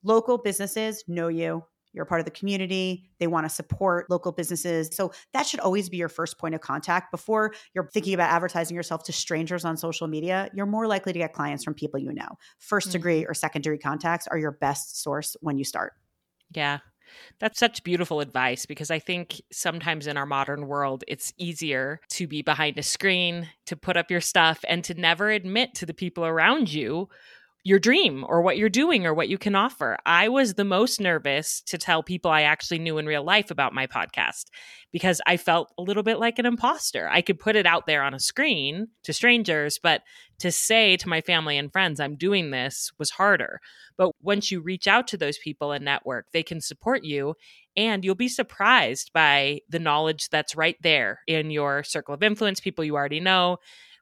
Local 0.02 0.38
businesses 0.38 1.04
know 1.06 1.28
you. 1.28 1.64
You're 1.92 2.04
a 2.04 2.06
part 2.06 2.20
of 2.20 2.24
the 2.24 2.30
community. 2.30 3.10
They 3.18 3.26
want 3.26 3.46
to 3.46 3.50
support 3.50 4.08
local 4.10 4.32
businesses. 4.32 4.90
So 4.92 5.12
that 5.32 5.46
should 5.46 5.60
always 5.60 5.88
be 5.88 5.96
your 5.96 6.08
first 6.08 6.38
point 6.38 6.54
of 6.54 6.60
contact 6.60 7.10
before 7.10 7.52
you're 7.74 7.88
thinking 7.92 8.14
about 8.14 8.30
advertising 8.30 8.76
yourself 8.76 9.04
to 9.04 9.12
strangers 9.12 9.64
on 9.64 9.76
social 9.76 10.06
media. 10.06 10.50
You're 10.54 10.66
more 10.66 10.86
likely 10.86 11.12
to 11.12 11.18
get 11.18 11.32
clients 11.32 11.64
from 11.64 11.74
people 11.74 12.00
you 12.00 12.12
know. 12.12 12.38
1st 12.70 12.92
degree 12.92 13.20
mm-hmm. 13.22 13.30
or 13.30 13.34
secondary 13.34 13.78
contacts 13.78 14.26
are 14.26 14.38
your 14.38 14.52
best 14.52 15.02
source 15.02 15.36
when 15.40 15.58
you 15.58 15.64
start. 15.64 15.94
Yeah, 16.52 16.78
that's 17.38 17.58
such 17.58 17.82
beautiful 17.84 18.20
advice 18.20 18.66
because 18.66 18.90
I 18.90 18.98
think 18.98 19.40
sometimes 19.52 20.06
in 20.06 20.16
our 20.16 20.26
modern 20.26 20.66
world, 20.66 21.04
it's 21.08 21.32
easier 21.38 22.00
to 22.10 22.26
be 22.26 22.42
behind 22.42 22.78
a 22.78 22.82
screen, 22.82 23.48
to 23.66 23.76
put 23.76 23.96
up 23.96 24.10
your 24.10 24.20
stuff, 24.20 24.64
and 24.68 24.84
to 24.84 24.94
never 24.94 25.30
admit 25.30 25.74
to 25.76 25.86
the 25.86 25.94
people 25.94 26.24
around 26.24 26.72
you 26.72 27.08
your 27.62 27.78
dream 27.78 28.24
or 28.26 28.40
what 28.40 28.56
you're 28.56 28.68
doing 28.68 29.04
or 29.04 29.12
what 29.12 29.28
you 29.28 29.36
can 29.36 29.54
offer. 29.54 29.98
I 30.06 30.28
was 30.28 30.54
the 30.54 30.64
most 30.64 31.00
nervous 31.00 31.60
to 31.66 31.76
tell 31.76 32.02
people 32.02 32.30
I 32.30 32.42
actually 32.42 32.78
knew 32.78 32.96
in 32.98 33.06
real 33.06 33.22
life 33.22 33.50
about 33.50 33.74
my 33.74 33.86
podcast 33.86 34.46
because 34.92 35.20
I 35.26 35.36
felt 35.36 35.72
a 35.76 35.82
little 35.82 36.02
bit 36.02 36.18
like 36.18 36.38
an 36.38 36.46
imposter. 36.46 37.08
I 37.08 37.20
could 37.20 37.38
put 37.38 37.56
it 37.56 37.66
out 37.66 37.86
there 37.86 38.02
on 38.02 38.14
a 38.14 38.20
screen 38.20 38.88
to 39.04 39.12
strangers, 39.12 39.78
but 39.82 40.02
to 40.38 40.50
say 40.50 40.96
to 40.96 41.08
my 41.08 41.20
family 41.20 41.58
and 41.58 41.70
friends, 41.70 42.00
I'm 42.00 42.16
doing 42.16 42.50
this 42.50 42.90
was 42.98 43.10
harder. 43.10 43.60
But 43.98 44.12
once 44.22 44.50
you 44.50 44.60
reach 44.60 44.88
out 44.88 45.06
to 45.08 45.18
those 45.18 45.36
people 45.36 45.72
and 45.72 45.84
network, 45.84 46.26
they 46.32 46.42
can 46.42 46.62
support 46.62 47.04
you 47.04 47.34
and 47.76 48.04
you'll 48.04 48.14
be 48.14 48.28
surprised 48.28 49.12
by 49.12 49.60
the 49.68 49.78
knowledge 49.78 50.28
that's 50.30 50.56
right 50.56 50.76
there 50.82 51.20
in 51.26 51.50
your 51.50 51.84
circle 51.84 52.14
of 52.14 52.22
influence, 52.22 52.58
people 52.58 52.84
you 52.84 52.96
already 52.96 53.20
know 53.20 53.58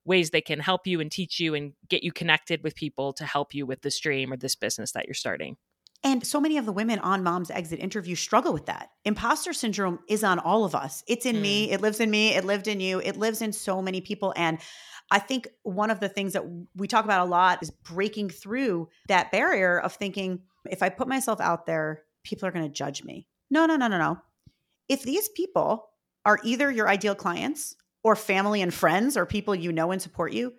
ways 0.08 0.30
they 0.30 0.40
can 0.40 0.58
help 0.58 0.86
you 0.86 1.00
and 1.00 1.12
teach 1.12 1.38
you 1.38 1.54
and 1.54 1.74
get 1.88 2.02
you 2.02 2.10
connected 2.10 2.62
with 2.64 2.74
people 2.74 3.12
to 3.12 3.24
help 3.24 3.54
you 3.54 3.66
with 3.66 3.82
this 3.82 4.00
dream 4.00 4.32
or 4.32 4.36
this 4.36 4.56
business 4.56 4.92
that 4.92 5.06
you're 5.06 5.14
starting. 5.14 5.56
And 6.04 6.24
so 6.24 6.40
many 6.40 6.58
of 6.58 6.66
the 6.66 6.72
women 6.72 7.00
on 7.00 7.24
Mom's 7.24 7.50
Exit 7.50 7.80
interview 7.80 8.14
struggle 8.14 8.52
with 8.52 8.66
that. 8.66 8.90
Imposter 9.04 9.52
syndrome 9.52 9.98
is 10.08 10.22
on 10.22 10.38
all 10.38 10.64
of 10.64 10.74
us. 10.74 11.02
It's 11.08 11.26
in 11.26 11.36
mm. 11.36 11.42
me, 11.42 11.70
it 11.70 11.80
lives 11.80 11.98
in 11.98 12.10
me, 12.10 12.34
it 12.34 12.44
lived 12.44 12.68
in 12.68 12.78
you, 12.78 13.00
it 13.00 13.16
lives 13.16 13.42
in 13.42 13.52
so 13.52 13.82
many 13.82 14.00
people. 14.00 14.32
And 14.36 14.58
I 15.10 15.18
think 15.18 15.48
one 15.62 15.90
of 15.90 16.00
the 16.00 16.08
things 16.08 16.34
that 16.34 16.44
we 16.76 16.86
talk 16.86 17.04
about 17.04 17.26
a 17.26 17.30
lot 17.30 17.62
is 17.62 17.70
breaking 17.70 18.30
through 18.30 18.88
that 19.08 19.32
barrier 19.32 19.80
of 19.80 19.94
thinking, 19.94 20.42
if 20.70 20.82
I 20.82 20.88
put 20.88 21.08
myself 21.08 21.40
out 21.40 21.66
there, 21.66 22.02
people 22.24 22.46
are 22.46 22.52
going 22.52 22.66
to 22.66 22.72
judge 22.72 23.02
me. 23.02 23.26
No, 23.50 23.66
no, 23.66 23.76
no, 23.76 23.88
no, 23.88 23.98
no. 23.98 24.18
If 24.88 25.02
these 25.02 25.28
people 25.30 25.88
are 26.24 26.38
either 26.44 26.70
your 26.70 26.88
ideal 26.88 27.14
clients 27.14 27.74
or 28.08 28.16
family 28.16 28.62
and 28.62 28.72
friends 28.72 29.16
or 29.16 29.26
people 29.26 29.54
you 29.54 29.72
know 29.72 29.92
and 29.92 30.00
support 30.00 30.32
you, 30.32 30.52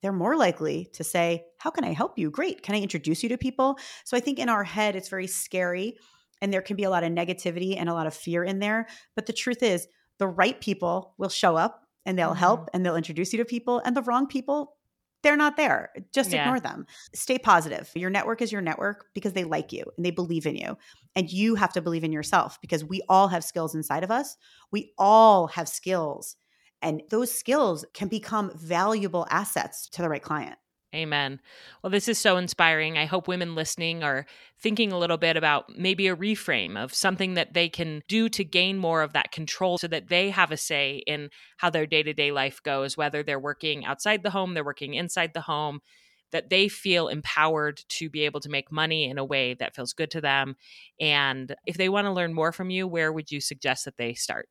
they're 0.00 0.12
more 0.12 0.36
likely 0.36 0.88
to 0.94 1.04
say, 1.04 1.44
How 1.58 1.70
can 1.70 1.84
I 1.84 1.92
help 1.92 2.18
you? 2.18 2.30
Great. 2.30 2.62
Can 2.62 2.74
I 2.74 2.80
introduce 2.80 3.22
you 3.22 3.28
to 3.30 3.38
people? 3.38 3.78
So 4.04 4.16
I 4.16 4.20
think 4.20 4.38
in 4.38 4.48
our 4.48 4.64
head, 4.64 4.96
it's 4.96 5.08
very 5.08 5.26
scary 5.26 5.96
and 6.40 6.52
there 6.52 6.62
can 6.62 6.76
be 6.76 6.84
a 6.84 6.90
lot 6.90 7.04
of 7.04 7.12
negativity 7.12 7.76
and 7.76 7.88
a 7.88 7.94
lot 7.94 8.06
of 8.06 8.14
fear 8.14 8.44
in 8.44 8.60
there. 8.60 8.86
But 9.16 9.26
the 9.26 9.32
truth 9.32 9.62
is, 9.62 9.88
the 10.18 10.28
right 10.28 10.60
people 10.60 11.14
will 11.18 11.28
show 11.28 11.56
up 11.56 11.82
and 12.06 12.18
they'll 12.18 12.30
mm-hmm. 12.30 12.38
help 12.38 12.70
and 12.72 12.84
they'll 12.84 12.96
introduce 12.96 13.32
you 13.32 13.38
to 13.38 13.44
people, 13.44 13.82
and 13.84 13.96
the 13.96 14.02
wrong 14.02 14.26
people, 14.26 14.76
they're 15.22 15.36
not 15.36 15.56
there. 15.56 15.90
Just 16.14 16.30
yeah. 16.30 16.42
ignore 16.42 16.60
them. 16.60 16.86
Stay 17.14 17.38
positive. 17.38 17.90
Your 17.94 18.10
network 18.10 18.40
is 18.40 18.52
your 18.52 18.62
network 18.62 19.06
because 19.14 19.32
they 19.32 19.44
like 19.44 19.72
you 19.72 19.84
and 19.96 20.06
they 20.06 20.10
believe 20.10 20.46
in 20.46 20.56
you. 20.56 20.78
And 21.16 21.30
you 21.30 21.56
have 21.56 21.72
to 21.72 21.82
believe 21.82 22.04
in 22.04 22.12
yourself 22.12 22.58
because 22.60 22.84
we 22.84 23.02
all 23.08 23.28
have 23.28 23.42
skills 23.42 23.74
inside 23.74 24.04
of 24.04 24.10
us. 24.10 24.36
We 24.70 24.92
all 24.96 25.48
have 25.48 25.68
skills 25.68 26.36
and 26.82 27.02
those 27.10 27.32
skills 27.32 27.84
can 27.94 28.08
become 28.08 28.50
valuable 28.56 29.26
assets 29.30 29.88
to 29.90 30.02
the 30.02 30.08
right 30.08 30.22
client. 30.22 30.58
Amen. 30.94 31.38
Well, 31.82 31.90
this 31.90 32.08
is 32.08 32.18
so 32.18 32.38
inspiring. 32.38 32.96
I 32.96 33.04
hope 33.04 33.28
women 33.28 33.54
listening 33.54 34.02
are 34.02 34.24
thinking 34.58 34.90
a 34.90 34.98
little 34.98 35.18
bit 35.18 35.36
about 35.36 35.68
maybe 35.76 36.08
a 36.08 36.16
reframe 36.16 36.82
of 36.82 36.94
something 36.94 37.34
that 37.34 37.52
they 37.52 37.68
can 37.68 38.00
do 38.08 38.30
to 38.30 38.42
gain 38.42 38.78
more 38.78 39.02
of 39.02 39.12
that 39.12 39.30
control 39.30 39.76
so 39.76 39.86
that 39.88 40.08
they 40.08 40.30
have 40.30 40.50
a 40.50 40.56
say 40.56 41.02
in 41.06 41.28
how 41.58 41.68
their 41.68 41.86
day 41.86 42.02
to 42.02 42.14
day 42.14 42.32
life 42.32 42.62
goes, 42.62 42.96
whether 42.96 43.22
they're 43.22 43.38
working 43.38 43.84
outside 43.84 44.22
the 44.22 44.30
home, 44.30 44.54
they're 44.54 44.64
working 44.64 44.94
inside 44.94 45.34
the 45.34 45.42
home, 45.42 45.80
that 46.30 46.48
they 46.48 46.68
feel 46.68 47.08
empowered 47.08 47.82
to 47.90 48.08
be 48.08 48.22
able 48.22 48.40
to 48.40 48.48
make 48.48 48.72
money 48.72 49.10
in 49.10 49.18
a 49.18 49.24
way 49.24 49.52
that 49.54 49.74
feels 49.76 49.92
good 49.92 50.10
to 50.12 50.22
them. 50.22 50.56
And 50.98 51.54
if 51.66 51.76
they 51.76 51.90
want 51.90 52.06
to 52.06 52.12
learn 52.12 52.32
more 52.32 52.50
from 52.52 52.70
you, 52.70 52.88
where 52.88 53.12
would 53.12 53.30
you 53.30 53.42
suggest 53.42 53.84
that 53.84 53.98
they 53.98 54.14
start? 54.14 54.48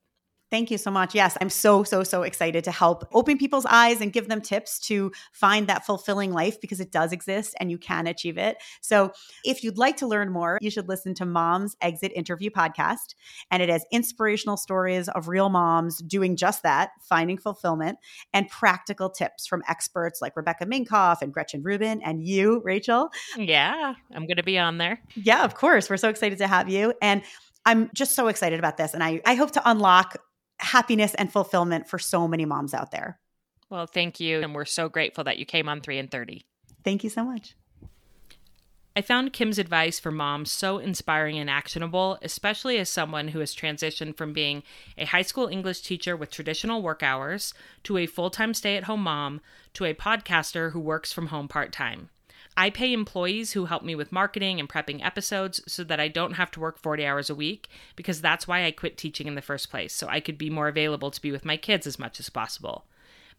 Thank 0.49 0.71
you 0.71 0.77
so 0.77 0.89
much. 0.89 1.13
Yes, 1.13 1.37
I'm 1.41 1.49
so, 1.49 1.83
so, 1.83 2.03
so 2.03 2.23
excited 2.23 2.63
to 2.63 2.71
help 2.71 3.05
open 3.13 3.37
people's 3.37 3.65
eyes 3.65 3.99
and 3.99 4.13
give 4.13 4.29
them 4.29 4.39
tips 4.39 4.79
to 4.87 5.11
find 5.33 5.67
that 5.67 5.85
fulfilling 5.85 6.31
life 6.31 6.61
because 6.61 6.79
it 6.79 6.91
does 6.91 7.11
exist 7.11 7.53
and 7.59 7.69
you 7.69 7.77
can 7.77 8.07
achieve 8.07 8.37
it. 8.37 8.57
So, 8.81 9.11
if 9.43 9.63
you'd 9.63 9.77
like 9.77 9.97
to 9.97 10.07
learn 10.07 10.31
more, 10.31 10.57
you 10.61 10.69
should 10.69 10.87
listen 10.87 11.13
to 11.15 11.25
Mom's 11.25 11.75
Exit 11.81 12.13
Interview 12.15 12.49
Podcast. 12.49 13.15
And 13.51 13.61
it 13.61 13.67
has 13.67 13.85
inspirational 13.91 14.55
stories 14.55 15.09
of 15.09 15.27
real 15.27 15.49
moms 15.49 15.97
doing 15.99 16.37
just 16.37 16.63
that, 16.63 16.91
finding 17.01 17.37
fulfillment, 17.37 17.97
and 18.33 18.47
practical 18.47 19.09
tips 19.09 19.47
from 19.47 19.63
experts 19.67 20.21
like 20.21 20.37
Rebecca 20.37 20.65
Minkoff 20.65 21.21
and 21.21 21.33
Gretchen 21.33 21.61
Rubin 21.61 22.01
and 22.01 22.25
you, 22.25 22.61
Rachel. 22.63 23.09
Yeah, 23.37 23.95
I'm 24.13 24.25
going 24.25 24.37
to 24.37 24.43
be 24.43 24.57
on 24.57 24.77
there. 24.77 25.01
Yeah, 25.15 25.43
of 25.43 25.55
course. 25.55 25.89
We're 25.89 25.97
so 25.97 26.09
excited 26.09 26.37
to 26.37 26.47
have 26.47 26.69
you. 26.69 26.93
And 27.01 27.21
I'm 27.65 27.89
just 27.93 28.15
so 28.15 28.27
excited 28.27 28.59
about 28.59 28.77
this. 28.77 28.93
And 28.93 29.03
I, 29.03 29.21
I 29.25 29.35
hope 29.35 29.51
to 29.51 29.69
unlock 29.69 30.17
happiness 30.59 31.13
and 31.15 31.31
fulfillment 31.31 31.87
for 31.87 31.99
so 31.99 32.27
many 32.27 32.45
moms 32.45 32.73
out 32.73 32.91
there. 32.91 33.19
Well, 33.69 33.85
thank 33.85 34.19
you. 34.19 34.41
And 34.41 34.55
we're 34.55 34.65
so 34.65 34.89
grateful 34.89 35.23
that 35.25 35.37
you 35.37 35.45
came 35.45 35.67
on 35.67 35.81
3 35.81 35.97
in 35.97 36.07
30. 36.07 36.45
Thank 36.83 37.03
you 37.03 37.09
so 37.09 37.23
much. 37.23 37.55
I 38.95 39.01
found 39.01 39.31
Kim's 39.31 39.59
advice 39.59 39.99
for 39.99 40.09
moms 40.09 40.51
so 40.51 40.79
inspiring 40.79 41.37
and 41.37 41.51
actionable, 41.51 42.17
especially 42.23 42.79
as 42.79 42.89
someone 42.89 43.27
who 43.27 43.39
has 43.41 43.53
transitioned 43.53 44.17
from 44.17 44.33
being 44.33 44.63
a 44.97 45.05
high 45.05 45.21
school 45.21 45.47
English 45.47 45.81
teacher 45.81 46.17
with 46.17 46.31
traditional 46.31 46.81
work 46.81 47.03
hours 47.03 47.53
to 47.83 47.99
a 47.99 48.07
full 48.07 48.31
time 48.31 48.55
stay 48.55 48.75
at 48.75 48.85
home 48.85 49.03
mom 49.03 49.39
to 49.73 49.85
a 49.85 49.93
podcaster 49.93 50.71
who 50.71 50.79
works 50.79 51.13
from 51.13 51.27
home 51.27 51.47
part 51.47 51.71
time. 51.71 52.09
I 52.59 52.71
pay 52.71 52.91
employees 52.91 53.51
who 53.51 53.65
help 53.65 53.83
me 53.83 53.93
with 53.93 54.11
marketing 54.11 54.59
and 54.59 54.67
prepping 54.67 55.05
episodes 55.05 55.61
so 55.67 55.83
that 55.83 55.99
I 55.99 56.07
don't 56.07 56.33
have 56.33 56.49
to 56.51 56.59
work 56.59 56.79
40 56.79 57.05
hours 57.05 57.29
a 57.29 57.35
week 57.35 57.69
because 57.95 58.19
that's 58.19 58.47
why 58.47 58.65
I 58.65 58.71
quit 58.71 58.97
teaching 58.97 59.27
in 59.27 59.35
the 59.35 59.43
first 59.43 59.69
place, 59.69 59.93
so 59.93 60.07
I 60.07 60.19
could 60.19 60.39
be 60.39 60.49
more 60.49 60.67
available 60.67 61.11
to 61.11 61.21
be 61.21 61.31
with 61.31 61.45
my 61.45 61.55
kids 61.55 61.85
as 61.85 61.99
much 61.99 62.19
as 62.19 62.31
possible. 62.31 62.85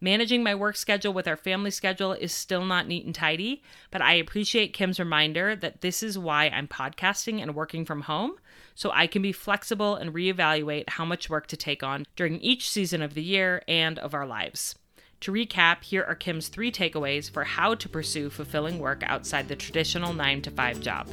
Managing 0.00 0.44
my 0.44 0.54
work 0.54 0.76
schedule 0.76 1.12
with 1.12 1.26
our 1.26 1.37
family 1.37 1.72
schedule 1.72 2.12
is 2.12 2.33
still 2.33 2.64
not 2.64 2.87
neat 2.87 3.04
and 3.04 3.14
tidy, 3.14 3.61
but 3.90 4.00
I 4.00 4.12
appreciate 4.12 4.72
Kim's 4.72 5.00
reminder 5.00 5.57
that 5.57 5.81
this 5.81 6.04
is 6.04 6.16
why 6.16 6.44
I'm 6.44 6.68
podcasting 6.68 7.42
and 7.42 7.57
working 7.57 7.85
from 7.85 8.02
home, 8.02 8.37
so 8.76 8.92
I 8.92 9.09
can 9.09 9.22
be 9.22 9.33
flexible 9.33 9.96
and 9.96 10.14
reevaluate 10.14 10.90
how 10.90 11.04
much 11.04 11.28
work 11.28 11.48
to 11.48 11.57
take 11.57 11.83
on 11.83 12.07
during 12.14 12.38
each 12.38 12.70
season 12.70 13.02
of 13.02 13.14
the 13.14 13.24
year 13.24 13.64
and 13.66 13.98
of 13.98 14.14
our 14.14 14.26
lives. 14.26 14.76
To 15.22 15.33
recap, 15.33 15.83
here 15.83 16.04
are 16.04 16.14
Kim's 16.14 16.46
three 16.46 16.70
takeaways 16.70 17.28
for 17.28 17.42
how 17.42 17.74
to 17.74 17.88
pursue 17.88 18.31
fulfilling 18.31 18.78
work 18.78 19.02
outside 19.04 19.48
the 19.48 19.57
traditional 19.57 20.12
9 20.12 20.42
to 20.42 20.50
5 20.52 20.81
job. 20.81 21.09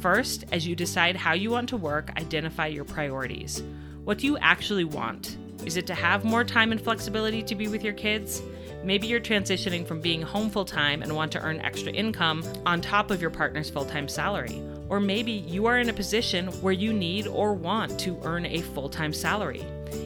First, 0.00 0.44
as 0.50 0.66
you 0.66 0.74
decide 0.74 1.14
how 1.14 1.32
you 1.32 1.50
want 1.50 1.68
to 1.68 1.76
work, 1.76 2.10
identify 2.16 2.66
your 2.66 2.84
priorities. 2.84 3.62
What 4.02 4.18
do 4.18 4.26
you 4.26 4.38
actually 4.38 4.82
want? 4.82 5.36
Is 5.64 5.76
it 5.76 5.86
to 5.86 5.94
have 5.94 6.24
more 6.24 6.42
time 6.42 6.72
and 6.72 6.80
flexibility 6.80 7.44
to 7.44 7.54
be 7.54 7.68
with 7.68 7.84
your 7.84 7.92
kids? 7.92 8.42
Maybe 8.82 9.06
you're 9.06 9.20
transitioning 9.20 9.86
from 9.86 10.00
being 10.00 10.20
home 10.20 10.50
full 10.50 10.64
time 10.64 11.02
and 11.02 11.14
want 11.14 11.30
to 11.32 11.40
earn 11.42 11.60
extra 11.60 11.92
income 11.92 12.42
on 12.66 12.80
top 12.80 13.12
of 13.12 13.20
your 13.20 13.30
partner's 13.30 13.70
full 13.70 13.84
time 13.84 14.08
salary. 14.08 14.60
Or 14.88 14.98
maybe 14.98 15.30
you 15.30 15.66
are 15.66 15.78
in 15.78 15.88
a 15.88 15.92
position 15.92 16.48
where 16.60 16.72
you 16.72 16.92
need 16.92 17.28
or 17.28 17.54
want 17.54 18.00
to 18.00 18.18
earn 18.24 18.46
a 18.46 18.62
full 18.62 18.88
time 18.88 19.12
salary. 19.12 19.64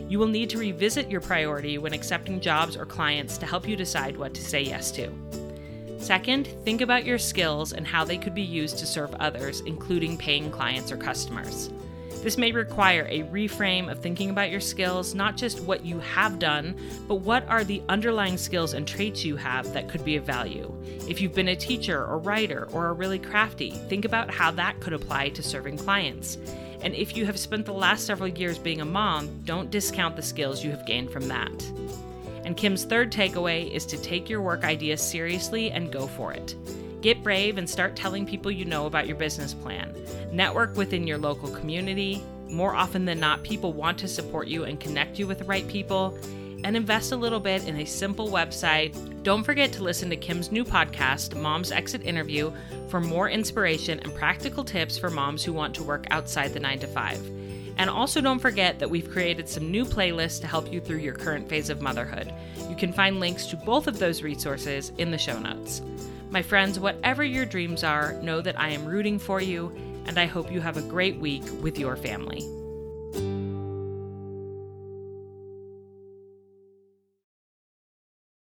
You 0.08 0.18
will 0.18 0.26
need 0.28 0.50
to 0.50 0.58
revisit 0.58 1.10
your 1.10 1.20
priority 1.20 1.78
when 1.78 1.92
accepting 1.92 2.40
jobs 2.40 2.76
or 2.76 2.86
clients 2.86 3.38
to 3.38 3.46
help 3.46 3.68
you 3.68 3.76
decide 3.76 4.16
what 4.16 4.34
to 4.34 4.42
say 4.42 4.62
yes 4.62 4.90
to. 4.92 5.12
Second, 5.98 6.48
think 6.64 6.80
about 6.80 7.04
your 7.04 7.18
skills 7.18 7.72
and 7.72 7.86
how 7.86 8.04
they 8.04 8.18
could 8.18 8.34
be 8.34 8.42
used 8.42 8.78
to 8.78 8.86
serve 8.86 9.14
others, 9.14 9.60
including 9.62 10.16
paying 10.16 10.50
clients 10.50 10.92
or 10.92 10.96
customers. 10.96 11.70
This 12.22 12.36
may 12.36 12.50
require 12.50 13.06
a 13.08 13.22
reframe 13.24 13.90
of 13.90 14.00
thinking 14.00 14.30
about 14.30 14.50
your 14.50 14.60
skills, 14.60 15.14
not 15.14 15.36
just 15.36 15.60
what 15.60 15.84
you 15.84 16.00
have 16.00 16.38
done, 16.38 16.76
but 17.06 17.16
what 17.16 17.48
are 17.48 17.62
the 17.62 17.82
underlying 17.88 18.36
skills 18.36 18.74
and 18.74 18.86
traits 18.86 19.24
you 19.24 19.36
have 19.36 19.72
that 19.72 19.88
could 19.88 20.04
be 20.04 20.16
of 20.16 20.24
value. 20.24 20.74
If 21.08 21.20
you've 21.20 21.34
been 21.34 21.48
a 21.48 21.56
teacher 21.56 22.04
or 22.04 22.18
writer 22.18 22.68
or 22.72 22.86
are 22.86 22.94
really 22.94 23.20
crafty, 23.20 23.70
think 23.70 24.04
about 24.04 24.30
how 24.30 24.50
that 24.52 24.80
could 24.80 24.92
apply 24.92 25.28
to 25.30 25.42
serving 25.42 25.78
clients. 25.78 26.38
And 26.82 26.94
if 26.94 27.16
you 27.16 27.26
have 27.26 27.38
spent 27.38 27.66
the 27.66 27.72
last 27.72 28.06
several 28.06 28.28
years 28.28 28.58
being 28.58 28.80
a 28.80 28.84
mom, 28.84 29.42
don't 29.44 29.70
discount 29.70 30.16
the 30.16 30.22
skills 30.22 30.64
you 30.64 30.70
have 30.70 30.86
gained 30.86 31.10
from 31.10 31.28
that. 31.28 31.64
And 32.44 32.56
Kim's 32.56 32.84
third 32.84 33.10
takeaway 33.10 33.70
is 33.70 33.84
to 33.86 34.00
take 34.00 34.30
your 34.30 34.40
work 34.40 34.62
ideas 34.62 35.02
seriously 35.02 35.70
and 35.72 35.92
go 35.92 36.06
for 36.06 36.32
it. 36.32 36.54
Get 37.02 37.22
brave 37.22 37.58
and 37.58 37.68
start 37.68 37.96
telling 37.96 38.24
people 38.26 38.50
you 38.50 38.64
know 38.64 38.86
about 38.86 39.06
your 39.06 39.16
business 39.16 39.52
plan. 39.52 39.94
Network 40.32 40.76
within 40.76 41.06
your 41.06 41.18
local 41.18 41.48
community. 41.48 42.22
More 42.48 42.74
often 42.74 43.04
than 43.04 43.18
not, 43.18 43.42
people 43.42 43.72
want 43.72 43.98
to 43.98 44.08
support 44.08 44.46
you 44.48 44.64
and 44.64 44.78
connect 44.78 45.18
you 45.18 45.26
with 45.26 45.40
the 45.40 45.44
right 45.44 45.66
people. 45.66 46.16
And 46.66 46.76
invest 46.76 47.12
a 47.12 47.16
little 47.16 47.38
bit 47.38 47.68
in 47.68 47.76
a 47.76 47.84
simple 47.84 48.28
website. 48.28 49.22
Don't 49.22 49.44
forget 49.44 49.70
to 49.74 49.84
listen 49.84 50.10
to 50.10 50.16
Kim's 50.16 50.50
new 50.50 50.64
podcast, 50.64 51.40
Mom's 51.40 51.70
Exit 51.70 52.02
Interview, 52.02 52.50
for 52.88 53.00
more 53.00 53.30
inspiration 53.30 54.00
and 54.00 54.12
practical 54.16 54.64
tips 54.64 54.98
for 54.98 55.08
moms 55.08 55.44
who 55.44 55.52
want 55.52 55.76
to 55.76 55.84
work 55.84 56.08
outside 56.10 56.52
the 56.52 56.58
9 56.58 56.80
to 56.80 56.88
5. 56.88 57.30
And 57.76 57.88
also 57.88 58.20
don't 58.20 58.40
forget 58.40 58.80
that 58.80 58.90
we've 58.90 59.08
created 59.08 59.48
some 59.48 59.70
new 59.70 59.84
playlists 59.84 60.40
to 60.40 60.48
help 60.48 60.72
you 60.72 60.80
through 60.80 60.98
your 60.98 61.14
current 61.14 61.48
phase 61.48 61.70
of 61.70 61.80
motherhood. 61.80 62.34
You 62.68 62.74
can 62.74 62.92
find 62.92 63.20
links 63.20 63.46
to 63.46 63.56
both 63.56 63.86
of 63.86 64.00
those 64.00 64.24
resources 64.24 64.90
in 64.98 65.12
the 65.12 65.18
show 65.18 65.38
notes. 65.38 65.82
My 66.30 66.42
friends, 66.42 66.80
whatever 66.80 67.22
your 67.22 67.46
dreams 67.46 67.84
are, 67.84 68.14
know 68.22 68.40
that 68.40 68.58
I 68.58 68.70
am 68.70 68.86
rooting 68.86 69.20
for 69.20 69.40
you, 69.40 69.70
and 70.06 70.18
I 70.18 70.26
hope 70.26 70.50
you 70.50 70.60
have 70.60 70.78
a 70.78 70.82
great 70.82 71.16
week 71.18 71.44
with 71.62 71.78
your 71.78 71.94
family. 71.94 72.44